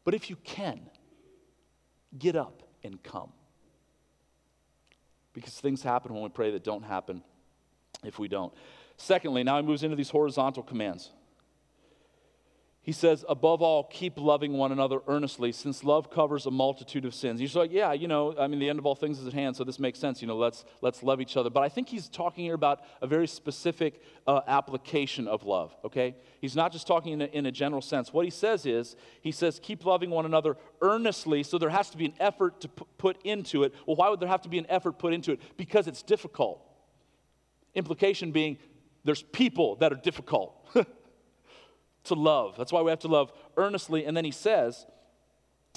But 0.05 0.15
if 0.15 0.31
you 0.31 0.37
can, 0.37 0.81
get 2.19 2.35
up 2.35 2.63
and 2.83 3.03
come. 3.03 3.31
Because 5.35 5.53
things 5.53 5.83
happen 5.83 6.15
when 6.15 6.23
we 6.23 6.31
pray 6.31 6.51
that 6.53 6.65
don't 6.65 6.85
happen 6.85 7.23
if 8.05 8.19
we 8.19 8.29
don't. 8.29 8.55
Secondly, 8.97 9.43
now 9.43 9.57
he 9.57 9.63
moves 9.63 9.83
into 9.83 9.97
these 9.97 10.11
horizontal 10.11 10.63
commands. 10.63 11.11
He 12.85 12.93
says, 12.93 13.25
above 13.31 13.63
all, 13.63 13.85
keep 13.85 14.19
loving 14.19 14.53
one 14.53 14.71
another 14.71 15.01
earnestly, 15.09 15.53
since 15.53 15.85
love 15.85 16.11
covers 16.11 16.45
a 16.45 16.51
multitude 16.51 17.07
of 17.07 17.15
sins. 17.15 17.41
He's 17.41 17.57
like, 17.57 17.73
yeah, 17.73 17.95
you 17.95 18.07
know, 18.07 18.37
I 18.39 18.47
mean, 18.47 18.61
the 18.61 18.69
end 18.69 18.79
of 18.79 18.85
all 18.85 18.95
things 18.95 19.19
is 19.19 19.27
at 19.27 19.33
hand, 19.33 19.57
so 19.57 19.65
this 19.65 19.79
makes 19.79 19.99
sense. 19.99 20.21
You 20.21 20.29
know, 20.29 20.37
let's, 20.37 20.67
let's 20.83 21.03
love 21.03 21.19
each 21.23 21.39
other. 21.39 21.49
But 21.49 21.63
I 21.63 21.71
think 21.71 21.89
he's 21.89 22.11
talking 22.11 22.45
here 22.45 22.53
about 22.53 22.83
a 23.01 23.07
very 23.07 23.27
specific 23.27 24.03
uh, 24.27 24.43
application 24.47 25.27
of 25.27 25.45
love, 25.45 25.75
okay? 25.83 26.15
He's 26.43 26.55
not 26.55 26.73
just 26.73 26.87
talking 26.87 27.15
in 27.15 27.23
a, 27.23 27.25
in 27.25 27.47
a 27.47 27.51
general 27.51 27.81
sense. 27.81 28.13
What 28.13 28.27
he 28.27 28.31
says 28.31 28.67
is, 28.67 28.97
he 29.23 29.33
says, 29.33 29.59
keep 29.63 29.87
loving 29.87 30.11
one 30.11 30.27
another 30.27 30.59
earnestly, 30.83 31.43
so 31.43 31.57
there 31.57 31.71
has 31.71 31.89
to 31.89 31.97
be 31.97 32.05
an 32.05 32.15
effort 32.21 32.61
to 32.61 32.69
p- 32.69 32.85
put 32.99 33.17
into 33.25 33.63
it. 33.63 33.73
Well, 33.87 33.97
why 33.97 34.11
would 34.11 34.21
there 34.21 34.29
have 34.29 34.43
to 34.43 34.51
be 34.51 34.59
an 34.59 34.67
effort 34.69 34.99
put 34.99 35.15
into 35.15 35.33
it? 35.33 35.41
Because 35.57 35.89
it's 35.89 36.03
difficult. 36.03 36.61
Implication 37.75 38.31
being, 38.31 38.59
there's 39.05 39.23
people 39.23 39.77
that 39.77 39.93
are 39.93 39.97
difficult. 39.97 40.55
to 42.05 42.15
love. 42.15 42.55
That's 42.57 42.73
why 42.73 42.83
we 42.83 42.91
have 42.91 43.01
to 43.01 43.09
love 43.09 43.33
earnestly. 43.57 44.05
And 44.05 44.17
then 44.17 44.25
he 44.25 44.31
says, 44.31 44.87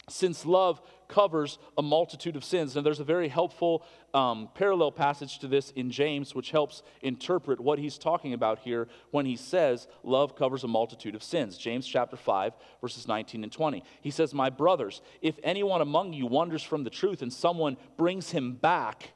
since 0.09 0.45
love 0.45 0.81
covers 1.07 1.57
a 1.77 1.81
multitude 1.81 2.35
of 2.35 2.43
sins. 2.43 2.75
And 2.75 2.85
there's 2.85 2.99
a 2.99 3.05
very 3.05 3.29
helpful 3.29 3.83
um, 4.13 4.49
parallel 4.53 4.91
passage 4.91 5.39
to 5.39 5.47
this 5.47 5.71
in 5.71 5.89
James, 5.89 6.35
which 6.35 6.51
helps 6.51 6.83
interpret 7.01 7.59
what 7.59 7.79
he's 7.79 7.97
talking 7.97 8.33
about 8.33 8.59
here 8.59 8.87
when 9.11 9.25
he 9.25 9.35
says 9.35 9.87
love 10.03 10.35
covers 10.35 10.63
a 10.63 10.67
multitude 10.67 11.15
of 11.15 11.23
sins. 11.23 11.57
James 11.57 11.87
chapter 11.87 12.17
5, 12.17 12.53
verses 12.81 13.07
19 13.07 13.43
and 13.43 13.51
20. 13.51 13.83
He 14.01 14.11
says, 14.11 14.33
My 14.33 14.49
brothers, 14.49 15.01
if 15.21 15.39
anyone 15.43 15.81
among 15.81 16.13
you 16.13 16.25
wanders 16.25 16.63
from 16.63 16.83
the 16.83 16.89
truth 16.89 17.21
and 17.21 17.31
someone 17.31 17.77
brings 17.97 18.31
him 18.31 18.53
back, 18.53 19.13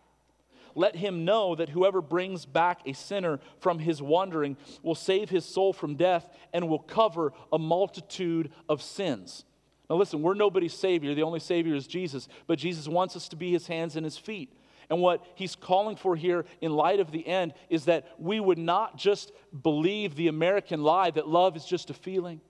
let 0.76 0.96
him 0.96 1.26
know 1.26 1.56
that 1.56 1.70
whoever 1.70 2.02
brings 2.02 2.46
back 2.46 2.82
a 2.86 2.94
sinner 2.94 3.40
from 3.60 3.80
his 3.80 4.02
wandering 4.02 4.58
will 4.84 4.96
save 4.96 5.30
his 5.30 5.46
soul 5.46 5.74
from 5.74 5.96
death 5.96 6.28
and 6.54 6.68
will 6.68 6.80
cover 6.80 7.34
a 7.52 7.60
multitude 7.60 8.52
of 8.70 8.82
sins. 8.82 9.46
Now, 9.90 9.98
listen, 9.98 10.22
we're 10.22 10.34
nobody's 10.34 10.74
Savior. 10.74 11.14
The 11.14 11.24
only 11.24 11.40
Savior 11.40 11.76
is 11.76 11.88
Jesus, 11.88 12.28
but 12.48 12.60
Jesus 12.60 12.88
wants 12.88 13.16
us 13.16 13.28
to 13.30 13.36
be 13.36 13.52
his 13.52 13.68
hands 13.68 13.96
and 13.96 14.06
his 14.06 14.18
feet. 14.18 14.54
And 14.90 15.00
what 15.00 15.26
he's 15.36 15.56
calling 15.56 15.96
for 15.96 16.16
here 16.16 16.46
in 16.60 16.72
light 16.74 17.00
of 17.00 17.12
the 17.12 17.26
end 17.26 17.54
is 17.70 17.86
that 17.86 18.08
we 18.18 18.40
would 18.40 18.58
not 18.58 18.98
just 18.98 19.32
believe 19.64 20.16
the 20.16 20.28
American 20.28 20.84
lie 20.84 21.12
that 21.12 21.28
love 21.28 21.56
is 21.56 21.66
just 21.66 21.90
a 21.90 21.94
feeling 21.94 22.42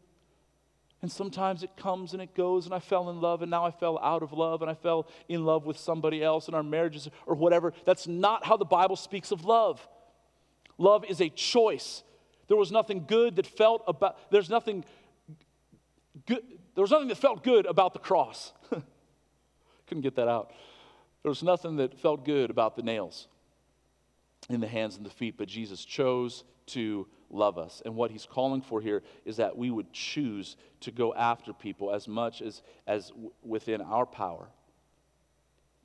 and 1.01 1.11
sometimes 1.11 1.63
it 1.63 1.75
comes 1.75 2.13
and 2.13 2.21
it 2.21 2.35
goes, 2.35 2.65
and 2.65 2.75
I 2.75 2.79
fell 2.79 3.09
in 3.09 3.19
love, 3.19 3.41
and 3.41 3.49
now 3.49 3.65
I 3.65 3.71
fell 3.71 3.97
out 3.99 4.21
of 4.21 4.33
love, 4.33 4.61
and 4.61 4.69
I 4.69 4.75
fell 4.75 5.07
in 5.27 5.45
love 5.45 5.65
with 5.65 5.77
somebody 5.77 6.23
else, 6.23 6.47
and 6.47 6.55
our 6.55 6.63
marriages 6.63 7.09
or 7.25 7.35
whatever. 7.35 7.73
That's 7.85 8.07
not 8.07 8.45
how 8.45 8.55
the 8.55 8.65
Bible 8.65 8.95
speaks 8.95 9.31
of 9.31 9.43
love. 9.43 9.87
Love 10.77 11.03
is 11.05 11.19
a 11.19 11.29
choice. 11.29 12.03
There 12.47 12.57
was 12.57 12.71
nothing 12.71 13.05
good 13.07 13.35
that 13.37 13.47
felt 13.47 13.83
about, 13.87 14.17
there's 14.31 14.49
nothing 14.49 14.85
good, 16.27 16.43
there 16.75 16.81
was 16.83 16.91
nothing 16.91 17.07
that 17.07 17.17
felt 17.17 17.43
good 17.43 17.65
about 17.65 17.93
the 17.93 17.99
cross. 17.99 18.53
Couldn't 19.87 20.01
get 20.01 20.15
that 20.15 20.27
out. 20.27 20.51
There 21.23 21.29
was 21.29 21.43
nothing 21.43 21.77
that 21.77 21.99
felt 21.99 22.25
good 22.25 22.49
about 22.49 22.75
the 22.75 22.83
nails 22.83 23.27
in 24.49 24.59
the 24.59 24.67
hands 24.67 24.97
and 24.97 25.05
the 25.05 25.09
feet, 25.09 25.35
but 25.37 25.47
Jesus 25.47 25.83
chose 25.83 26.43
to 26.67 27.07
love 27.31 27.57
us. 27.57 27.81
And 27.85 27.95
what 27.95 28.11
he's 28.11 28.25
calling 28.25 28.61
for 28.61 28.81
here 28.81 29.03
is 29.25 29.37
that 29.37 29.57
we 29.57 29.71
would 29.71 29.91
choose 29.91 30.57
to 30.81 30.91
go 30.91 31.13
after 31.13 31.53
people 31.53 31.93
as 31.93 32.07
much 32.07 32.41
as, 32.41 32.61
as 32.87 33.11
within 33.43 33.81
our 33.81 34.05
power 34.05 34.49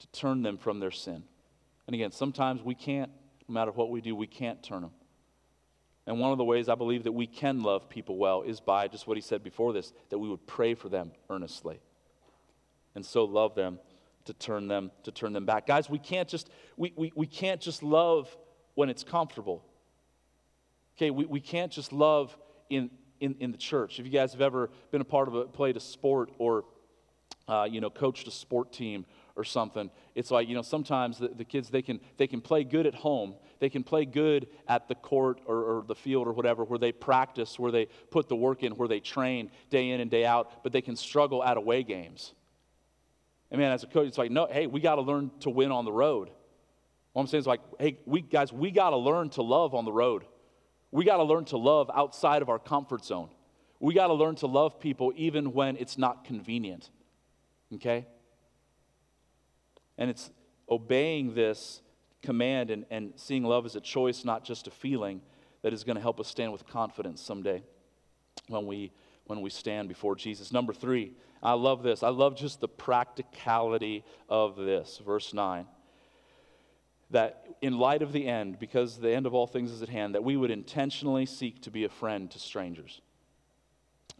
to 0.01 0.07
turn 0.09 0.43
them 0.43 0.59
from 0.59 0.81
their 0.81 0.91
sin. 0.91 1.23
And 1.87 1.95
again, 1.95 2.13
sometimes 2.13 2.63
we 2.63 2.75
can't, 2.75 3.11
no 3.49 3.53
matter 3.53 3.71
what 3.71 3.91
we 3.91 4.01
do, 4.01 4.15
we 4.15 4.27
can't 4.27 4.63
turn 4.63 4.83
them. 4.83 4.91
And 6.07 6.21
one 6.21 6.31
of 6.31 6.39
the 6.39 6.45
ways 6.45 6.69
I 6.69 6.75
believe 6.75 7.05
that 7.05 7.13
we 7.13 7.27
can 7.27 7.63
love 7.63 7.89
people 7.89 8.17
well 8.17 8.43
is 8.43 8.61
by 8.61 8.87
just 8.89 9.07
what 9.07 9.17
he 9.17 9.21
said 9.21 9.43
before 9.43 9.73
this 9.73 9.93
that 10.11 10.19
we 10.19 10.29
would 10.29 10.47
pray 10.47 10.75
for 10.75 10.89
them 10.89 11.11
earnestly. 11.31 11.81
And 12.95 13.05
so 13.05 13.25
love 13.25 13.55
them 13.55 13.81
to 14.27 14.33
turn 14.33 14.69
them 14.69 14.91
to 15.05 15.11
turn 15.11 15.33
them 15.33 15.47
back. 15.47 15.67
Guys, 15.67 15.91
we 15.91 15.99
can't 15.99 16.29
just 16.29 16.49
we, 16.77 16.93
we, 16.97 17.13
we 17.15 17.27
can't 17.27 17.61
just 17.61 17.83
love 17.83 18.35
when 18.75 18.89
it's 18.89 19.03
comfortable. 19.03 19.65
Okay, 20.97 21.11
we, 21.11 21.27
we 21.27 21.41
can't 21.41 21.71
just 21.71 21.93
love 21.93 22.37
in, 22.71 22.91
in, 23.21 23.37
in 23.39 23.53
the 23.53 23.59
church. 23.59 23.99
If 24.01 24.07
you 24.07 24.13
guys 24.13 24.33
have 24.33 24.41
ever 24.41 24.71
been 24.91 25.03
a 25.03 25.05
part 25.05 25.29
of 25.29 25.35
a, 25.35 25.45
played 25.45 25.77
a 25.77 25.81
sport 25.81 26.31
or, 26.39 26.65
uh, 27.49 27.69
you 27.71 27.83
know, 27.83 27.91
coached 27.91 28.27
a 28.29 28.31
sport 28.31 28.73
team 28.73 29.05
or 29.37 29.45
something, 29.45 29.91
it's 30.15 30.31
like, 30.31 30.49
you 30.49 30.55
know, 30.55 30.63
sometimes 30.63 31.19
the, 31.19 31.29
the 31.29 31.45
kids, 31.45 31.69
they 31.69 31.83
can, 31.83 32.01
they 32.17 32.27
can 32.27 32.41
play 32.41 32.65
good 32.65 32.87
at 32.87 32.95
home. 32.95 33.35
They 33.59 33.69
can 33.69 33.85
play 33.85 34.07
good 34.07 34.49
at 34.69 34.89
the 34.89 34.95
court 34.95 35.43
or, 35.45 35.57
or 35.57 35.85
the 35.87 35.95
field 35.95 36.27
or 36.27 36.33
whatever, 36.33 36.65
where 36.65 36.79
they 36.79 36.93
practice, 36.93 37.59
where 37.59 37.71
they 37.71 37.89
put 38.11 38.31
the 38.31 38.37
work 38.37 38.63
in, 38.63 38.73
where 38.73 38.89
they 38.89 39.01
train 39.01 39.51
day 39.69 39.91
in 39.91 40.01
and 40.01 40.11
day 40.11 40.25
out, 40.25 40.63
but 40.63 40.73
they 40.73 40.81
can 40.81 40.97
struggle 40.97 41.45
at 41.45 41.59
away 41.59 41.83
games. 41.83 42.33
And 43.51 43.61
man, 43.61 43.71
as 43.71 43.83
a 43.85 43.87
coach, 43.87 44.09
it's 44.09 44.19
like, 44.19 44.31
no, 44.31 44.47
hey, 44.51 44.67
we 44.67 44.81
got 44.81 44.95
to 44.95 45.03
learn 45.03 45.31
to 45.41 45.51
win 45.51 45.73
on 45.73 45.85
the 45.85 45.93
road. 45.93 46.31
What 47.13 47.21
I'm 47.21 47.29
saying 47.29 47.41
is 47.41 47.47
like, 47.47 47.61
hey, 47.79 47.99
we 48.07 48.23
guys, 48.23 48.51
we 48.51 48.71
got 48.71 48.91
to 48.91 48.97
learn 48.97 49.29
to 49.31 49.43
love 49.43 49.75
on 49.75 49.85
the 49.85 49.93
road. 49.93 50.25
We 50.91 51.05
got 51.05 51.19
to 51.19 51.25
learn 51.25 51.45
to 51.47 51.57
love 51.57 51.91
outside 51.95 52.43
of 52.43 52.49
our 52.49 52.59
comfort 52.59 53.05
zone. 53.05 53.29
We 53.81 53.95
got 53.95 54.07
to 54.07 54.15
learn 54.15 54.37
to 54.37 54.47
love 54.47 54.81
people 54.81 55.13
even 55.17 55.53
when 55.53 55.77
it's 55.77 55.99
not 55.99 56.25
convenient. 56.25 56.91
Okay? 57.75 58.07
And 59.99 60.11
it's 60.11 60.31
obeying 60.71 61.35
this 61.35 61.83
command 62.23 62.71
and, 62.71 62.87
and 62.91 63.13
seeing 63.17 63.45
love 63.45 63.67
as 63.67 63.77
a 63.77 63.81
choice, 63.81 64.25
not 64.25 64.45
just 64.45 64.67
a 64.67 64.71
feeling, 64.71 65.21
that 65.63 65.73
is 65.73 65.85
going 65.85 65.97
to 65.97 66.03
help 66.03 66.21
us 66.21 66.29
stand 66.29 66.53
with 66.53 66.67
confidence 66.67 67.21
someday 67.21 67.63
when 68.49 68.67
we, 68.67 68.93
when 69.25 69.41
we 69.41 69.51
stand 69.51 69.89
before 69.89 70.15
Jesus. 70.15 70.53
Number 70.53 70.73
three, 70.73 71.13
I 71.43 71.53
love 71.53 71.83
this. 71.83 72.03
I 72.03 72.09
love 72.09 72.37
just 72.37 72.61
the 72.61 72.69
practicality 72.69 74.05
of 74.29 74.57
this. 74.57 75.01
Verse 75.05 75.35
9 75.35 75.67
that 77.11 77.47
in 77.63 77.79
light 77.79 78.03
of 78.03 78.13
the 78.13 78.27
end, 78.27 78.59
because 78.59 78.99
the 78.99 79.11
end 79.11 79.27
of 79.27 79.35
all 79.35 79.47
things 79.47 79.71
is 79.71 79.83
at 79.83 79.89
hand, 79.89 80.15
that 80.15 80.25
we 80.25 80.37
would 80.37 80.51
intentionally 80.51 81.27
seek 81.27 81.63
to 81.63 81.71
be 81.71 81.85
a 81.85 81.89
friend 81.89 82.31
to 82.31 82.39
strangers. 82.39 83.01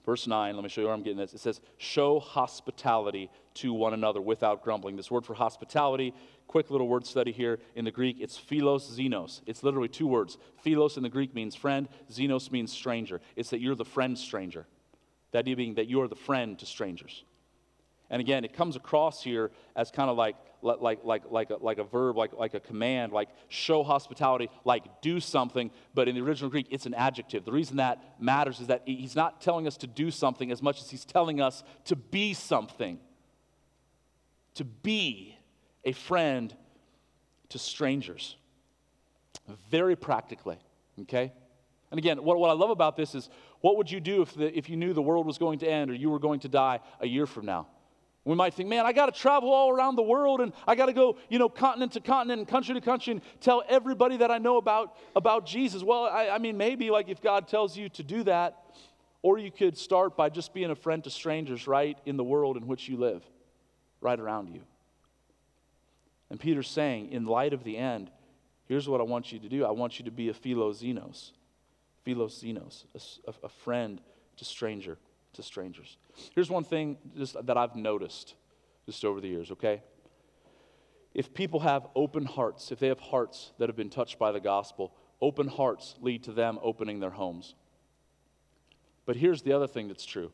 Verse 0.05 0.29
9, 0.29 0.55
let 0.55 0.63
me 0.63 0.69
show 0.69 0.83
you 0.83 0.87
where 0.87 0.95
I'm 0.95 1.03
getting 1.03 1.19
this. 1.19 1.35
It 1.35 1.41
says, 1.41 1.61
Show 1.79 2.21
hospitality 2.21 3.29
to 3.55 3.73
one 3.73 3.93
another 3.93 4.21
without 4.21 4.63
grumbling. 4.63 4.95
This 4.95 5.11
word 5.11 5.27
for 5.27 5.35
hospitality, 5.35 6.15
quick 6.47 6.71
little 6.71 6.87
word 6.87 7.05
study 7.05 7.33
here 7.33 7.59
in 7.75 7.85
the 7.85 7.91
Greek, 7.91 8.19
it's 8.21 8.37
philos 8.37 8.89
xenos. 8.97 9.41
It's 9.47 9.65
literally 9.65 9.89
two 9.89 10.07
words. 10.07 10.39
Philos 10.63 10.97
in 10.97 11.03
the 11.03 11.09
Greek 11.09 11.35
means 11.35 11.57
friend, 11.57 11.89
xenos 12.11 12.53
means 12.53 12.73
stranger. 12.73 13.21
It's 13.35 13.51
that 13.51 13.61
you're 13.61 13.75
the 13.75 13.85
friend 13.85 14.17
stranger. 14.17 14.67
The 15.33 15.39
idea 15.39 15.57
being 15.57 15.75
that 15.75 15.89
you're 15.89 16.07
the 16.07 16.15
friend 16.15 16.57
to 16.61 16.67
strangers. 16.67 17.25
And 18.09 18.21
again, 18.21 18.45
it 18.45 18.53
comes 18.53 18.77
across 18.77 19.25
here 19.25 19.51
as 19.75 19.91
kind 19.91 20.09
of 20.09 20.17
like, 20.17 20.37
like, 20.67 21.05
like, 21.05 21.23
like, 21.31 21.51
a, 21.51 21.57
like 21.57 21.79
a 21.79 21.85
verb, 21.85 22.17
like, 22.17 22.33
like 22.33 22.55
a 22.55 22.61
command, 22.61 23.13
like 23.13 23.29
show 23.49 23.83
hospitality, 23.83 24.51
like 24.65 25.01
do 25.01 25.21
something. 25.21 25.71
But 25.95 26.09
in 26.09 26.15
the 26.15 26.21
original 26.21 26.51
Greek, 26.51 26.67
it's 26.71 26.87
an 26.87 26.95
adjective. 26.95 27.45
The 27.45 27.53
reason 27.53 27.77
that 27.77 28.21
matters 28.21 28.61
is 28.61 28.67
that 28.67 28.83
he's 28.85 29.17
not 29.17 29.41
telling 29.41 29.67
us 29.67 29.77
to 29.79 29.87
do 29.87 30.11
something 30.11 30.51
as 30.51 30.63
much 30.63 30.81
as 30.81 30.91
he's 30.91 31.05
telling 31.05 31.41
us 31.41 31.63
to 31.87 31.97
be 31.97 32.35
something. 32.35 32.99
To 34.55 34.65
be 34.65 35.37
a 35.85 35.93
friend 35.93 36.55
to 37.51 37.59
strangers. 37.59 38.37
Very 39.71 39.95
practically, 39.95 40.59
okay? 41.03 41.33
And 41.91 41.99
again, 41.99 42.23
what, 42.25 42.39
what 42.39 42.51
I 42.51 42.55
love 42.55 42.71
about 42.71 42.97
this 42.97 43.15
is 43.15 43.29
what 43.61 43.77
would 43.77 43.91
you 43.91 44.01
do 44.01 44.23
if, 44.23 44.35
the, 44.35 44.57
if 44.57 44.69
you 44.69 44.77
knew 44.77 44.93
the 44.93 45.03
world 45.03 45.27
was 45.27 45.39
going 45.39 45.61
to 45.61 45.69
end 45.69 45.91
or 45.91 45.95
you 45.95 46.11
were 46.11 46.19
going 46.19 46.41
to 46.41 46.49
die 46.49 46.81
a 47.01 47.07
year 47.07 47.27
from 47.27 47.47
now? 47.47 47.69
We 48.27 48.35
might 48.35 48.55
think, 48.55 48.69
man, 48.69 48.85
I 48.85 48.93
got 48.93 49.07
to 49.07 49.13
travel 49.13 49.53
all 49.53 49.71
around 49.71 49.95
the 49.95 50.03
world 50.03 50.41
and 50.41 50.53
I 50.67 50.75
got 50.75 50.87
to 50.87 50.93
go, 50.93 51.17
you 51.29 51.39
know, 51.39 51.49
continent 51.49 51.93
to 51.93 52.01
continent 52.01 52.41
and 52.41 52.49
country 52.49 52.75
to 52.75 52.81
country 52.81 53.13
and 53.13 53.23
tell 53.41 53.63
everybody 53.69 54.17
that 54.17 54.33
I 54.33 54.39
know 54.39 54.57
about, 54.57 54.97
about 55.15 55.47
Jesus. 55.47 55.85
Well, 55.85 56.07
I, 56.07 56.31
I 56.31 56.39
mean, 56.39 56.57
maybe 56.57 56.91
like 56.91 57.09
if 57.09 57.23
God 57.23 57.47
tells 57.47 57.77
you 57.77 57.89
to 57.91 58.03
do 58.03 58.25
that, 58.25 58.65
or 59.23 59.39
you 59.39 59.53
could 59.53 59.79
start 59.79 60.17
by 60.17 60.29
just 60.29 60.53
being 60.53 60.73
a 60.73 60.75
friend 60.75 61.05
to 61.05 61.11
strangers 61.11 61.69
right 61.69 61.97
in 62.05 62.17
the 62.17 62.25
world 62.25 62.57
in 62.57 62.67
which 62.67 62.89
you 62.89 62.97
live, 62.97 63.23
right 64.01 64.19
around 64.19 64.49
you. 64.49 64.63
And 66.29 66.41
Peter's 66.41 66.69
saying, 66.69 67.13
in 67.13 67.27
light 67.27 67.53
of 67.53 67.63
the 67.63 67.77
end, 67.77 68.11
here's 68.67 68.89
what 68.89 69.01
I 69.01 69.05
want 69.05 69.31
you 69.31 69.39
to 69.39 69.49
do 69.49 69.65
I 69.65 69.71
want 69.71 70.01
you 70.01 70.05
to 70.05 70.11
be 70.11 70.31
a 70.31 70.35
philoxenos, 70.35 71.31
philoxenos, 72.05 72.87
a, 73.29 73.47
a 73.47 73.49
friend 73.49 74.01
to 74.39 74.45
stranger 74.45 74.99
to 75.37 75.43
strangers. 75.43 75.97
Here's 76.35 76.51
one 76.51 76.65
thing 76.65 76.99
just 77.17 77.37
that 77.47 77.57
I've 77.57 77.77
noticed 77.77 78.35
just 78.87 79.05
over 79.05 79.21
the 79.21 79.29
years, 79.29 79.51
okay? 79.53 79.83
If 81.15 81.33
people 81.33 81.61
have 81.61 81.87
open 81.95 82.25
hearts, 82.25 82.71
if 82.73 82.79
they 82.79 82.89
have 82.89 83.01
hearts 83.01 83.53
that 83.59 83.69
have 83.69 83.77
been 83.77 83.91
touched 83.91 84.19
by 84.19 84.33
the 84.33 84.41
gospel, 84.41 84.95
open 85.21 85.49
hearts 85.49 85.97
lead 86.01 86.25
to 86.25 86.33
them 86.33 86.59
opening 86.63 87.01
their 87.01 87.11
homes. 87.11 87.55
But 89.07 89.17
here's 89.17 89.43
the 89.43 89.53
other 89.53 89.67
thing 89.67 89.89
that's 89.89 90.05
true 90.05 90.33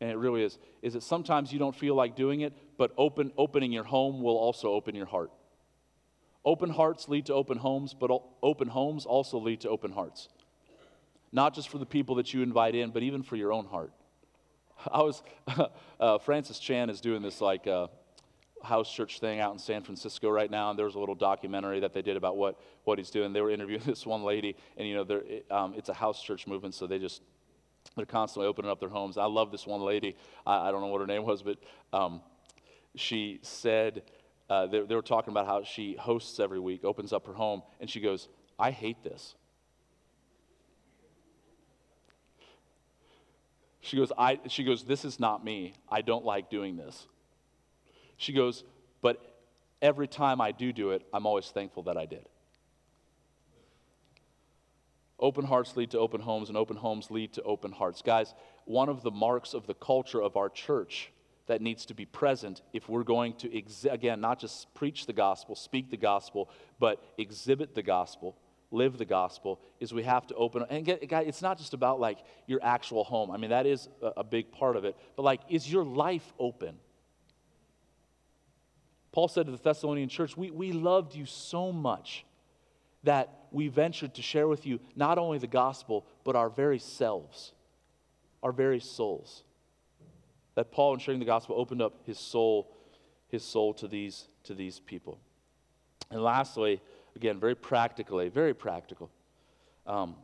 and 0.00 0.10
it 0.10 0.16
really 0.16 0.42
is, 0.42 0.58
is 0.82 0.92
that 0.92 1.02
sometimes 1.02 1.52
you 1.52 1.58
don't 1.58 1.74
feel 1.74 1.94
like 1.94 2.16
doing 2.16 2.42
it, 2.42 2.52
but 2.76 2.92
open, 2.98 3.32
opening 3.38 3.72
your 3.72 3.84
home 3.84 4.22
will 4.22 4.36
also 4.36 4.72
open 4.72 4.94
your 4.94 5.06
heart. 5.06 5.30
Open 6.44 6.70
hearts 6.70 7.08
lead 7.08 7.26
to 7.26 7.34
open 7.34 7.58
homes, 7.58 7.94
but 7.94 8.10
open 8.42 8.68
homes 8.68 9.06
also 9.06 9.38
lead 9.38 9.62
to 9.62 9.70
open 9.70 9.92
hearts. 9.92 10.28
Not 11.32 11.54
just 11.54 11.68
for 11.68 11.78
the 11.78 11.86
people 11.86 12.16
that 12.16 12.32
you 12.32 12.42
invite 12.42 12.74
in, 12.74 12.90
but 12.90 13.02
even 13.02 13.22
for 13.22 13.36
your 13.36 13.52
own 13.52 13.66
heart. 13.66 13.92
I 14.90 15.02
was, 15.02 15.22
uh, 16.00 16.18
Francis 16.18 16.58
Chan 16.58 16.90
is 16.90 17.00
doing 17.00 17.22
this 17.22 17.40
like 17.40 17.66
uh, 17.66 17.88
house 18.62 18.92
church 18.92 19.20
thing 19.20 19.40
out 19.40 19.52
in 19.52 19.58
San 19.58 19.82
Francisco 19.82 20.28
right 20.28 20.50
now, 20.50 20.70
and 20.70 20.78
there 20.78 20.86
was 20.86 20.94
a 20.94 20.98
little 20.98 21.14
documentary 21.14 21.80
that 21.80 21.92
they 21.92 22.02
did 22.02 22.16
about 22.16 22.36
what, 22.36 22.60
what 22.84 22.98
he's 22.98 23.10
doing. 23.10 23.32
They 23.32 23.40
were 23.40 23.50
interviewing 23.56 23.82
this 23.84 24.06
one 24.06 24.22
lady, 24.22 24.56
and 24.76 24.86
you 24.86 24.94
know, 24.94 25.20
um, 25.50 25.74
it's 25.76 25.88
a 25.88 25.94
house 25.94 26.22
church 26.22 26.46
movement, 26.46 26.74
so 26.74 26.86
they 26.86 26.98
just 26.98 27.22
they're 27.96 28.04
constantly 28.04 28.48
opening 28.48 28.70
up 28.70 28.80
their 28.80 28.88
homes. 28.88 29.16
I 29.16 29.26
love 29.26 29.52
this 29.52 29.66
one 29.66 29.80
lady. 29.80 30.16
I, 30.44 30.68
I 30.68 30.70
don't 30.72 30.80
know 30.80 30.88
what 30.88 31.00
her 31.00 31.06
name 31.06 31.24
was, 31.24 31.42
but 31.42 31.58
um, 31.92 32.20
she 32.96 33.38
said 33.42 34.02
uh, 34.50 34.66
they, 34.66 34.80
they 34.80 34.94
were 34.94 35.02
talking 35.02 35.30
about 35.30 35.46
how 35.46 35.62
she 35.62 35.94
hosts 35.94 36.40
every 36.40 36.58
week, 36.60 36.84
opens 36.84 37.12
up 37.12 37.26
her 37.26 37.32
home, 37.32 37.62
and 37.80 37.88
she 37.88 38.00
goes, 38.00 38.28
"I 38.58 38.70
hate 38.70 39.02
this." 39.02 39.34
She 43.86 43.96
goes, 43.96 44.10
I, 44.18 44.40
she 44.48 44.64
goes, 44.64 44.82
This 44.82 45.04
is 45.04 45.20
not 45.20 45.44
me. 45.44 45.74
I 45.88 46.02
don't 46.02 46.24
like 46.24 46.50
doing 46.50 46.76
this. 46.76 47.06
She 48.16 48.32
goes, 48.32 48.64
But 49.00 49.38
every 49.80 50.08
time 50.08 50.40
I 50.40 50.50
do 50.50 50.72
do 50.72 50.90
it, 50.90 51.06
I'm 51.12 51.24
always 51.24 51.46
thankful 51.46 51.84
that 51.84 51.96
I 51.96 52.04
did. 52.04 52.28
Open 55.20 55.44
hearts 55.44 55.76
lead 55.76 55.92
to 55.92 56.00
open 56.00 56.20
homes, 56.20 56.48
and 56.48 56.58
open 56.58 56.76
homes 56.76 57.12
lead 57.12 57.32
to 57.34 57.42
open 57.42 57.70
hearts. 57.70 58.02
Guys, 58.02 58.34
one 58.64 58.88
of 58.88 59.02
the 59.02 59.12
marks 59.12 59.54
of 59.54 59.68
the 59.68 59.74
culture 59.74 60.20
of 60.20 60.36
our 60.36 60.48
church 60.48 61.12
that 61.46 61.62
needs 61.62 61.86
to 61.86 61.94
be 61.94 62.04
present 62.04 62.62
if 62.72 62.88
we're 62.88 63.04
going 63.04 63.34
to, 63.34 63.56
ex- 63.56 63.86
again, 63.88 64.20
not 64.20 64.40
just 64.40 64.74
preach 64.74 65.06
the 65.06 65.12
gospel, 65.12 65.54
speak 65.54 65.90
the 65.90 65.96
gospel, 65.96 66.50
but 66.80 67.00
exhibit 67.18 67.76
the 67.76 67.82
gospel, 67.82 68.36
live 68.70 68.98
the 68.98 69.04
gospel, 69.04 69.60
is 69.80 69.94
we 69.94 70.02
have 70.02 70.26
to 70.28 70.34
open. 70.34 70.64
And 70.68 70.84
get, 70.84 71.08
guys, 71.08 71.26
it's 71.28 71.42
not 71.42 71.58
just 71.58 71.74
about 71.74 72.00
like 72.00 72.18
your 72.46 72.60
actual 72.62 73.04
home. 73.04 73.30
I 73.30 73.36
mean, 73.36 73.50
that 73.50 73.66
is 73.66 73.88
a, 74.02 74.12
a 74.18 74.24
big 74.24 74.52
part 74.52 74.76
of 74.76 74.84
it. 74.84 74.96
But 75.16 75.22
like, 75.22 75.40
is 75.48 75.70
your 75.70 75.84
life 75.84 76.32
open? 76.38 76.76
Paul 79.12 79.28
said 79.28 79.46
to 79.46 79.52
the 79.52 79.58
Thessalonian 79.58 80.08
church, 80.08 80.36
we, 80.36 80.50
we 80.50 80.72
loved 80.72 81.14
you 81.14 81.24
so 81.24 81.72
much 81.72 82.26
that 83.04 83.46
we 83.50 83.68
ventured 83.68 84.14
to 84.14 84.22
share 84.22 84.48
with 84.48 84.66
you 84.66 84.80
not 84.94 85.16
only 85.16 85.38
the 85.38 85.46
gospel, 85.46 86.06
but 86.24 86.36
our 86.36 86.50
very 86.50 86.78
selves, 86.78 87.52
our 88.42 88.52
very 88.52 88.80
souls. 88.80 89.42
That 90.54 90.70
Paul, 90.72 90.94
in 90.94 91.00
sharing 91.00 91.20
the 91.20 91.26
gospel, 91.26 91.56
opened 91.58 91.80
up 91.80 91.94
his 92.04 92.18
soul, 92.18 92.76
his 93.28 93.44
soul 93.44 93.72
to 93.74 93.88
these, 93.88 94.28
to 94.44 94.54
these 94.54 94.80
people. 94.80 95.18
And 96.10 96.22
lastly, 96.22 96.82
again, 97.16 97.40
very 97.40 97.54
practically, 97.54 98.28
very 98.28 98.54
practical, 98.54 99.10
um, 99.86 100.14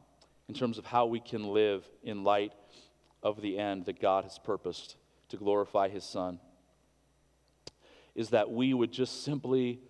in 0.48 0.54
terms 0.54 0.78
of 0.78 0.84
how 0.84 1.06
we 1.06 1.18
can 1.18 1.48
live 1.48 1.84
in 2.04 2.22
light 2.22 2.52
of 3.22 3.40
the 3.40 3.58
end 3.58 3.86
that 3.86 4.00
God 4.00 4.24
has 4.24 4.38
purposed 4.38 4.96
to 5.30 5.36
glorify 5.36 5.88
his 5.88 6.04
Son, 6.04 6.38
is 8.14 8.30
that 8.30 8.50
we 8.50 8.74
would 8.74 8.92
just 8.92 9.24
simply 9.24 9.80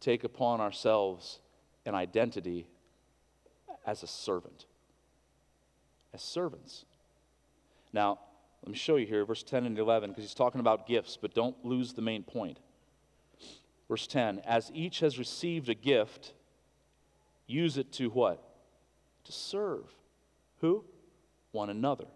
take 0.00 0.24
upon 0.24 0.60
ourselves 0.60 1.40
an 1.84 1.94
identity 1.94 2.66
as 3.86 4.02
a 4.02 4.06
servant. 4.06 4.64
As 6.14 6.22
servants. 6.22 6.86
Now, 7.92 8.18
let 8.62 8.72
me 8.72 8.78
show 8.78 8.96
you 8.96 9.06
here, 9.06 9.24
verse 9.24 9.42
10 9.42 9.66
and 9.66 9.78
11, 9.78 10.10
because 10.10 10.24
he's 10.24 10.34
talking 10.34 10.60
about 10.60 10.86
gifts, 10.86 11.18
but 11.20 11.34
don't 11.34 11.62
lose 11.64 11.92
the 11.92 12.02
main 12.02 12.22
point. 12.22 12.58
Verse 13.90 14.06
10 14.06 14.40
As 14.46 14.70
each 14.72 15.00
has 15.00 15.18
received 15.18 15.68
a 15.68 15.74
gift, 15.74 16.32
use 17.46 17.76
it 17.76 17.92
to 17.94 18.08
what? 18.08 18.42
To 19.24 19.32
serve. 19.32 19.84
Who? 20.60 20.84
One 21.50 21.68
another. 21.68 22.06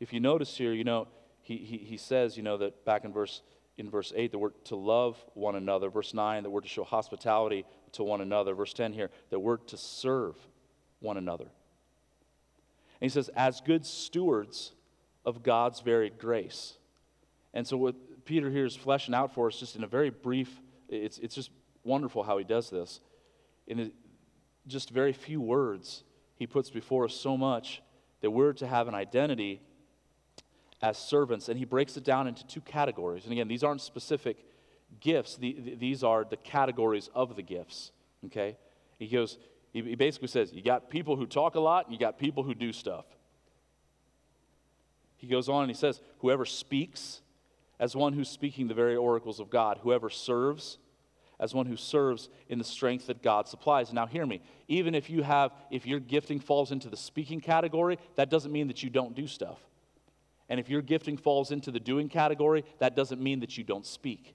If 0.00 0.12
you 0.12 0.20
notice 0.20 0.56
here, 0.56 0.72
you 0.72 0.84
know, 0.84 1.06
he, 1.42 1.58
he, 1.58 1.76
he 1.76 1.96
says, 1.98 2.36
you 2.36 2.42
know, 2.42 2.56
that 2.56 2.84
back 2.84 3.04
in 3.04 3.12
verse 3.12 3.42
in 3.78 3.90
verse 3.90 4.10
8 4.16 4.32
that 4.32 4.38
we're 4.38 4.50
to 4.64 4.74
love 4.76 5.22
one 5.34 5.54
another. 5.54 5.90
Verse 5.90 6.14
9 6.14 6.42
that 6.44 6.50
we're 6.50 6.62
to 6.62 6.68
show 6.68 6.82
hospitality 6.82 7.66
to 7.92 8.02
one 8.02 8.22
another. 8.22 8.54
Verse 8.54 8.72
10 8.72 8.94
here 8.94 9.10
that 9.28 9.38
we're 9.38 9.58
to 9.58 9.76
serve 9.76 10.34
one 11.00 11.18
another. 11.18 11.44
And 11.44 11.50
he 13.02 13.08
says, 13.10 13.28
as 13.36 13.60
good 13.60 13.84
stewards 13.84 14.72
of 15.26 15.42
God's 15.42 15.80
varied 15.80 16.18
grace. 16.18 16.78
And 17.52 17.66
so, 17.66 17.76
what 17.76 17.96
Peter 18.26 18.50
here 18.50 18.66
is 18.66 18.76
fleshing 18.76 19.14
out 19.14 19.32
for 19.32 19.46
us, 19.46 19.58
just 19.58 19.76
in 19.76 19.84
a 19.84 19.86
very 19.86 20.10
brief, 20.10 20.60
it's, 20.88 21.18
it's 21.18 21.34
just 21.34 21.50
wonderful 21.84 22.22
how 22.22 22.36
he 22.36 22.44
does 22.44 22.68
this. 22.68 23.00
In 23.66 23.92
just 24.66 24.90
very 24.90 25.12
few 25.12 25.40
words, 25.40 26.02
he 26.34 26.46
puts 26.46 26.68
before 26.68 27.06
us 27.06 27.14
so 27.14 27.36
much 27.36 27.82
that 28.20 28.30
we're 28.30 28.52
to 28.54 28.66
have 28.66 28.88
an 28.88 28.94
identity 28.94 29.62
as 30.82 30.98
servants. 30.98 31.48
And 31.48 31.58
he 31.58 31.64
breaks 31.64 31.96
it 31.96 32.04
down 32.04 32.26
into 32.26 32.46
two 32.46 32.60
categories. 32.60 33.24
And 33.24 33.32
again, 33.32 33.48
these 33.48 33.62
aren't 33.62 33.80
specific 33.80 34.44
gifts, 35.00 35.36
the, 35.36 35.56
the, 35.58 35.74
these 35.76 36.02
are 36.04 36.24
the 36.24 36.36
categories 36.36 37.08
of 37.14 37.36
the 37.36 37.42
gifts. 37.42 37.92
Okay? 38.26 38.56
He 38.98 39.06
goes, 39.06 39.38
he, 39.72 39.82
he 39.82 39.94
basically 39.94 40.28
says, 40.28 40.52
you 40.52 40.62
got 40.62 40.90
people 40.90 41.16
who 41.16 41.26
talk 41.26 41.54
a 41.54 41.60
lot, 41.60 41.86
and 41.86 41.94
you 41.94 41.98
got 41.98 42.18
people 42.18 42.42
who 42.42 42.54
do 42.54 42.72
stuff. 42.72 43.04
He 45.16 45.26
goes 45.28 45.48
on 45.48 45.62
and 45.62 45.70
he 45.70 45.76
says, 45.76 46.00
whoever 46.18 46.44
speaks 46.44 47.20
as 47.78 47.94
one 47.94 48.12
who's 48.12 48.28
speaking 48.28 48.68
the 48.68 48.74
very 48.74 48.96
oracles 48.96 49.40
of 49.40 49.50
God, 49.50 49.80
whoever 49.82 50.10
serves 50.10 50.78
as 51.38 51.54
one 51.54 51.66
who 51.66 51.76
serves 51.76 52.28
in 52.48 52.58
the 52.58 52.64
strength 52.64 53.06
that 53.06 53.22
God 53.22 53.46
supplies. 53.48 53.92
Now, 53.92 54.06
hear 54.06 54.26
me. 54.26 54.40
Even 54.68 54.94
if 54.94 55.10
you 55.10 55.22
have, 55.22 55.52
if 55.70 55.86
your 55.86 56.00
gifting 56.00 56.40
falls 56.40 56.72
into 56.72 56.88
the 56.88 56.96
speaking 56.96 57.40
category, 57.40 57.98
that 58.16 58.30
doesn't 58.30 58.52
mean 58.52 58.68
that 58.68 58.82
you 58.82 58.90
don't 58.90 59.14
do 59.14 59.26
stuff. 59.26 59.58
And 60.48 60.60
if 60.60 60.70
your 60.70 60.80
gifting 60.80 61.16
falls 61.16 61.50
into 61.50 61.70
the 61.70 61.80
doing 61.80 62.08
category, 62.08 62.64
that 62.78 62.96
doesn't 62.96 63.20
mean 63.20 63.40
that 63.40 63.58
you 63.58 63.64
don't 63.64 63.84
speak. 63.84 64.34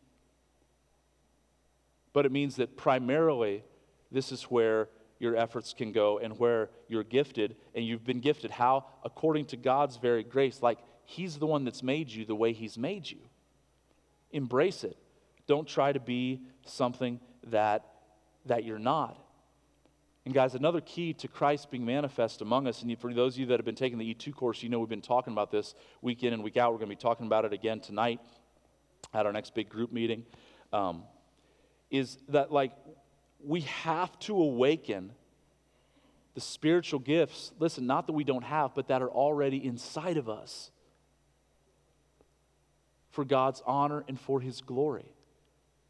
But 2.14 2.26
it 2.26 2.32
means 2.32 2.58
that 2.58 2.78
primarily, 2.78 3.64
this 4.12 4.32
is 4.32 4.44
where 4.44 4.90
your 5.20 5.36
efforts 5.36 5.74
can 5.74 5.92
go 5.92 6.20
and 6.20 6.38
where 6.38 6.70
you're 6.88 7.04
gifted, 7.04 7.56
and 7.74 7.86
you've 7.86 8.04
been 8.04 8.20
gifted. 8.20 8.52
How? 8.52 8.86
According 9.04 9.46
to 9.46 9.58
God's 9.58 9.98
very 9.98 10.24
grace. 10.24 10.62
Like, 10.62 10.80
He's 11.06 11.38
the 11.40 11.48
one 11.48 11.66
that's 11.66 11.84
made 11.84 12.10
you 12.10 12.26
the 12.26 12.36
way 12.36 12.54
He's 12.54 12.78
made 12.78 13.10
you. 13.10 13.20
Embrace 14.32 14.84
it. 14.84 14.98
Don't 15.48 15.68
try 15.68 15.92
to 15.92 16.00
be 16.00 16.42
something 16.66 17.20
that, 17.48 17.86
that 18.46 18.64
you're 18.64 18.80
not. 18.80 19.18
And, 20.26 20.34
guys, 20.34 20.54
another 20.54 20.82
key 20.82 21.14
to 21.16 21.28
Christ 21.28 21.72
being 21.72 21.86
manifest 21.86 22.42
among 22.42 22.68
us, 22.68 22.84
and 22.84 23.00
for 23.00 23.12
those 23.12 23.36
of 23.36 23.40
you 23.40 23.46
that 23.48 23.60
have 23.60 23.66
been 23.66 23.76
taking 23.76 23.98
the 23.98 24.14
E2 24.14 24.36
course, 24.36 24.62
you 24.62 24.70
know 24.70 24.80
we've 24.80 24.88
been 24.88 25.02
talking 25.02 25.34
about 25.34 25.52
this 25.52 25.74
week 26.02 26.24
in 26.24 26.32
and 26.32 26.44
week 26.44 26.58
out. 26.58 26.72
We're 26.72 26.78
going 26.78 26.90
to 26.90 26.96
be 26.96 27.02
talking 27.02 27.26
about 27.26 27.44
it 27.44 27.54
again 27.54 27.80
tonight 27.80 28.20
at 29.14 29.26
our 29.26 29.34
next 29.34 29.56
big 29.56 29.68
group 29.68 29.92
meeting. 29.92 30.26
Um, 30.72 31.04
is 31.90 32.20
that, 32.30 32.52
like, 32.52 32.72
we 33.44 33.62
have 33.62 34.18
to 34.20 34.36
awaken 34.40 35.12
the 36.36 36.42
spiritual 36.42 37.00
gifts, 37.00 37.52
listen, 37.60 37.86
not 37.86 38.08
that 38.08 38.14
we 38.14 38.24
don't 38.24 38.44
have, 38.44 38.74
but 38.74 38.88
that 38.88 39.02
are 39.02 39.10
already 39.10 39.66
inside 39.66 40.18
of 40.18 40.30
us 40.30 40.72
for 43.12 43.24
God's 43.24 43.62
honor 43.66 44.04
and 44.08 44.20
for 44.20 44.42
His 44.42 44.62
glory. 44.62 45.14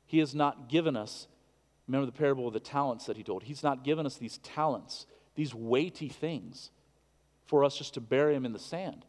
He 0.06 0.20
has 0.20 0.36
not 0.36 0.68
given 0.68 0.98
us 0.98 1.28
Remember 1.92 2.06
the 2.06 2.18
parable 2.18 2.48
of 2.48 2.54
the 2.54 2.62
talents 2.62 3.06
that 3.08 3.18
he 3.18 3.24
told. 3.24 3.44
He's 3.44 3.64
not 3.64 3.84
given 3.84 4.06
us 4.06 4.16
these 4.16 4.38
talents, 4.38 5.06
these 5.36 5.54
weighty 5.54 6.08
things, 6.08 6.72
for 7.46 7.66
us 7.66 7.78
just 7.78 7.96
to 7.96 8.00
bury 8.00 8.34
them 8.34 8.46
in 8.46 8.54
the 8.54 8.60
sand 8.60 9.06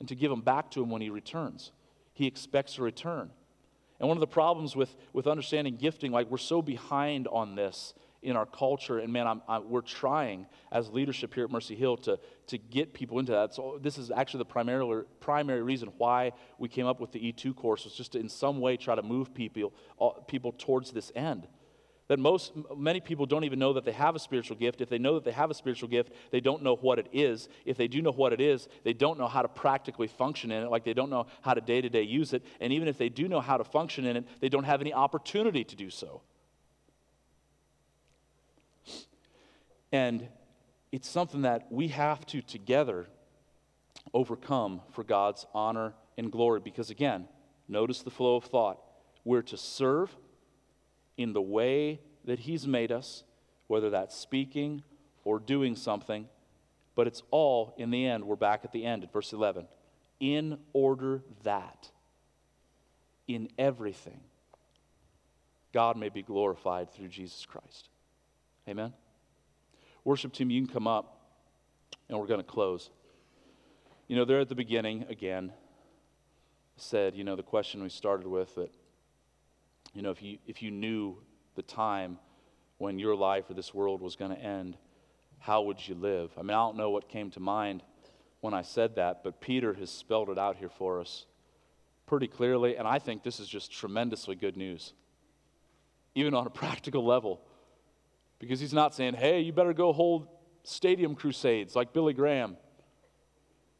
and 0.00 0.08
to 0.08 0.16
give 0.16 0.30
them 0.30 0.40
back 0.40 0.72
to 0.72 0.82
him 0.82 0.90
when 0.90 1.02
he 1.02 1.08
returns. 1.08 1.70
He 2.12 2.26
expects 2.26 2.78
a 2.78 2.82
return. 2.82 3.30
And 4.00 4.08
one 4.08 4.16
of 4.16 4.20
the 4.20 4.26
problems 4.26 4.74
with, 4.74 4.96
with 5.12 5.28
understanding 5.28 5.76
gifting, 5.76 6.10
like 6.10 6.28
we're 6.28 6.38
so 6.38 6.62
behind 6.62 7.28
on 7.28 7.54
this 7.54 7.94
in 8.26 8.34
our 8.34 8.44
culture, 8.44 8.98
and 8.98 9.12
man, 9.12 9.28
I'm, 9.28 9.42
I'm, 9.48 9.70
we're 9.70 9.80
trying 9.80 10.46
as 10.72 10.90
leadership 10.90 11.32
here 11.32 11.44
at 11.44 11.50
Mercy 11.50 11.76
Hill 11.76 11.96
to, 11.98 12.18
to 12.48 12.58
get 12.58 12.92
people 12.92 13.20
into 13.20 13.30
that. 13.30 13.54
So 13.54 13.78
this 13.80 13.98
is 13.98 14.10
actually 14.10 14.38
the 14.38 14.46
primary, 14.46 15.04
primary 15.20 15.62
reason 15.62 15.92
why 15.96 16.32
we 16.58 16.68
came 16.68 16.86
up 16.86 17.00
with 17.00 17.12
the 17.12 17.20
E2 17.20 17.54
course 17.54 17.84
was 17.84 17.94
just 17.94 18.12
to 18.12 18.18
in 18.18 18.28
some 18.28 18.60
way 18.60 18.76
try 18.76 18.96
to 18.96 19.02
move 19.02 19.32
people, 19.32 19.72
uh, 20.00 20.08
people 20.26 20.52
towards 20.58 20.90
this 20.90 21.12
end. 21.14 21.46
That 22.08 22.18
most 22.18 22.52
many 22.76 23.00
people 23.00 23.26
don't 23.26 23.44
even 23.44 23.60
know 23.60 23.72
that 23.74 23.84
they 23.84 23.92
have 23.92 24.16
a 24.16 24.18
spiritual 24.20 24.56
gift. 24.56 24.80
If 24.80 24.88
they 24.88 24.98
know 24.98 25.14
that 25.14 25.24
they 25.24 25.32
have 25.32 25.50
a 25.50 25.54
spiritual 25.54 25.88
gift 25.88 26.12
they 26.30 26.40
don't 26.40 26.62
know 26.62 26.76
what 26.76 26.98
it 26.98 27.08
is. 27.12 27.48
If 27.64 27.76
they 27.76 27.88
do 27.88 28.02
know 28.02 28.12
what 28.12 28.32
it 28.32 28.40
is 28.40 28.68
they 28.84 28.92
don't 28.92 29.18
know 29.18 29.28
how 29.28 29.42
to 29.42 29.48
practically 29.48 30.08
function 30.08 30.50
in 30.50 30.64
it 30.64 30.70
like 30.70 30.84
they 30.84 30.94
don't 30.94 31.10
know 31.10 31.26
how 31.42 31.54
to 31.54 31.60
day 31.60 31.80
to 31.80 31.88
day 31.88 32.02
use 32.02 32.32
it. 32.32 32.44
And 32.60 32.72
even 32.72 32.88
if 32.88 32.98
they 32.98 33.08
do 33.08 33.28
know 33.28 33.40
how 33.40 33.56
to 33.56 33.64
function 33.64 34.04
in 34.04 34.16
it 34.16 34.24
they 34.40 34.48
don't 34.48 34.64
have 34.64 34.80
any 34.80 34.92
opportunity 34.92 35.62
to 35.64 35.76
do 35.76 35.90
so 35.90 36.22
and 39.92 40.28
it's 40.92 41.08
something 41.08 41.42
that 41.42 41.70
we 41.70 41.88
have 41.88 42.24
to 42.26 42.42
together 42.42 43.06
overcome 44.14 44.80
for 44.92 45.04
God's 45.04 45.46
honor 45.54 45.94
and 46.16 46.30
glory. 46.30 46.60
Because 46.60 46.90
again, 46.90 47.28
notice 47.68 48.02
the 48.02 48.10
flow 48.10 48.36
of 48.36 48.44
thought. 48.44 48.78
We're 49.24 49.42
to 49.42 49.56
serve 49.56 50.14
in 51.16 51.32
the 51.32 51.42
way 51.42 52.00
that 52.24 52.40
He's 52.40 52.66
made 52.66 52.92
us, 52.92 53.24
whether 53.66 53.90
that's 53.90 54.16
speaking 54.16 54.82
or 55.24 55.38
doing 55.38 55.74
something, 55.74 56.28
but 56.94 57.06
it's 57.06 57.22
all 57.30 57.74
in 57.76 57.90
the 57.90 58.06
end. 58.06 58.24
We're 58.24 58.36
back 58.36 58.60
at 58.64 58.72
the 58.72 58.84
end 58.84 59.02
at 59.02 59.12
verse 59.12 59.32
11. 59.32 59.66
In 60.20 60.58
order 60.72 61.22
that 61.42 61.90
in 63.28 63.48
everything 63.58 64.20
God 65.72 65.96
may 65.96 66.08
be 66.08 66.22
glorified 66.22 66.90
through 66.92 67.08
Jesus 67.08 67.44
Christ. 67.44 67.88
Amen. 68.68 68.92
Worship 70.06 70.32
team, 70.32 70.50
you 70.50 70.64
can 70.64 70.72
come 70.72 70.86
up 70.86 71.18
and 72.08 72.16
we're 72.16 72.28
going 72.28 72.38
to 72.38 72.46
close. 72.46 72.90
You 74.06 74.14
know, 74.14 74.24
there 74.24 74.38
at 74.38 74.48
the 74.48 74.54
beginning, 74.54 75.04
again, 75.08 75.52
said, 76.76 77.16
you 77.16 77.24
know, 77.24 77.34
the 77.34 77.42
question 77.42 77.82
we 77.82 77.88
started 77.88 78.24
with 78.24 78.54
that, 78.54 78.70
you 79.94 80.02
know, 80.02 80.12
if 80.12 80.22
you, 80.22 80.38
if 80.46 80.62
you 80.62 80.70
knew 80.70 81.16
the 81.56 81.62
time 81.62 82.18
when 82.78 83.00
your 83.00 83.16
life 83.16 83.50
or 83.50 83.54
this 83.54 83.74
world 83.74 84.00
was 84.00 84.14
going 84.14 84.30
to 84.30 84.40
end, 84.40 84.76
how 85.40 85.62
would 85.62 85.88
you 85.88 85.96
live? 85.96 86.30
I 86.38 86.42
mean, 86.42 86.50
I 86.50 86.64
don't 86.64 86.76
know 86.76 86.90
what 86.90 87.08
came 87.08 87.32
to 87.32 87.40
mind 87.40 87.82
when 88.42 88.54
I 88.54 88.62
said 88.62 88.94
that, 88.94 89.24
but 89.24 89.40
Peter 89.40 89.74
has 89.74 89.90
spelled 89.90 90.30
it 90.30 90.38
out 90.38 90.54
here 90.54 90.70
for 90.70 91.00
us 91.00 91.26
pretty 92.06 92.28
clearly, 92.28 92.76
and 92.76 92.86
I 92.86 93.00
think 93.00 93.24
this 93.24 93.40
is 93.40 93.48
just 93.48 93.72
tremendously 93.72 94.36
good 94.36 94.56
news, 94.56 94.92
even 96.14 96.32
on 96.32 96.46
a 96.46 96.50
practical 96.62 97.04
level, 97.04 97.40
because 98.38 98.60
he's 98.60 98.72
not 98.72 98.94
saying, 98.94 99.14
hey, 99.14 99.40
you 99.40 99.52
better 99.52 99.72
go 99.72 99.92
hold 99.92 100.28
stadium 100.62 101.14
crusades 101.14 101.76
like 101.76 101.92
Billy 101.92 102.12
Graham 102.12 102.56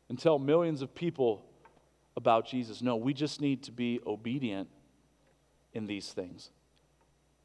and 0.08 0.18
tell 0.18 0.38
millions 0.38 0.82
of 0.82 0.94
people 0.94 1.44
about 2.16 2.46
Jesus. 2.46 2.80
No, 2.80 2.96
we 2.96 3.12
just 3.12 3.40
need 3.40 3.62
to 3.64 3.72
be 3.72 4.00
obedient 4.06 4.68
in 5.74 5.86
these 5.86 6.08
things. 6.08 6.50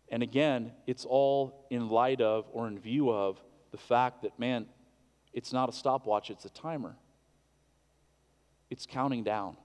And 0.10 0.24
again, 0.24 0.72
it's 0.88 1.06
all 1.06 1.66
in 1.70 1.90
light 1.90 2.22
of 2.22 2.46
or 2.52 2.68
in 2.68 2.80
view 2.80 3.10
of 3.10 3.42
the 3.72 3.78
fact 3.78 4.22
that, 4.24 4.38
man, 4.38 4.68
it's 5.34 5.54
not 5.54 5.70
a 5.70 5.72
stopwatch, 5.72 6.30
it's 6.30 6.46
a 6.46 6.50
timer. 6.50 6.96
It's 8.70 8.86
counting 8.86 9.24
down. 9.24 9.58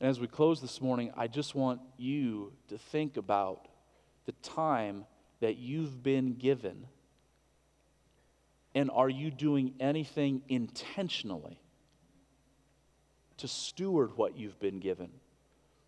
And 0.00 0.08
as 0.10 0.20
we 0.20 0.26
close 0.26 0.60
this 0.60 0.80
morning, 0.80 1.12
I 1.16 1.26
just 1.26 1.54
want 1.54 1.80
you 1.96 2.52
to 2.68 2.78
think 2.78 3.16
about 3.16 3.68
the 4.26 4.32
time 4.42 5.04
that 5.40 5.56
you've 5.56 6.02
been 6.02 6.34
given 6.34 6.86
and 8.76 8.90
are 8.90 9.08
you 9.08 9.30
doing 9.30 9.72
anything 9.80 10.42
intentionally 10.50 11.58
to 13.38 13.48
steward 13.48 14.18
what 14.18 14.36
you've 14.36 14.60
been 14.60 14.80
given 14.80 15.08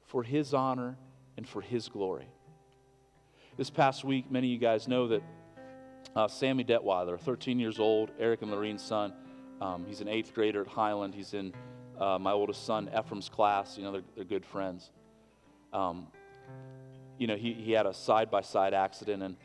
for 0.07 0.23
His 0.23 0.55
honor 0.55 0.97
and 1.37 1.47
for 1.47 1.61
His 1.61 1.91
glory? 1.91 2.31
This 3.59 3.69
past 3.69 4.05
week, 4.05 4.31
many 4.31 4.47
of 4.47 4.53
you 4.53 4.59
guys 4.59 4.89
know 4.89 5.09
that 5.09 5.23
uh, 6.17 6.29
Sammy 6.29 6.65
Detweiler, 6.65 7.21
13 7.21 7.61
years 7.61 7.79
old, 7.79 8.11
Eric 8.19 8.41
and 8.41 8.51
Lorene's 8.51 8.83
son, 8.83 9.13
um, 9.61 9.85
he's 9.87 10.01
an 10.01 10.09
eighth 10.09 10.33
grader 10.33 10.63
at 10.63 10.69
Highland. 10.69 11.15
He's 11.15 11.35
in 11.35 11.53
uh, 12.01 12.19
my 12.19 12.33
oldest 12.33 12.65
son, 12.65 12.89
Ephraim's 12.99 13.29
class. 13.29 13.77
You 13.77 13.85
know, 13.85 13.93
they're, 13.93 14.03
they're 14.17 14.25
good 14.25 14.47
friends. 14.47 14.91
Um, 15.75 16.07
you 17.19 17.27
know, 17.27 17.37
he, 17.37 17.53
he 17.53 17.73
had 17.73 17.87
a 17.87 17.95
side 17.95 18.31
by 18.31 18.41
side 18.41 18.75
accident 18.75 19.23
and 19.23 19.37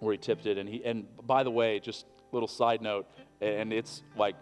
where 0.00 0.12
he 0.12 0.18
tipped 0.18 0.46
it. 0.46 0.58
And, 0.58 0.68
he, 0.68 0.84
and 0.84 1.06
by 1.26 1.42
the 1.42 1.50
way, 1.50 1.78
just 1.80 2.06
little 2.32 2.48
side 2.48 2.82
note, 2.82 3.06
and 3.40 3.72
it's 3.72 4.02
like 4.16 4.34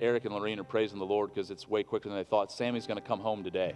Eric 0.00 0.24
and 0.24 0.34
Lorene 0.34 0.58
are 0.58 0.64
praising 0.64 0.98
the 0.98 1.06
Lord 1.06 1.32
because 1.32 1.50
it's 1.50 1.68
way 1.68 1.82
quicker 1.82 2.08
than 2.08 2.18
they 2.18 2.24
thought. 2.24 2.50
Sammy's 2.50 2.86
going 2.86 3.00
to 3.00 3.06
come 3.06 3.20
home 3.20 3.44
today. 3.44 3.74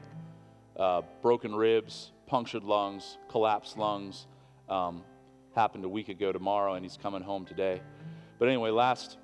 Uh, 0.76 1.02
broken 1.22 1.54
ribs, 1.54 2.12
punctured 2.26 2.64
lungs, 2.64 3.18
collapsed 3.28 3.78
lungs. 3.78 4.26
Um, 4.68 5.02
happened 5.54 5.84
a 5.84 5.88
week 5.88 6.08
ago 6.08 6.32
tomorrow, 6.32 6.74
and 6.74 6.84
he's 6.84 6.98
coming 6.98 7.22
home 7.22 7.46
today. 7.46 7.80
But 8.38 8.48
anyway, 8.48 8.70
last 8.70 9.16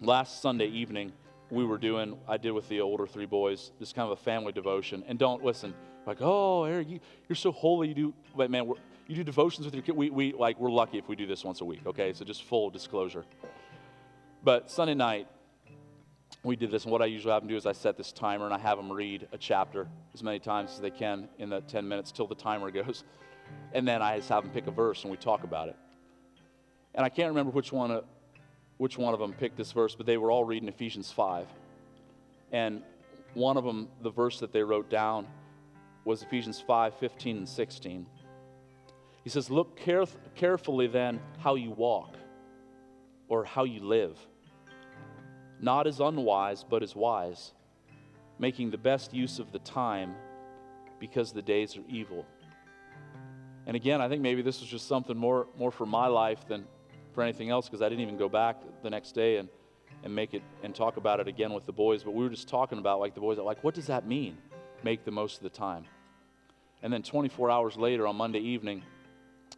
last 0.00 0.40
Sunday 0.40 0.68
evening, 0.68 1.12
we 1.50 1.64
were 1.64 1.78
doing. 1.78 2.18
I 2.28 2.36
did 2.36 2.52
with 2.52 2.68
the 2.68 2.80
older 2.80 3.06
three 3.06 3.26
boys, 3.26 3.72
just 3.78 3.94
kind 3.94 4.10
of 4.10 4.18
a 4.18 4.22
family 4.22 4.52
devotion. 4.52 5.04
And 5.06 5.18
don't 5.18 5.44
listen, 5.44 5.74
like, 6.06 6.18
oh, 6.20 6.64
Eric, 6.64 6.88
you, 6.88 7.00
are 7.30 7.34
so 7.34 7.52
holy. 7.52 7.88
You 7.88 7.94
do, 7.94 8.14
but 8.36 8.50
man, 8.50 8.72
you 9.06 9.16
do 9.16 9.24
devotions 9.24 9.64
with 9.64 9.74
your 9.74 9.82
kid. 9.82 9.96
We, 9.96 10.10
we 10.10 10.32
like 10.32 10.58
we're 10.58 10.70
lucky 10.70 10.98
if 10.98 11.08
we 11.08 11.16
do 11.16 11.26
this 11.26 11.44
once 11.44 11.60
a 11.60 11.64
week. 11.64 11.80
Okay, 11.86 12.12
so 12.12 12.24
just 12.24 12.44
full 12.44 12.70
disclosure. 12.70 13.24
But 14.42 14.70
Sunday 14.70 14.94
night, 14.94 15.28
we 16.42 16.56
did 16.56 16.70
this, 16.70 16.84
and 16.84 16.92
what 16.92 17.02
I 17.02 17.06
usually 17.06 17.32
have 17.32 17.42
them 17.42 17.48
do 17.48 17.56
is 17.56 17.66
I 17.66 17.72
set 17.72 17.96
this 17.96 18.12
timer 18.12 18.44
and 18.44 18.54
I 18.54 18.58
have 18.58 18.76
them 18.76 18.92
read 18.92 19.26
a 19.32 19.38
chapter 19.38 19.88
as 20.14 20.22
many 20.22 20.38
times 20.38 20.72
as 20.72 20.80
they 20.80 20.90
can 20.90 21.28
in 21.38 21.50
the 21.50 21.60
10 21.62 21.86
minutes 21.86 22.12
till 22.12 22.26
the 22.26 22.34
timer 22.34 22.70
goes, 22.82 23.04
and 23.72 23.86
then 23.86 24.02
I 24.02 24.16
just 24.18 24.28
have 24.28 24.44
them 24.44 24.52
pick 24.52 24.66
a 24.66 24.70
verse 24.70 25.02
and 25.02 25.10
we 25.10 25.16
talk 25.16 25.44
about 25.44 25.68
it. 25.68 25.76
And 26.94 27.04
I 27.04 27.08
can't 27.08 27.28
remember 27.28 27.52
which 27.52 27.72
one, 27.72 27.90
uh, 27.90 28.00
which 28.78 28.98
one 28.98 29.14
of 29.14 29.20
them 29.20 29.32
picked 29.32 29.56
this 29.56 29.72
verse, 29.72 29.94
but 29.94 30.06
they 30.06 30.16
were 30.16 30.30
all 30.30 30.44
reading 30.44 30.68
Ephesians 30.68 31.10
5, 31.12 31.46
and 32.52 32.82
one 33.34 33.56
of 33.56 33.64
them, 33.64 33.88
the 34.02 34.10
verse 34.10 34.40
that 34.40 34.52
they 34.52 34.62
wrote 34.62 34.88
down, 34.88 35.26
was 36.04 36.22
Ephesians 36.22 36.60
5, 36.60 36.94
15 36.94 37.36
and 37.38 37.48
16. 37.48 38.06
He 39.24 39.30
says, 39.30 39.50
Look 39.50 39.78
caref- 39.80 40.16
carefully 40.34 40.86
then 40.86 41.20
how 41.38 41.56
you 41.56 41.70
walk 41.70 42.14
or 43.28 43.44
how 43.44 43.64
you 43.64 43.80
live, 43.80 44.16
not 45.60 45.86
as 45.86 46.00
unwise, 46.00 46.64
but 46.64 46.82
as 46.82 46.94
wise, 46.94 47.52
making 48.38 48.70
the 48.70 48.78
best 48.78 49.12
use 49.12 49.38
of 49.38 49.52
the 49.52 49.58
time 49.60 50.14
because 51.00 51.32
the 51.32 51.42
days 51.42 51.76
are 51.76 51.84
evil. 51.88 52.24
And 53.66 53.74
again, 53.74 54.00
I 54.00 54.08
think 54.08 54.22
maybe 54.22 54.42
this 54.42 54.60
was 54.60 54.70
just 54.70 54.86
something 54.86 55.16
more, 55.16 55.48
more 55.58 55.72
for 55.72 55.86
my 55.86 56.06
life 56.06 56.46
than 56.46 56.66
for 57.16 57.22
anything 57.22 57.48
else 57.48 57.66
because 57.66 57.80
I 57.80 57.88
didn't 57.88 58.02
even 58.02 58.18
go 58.18 58.28
back 58.28 58.60
the 58.82 58.90
next 58.90 59.12
day 59.12 59.38
and, 59.38 59.48
and 60.04 60.14
make 60.14 60.34
it 60.34 60.42
and 60.62 60.74
talk 60.74 60.98
about 60.98 61.18
it 61.18 61.26
again 61.26 61.54
with 61.54 61.64
the 61.64 61.72
boys. 61.72 62.04
But 62.04 62.12
we 62.12 62.22
were 62.22 62.30
just 62.30 62.46
talking 62.46 62.78
about, 62.78 63.00
like, 63.00 63.14
the 63.14 63.20
boys 63.20 63.38
like, 63.38 63.64
what 63.64 63.74
does 63.74 63.86
that 63.86 64.06
mean? 64.06 64.36
Make 64.84 65.04
the 65.04 65.10
most 65.10 65.38
of 65.38 65.42
the 65.42 65.48
time. 65.48 65.86
And 66.82 66.92
then 66.92 67.02
24 67.02 67.50
hours 67.50 67.78
later 67.78 68.06
on 68.06 68.16
Monday 68.16 68.40
evening, 68.40 68.82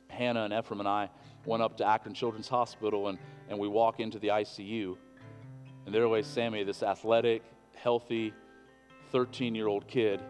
Hannah 0.07 0.45
and 0.45 0.55
Ephraim 0.55 0.79
and 0.79 0.89
I 0.89 1.11
went 1.45 1.61
up 1.61 1.77
to 1.79 1.85
Akron 1.85 2.15
Children's 2.15 2.47
Hospital 2.49 3.09
and, 3.09 3.19
and 3.49 3.59
we 3.59 3.67
walk 3.67 3.99
into 3.99 4.21
the 4.21 4.29
ICU. 4.29 4.97
And 5.85 5.93
there 5.93 6.07
lays 6.07 6.29
Sammy, 6.29 6.63
this 6.63 6.85
athletic, 6.85 7.43
healthy, 7.75 8.33
13 9.11 9.57
year 9.57 9.67
old 9.67 9.89
kid, 9.89 10.21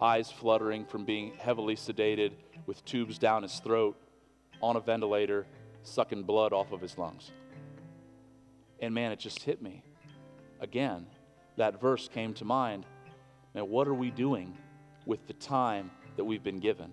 eyes 0.00 0.30
fluttering 0.30 0.84
from 0.84 1.04
being 1.04 1.32
heavily 1.38 1.74
sedated 1.74 2.34
with 2.66 2.84
tubes 2.84 3.18
down 3.18 3.42
his 3.42 3.58
throat, 3.58 3.96
on 4.60 4.76
a 4.76 4.80
ventilator, 4.80 5.46
sucking 5.88 6.22
blood 6.24 6.52
off 6.52 6.72
of 6.72 6.80
his 6.80 6.98
lungs. 6.98 7.30
And 8.80 8.94
man, 8.94 9.12
it 9.12 9.18
just 9.18 9.42
hit 9.42 9.60
me. 9.60 9.82
Again, 10.60 11.06
that 11.56 11.80
verse 11.80 12.08
came 12.08 12.34
to 12.34 12.44
mind. 12.44 12.86
Now, 13.54 13.64
what 13.64 13.88
are 13.88 13.94
we 13.94 14.10
doing 14.10 14.56
with 15.06 15.26
the 15.26 15.32
time 15.34 15.90
that 16.16 16.24
we've 16.24 16.42
been 16.42 16.60
given? 16.60 16.92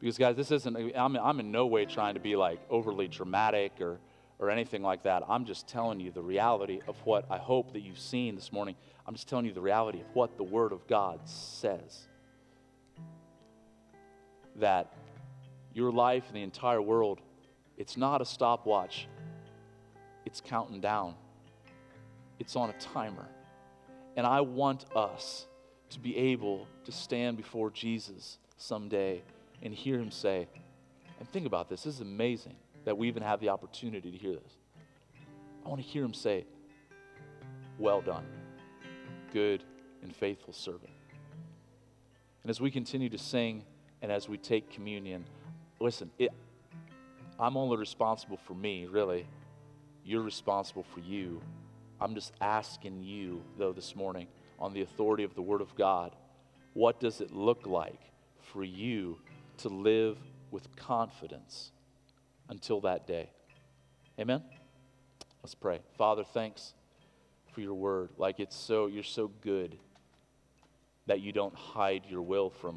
Because, 0.00 0.18
guys, 0.18 0.36
this 0.36 0.50
isn't, 0.50 0.92
I'm, 0.96 1.16
I'm 1.16 1.40
in 1.40 1.50
no 1.50 1.66
way 1.66 1.84
trying 1.84 2.14
to 2.14 2.20
be 2.20 2.36
like 2.36 2.60
overly 2.68 3.08
dramatic 3.08 3.80
or, 3.80 3.98
or 4.38 4.50
anything 4.50 4.82
like 4.82 5.02
that. 5.04 5.22
I'm 5.28 5.44
just 5.44 5.66
telling 5.66 6.00
you 6.00 6.10
the 6.10 6.22
reality 6.22 6.80
of 6.86 6.96
what 7.04 7.26
I 7.30 7.38
hope 7.38 7.72
that 7.72 7.80
you've 7.80 7.98
seen 7.98 8.34
this 8.34 8.52
morning. 8.52 8.76
I'm 9.06 9.14
just 9.14 9.28
telling 9.28 9.46
you 9.46 9.52
the 9.52 9.60
reality 9.60 10.00
of 10.00 10.06
what 10.14 10.36
the 10.36 10.42
Word 10.42 10.72
of 10.72 10.86
God 10.86 11.20
says. 11.24 12.06
That 14.56 14.92
your 15.72 15.90
life 15.90 16.24
and 16.28 16.36
the 16.36 16.42
entire 16.42 16.80
world, 16.80 17.20
it's 17.76 17.96
not 17.96 18.20
a 18.20 18.24
stopwatch, 18.24 19.08
it's 20.24 20.40
counting 20.40 20.80
down, 20.80 21.14
it's 22.38 22.56
on 22.56 22.70
a 22.70 22.74
timer. 22.74 23.26
And 24.16 24.26
I 24.26 24.40
want 24.42 24.84
us 24.94 25.46
to 25.90 25.98
be 25.98 26.16
able 26.16 26.66
to 26.84 26.92
stand 26.92 27.36
before 27.36 27.70
Jesus 27.70 28.38
someday 28.56 29.22
and 29.62 29.74
hear 29.74 29.98
him 29.98 30.10
say, 30.10 30.46
and 31.18 31.28
think 31.30 31.46
about 31.46 31.68
this, 31.68 31.84
this 31.84 31.94
is 31.94 32.00
amazing 32.00 32.56
that 32.84 32.96
we 32.96 33.08
even 33.08 33.22
have 33.22 33.40
the 33.40 33.48
opportunity 33.48 34.10
to 34.10 34.16
hear 34.16 34.34
this. 34.34 34.52
I 35.64 35.68
want 35.68 35.80
to 35.80 35.86
hear 35.86 36.04
him 36.04 36.14
say, 36.14 36.44
Well 37.78 38.02
done, 38.02 38.26
good 39.32 39.64
and 40.02 40.14
faithful 40.14 40.52
servant. 40.52 40.90
And 42.42 42.50
as 42.50 42.60
we 42.60 42.70
continue 42.70 43.08
to 43.08 43.18
sing 43.18 43.64
and 44.02 44.12
as 44.12 44.28
we 44.28 44.36
take 44.36 44.70
communion, 44.70 45.24
listen, 45.80 46.10
it, 46.18 46.30
I'm 47.38 47.56
only 47.56 47.76
responsible 47.76 48.36
for 48.36 48.54
me, 48.54 48.86
really. 48.86 49.26
You're 50.04 50.22
responsible 50.22 50.84
for 50.84 51.00
you. 51.00 51.40
I'm 52.00 52.14
just 52.14 52.32
asking 52.40 53.02
you, 53.02 53.42
though, 53.58 53.72
this 53.72 53.96
morning, 53.96 54.28
on 54.58 54.72
the 54.72 54.82
authority 54.82 55.24
of 55.24 55.34
the 55.34 55.42
Word 55.42 55.60
of 55.60 55.74
God, 55.74 56.14
what 56.72 57.00
does 57.00 57.20
it 57.20 57.32
look 57.32 57.66
like 57.66 58.00
for 58.52 58.64
you 58.64 59.18
to 59.58 59.68
live 59.68 60.18
with 60.50 60.74
confidence 60.76 61.72
until 62.48 62.80
that 62.82 63.06
day. 63.06 63.30
Amen? 64.18 64.42
Let's 65.42 65.54
pray. 65.54 65.80
Father, 65.98 66.24
thanks 66.24 66.74
for 67.52 67.60
your 67.60 67.74
word. 67.74 68.10
Like 68.16 68.40
it's 68.40 68.56
so, 68.56 68.86
you're 68.86 69.02
so 69.02 69.28
good 69.42 69.76
that 71.06 71.20
you 71.20 71.32
don't 71.32 71.54
hide 71.54 72.04
your 72.08 72.22
will 72.22 72.50
from 72.50 72.70
us. 72.70 72.72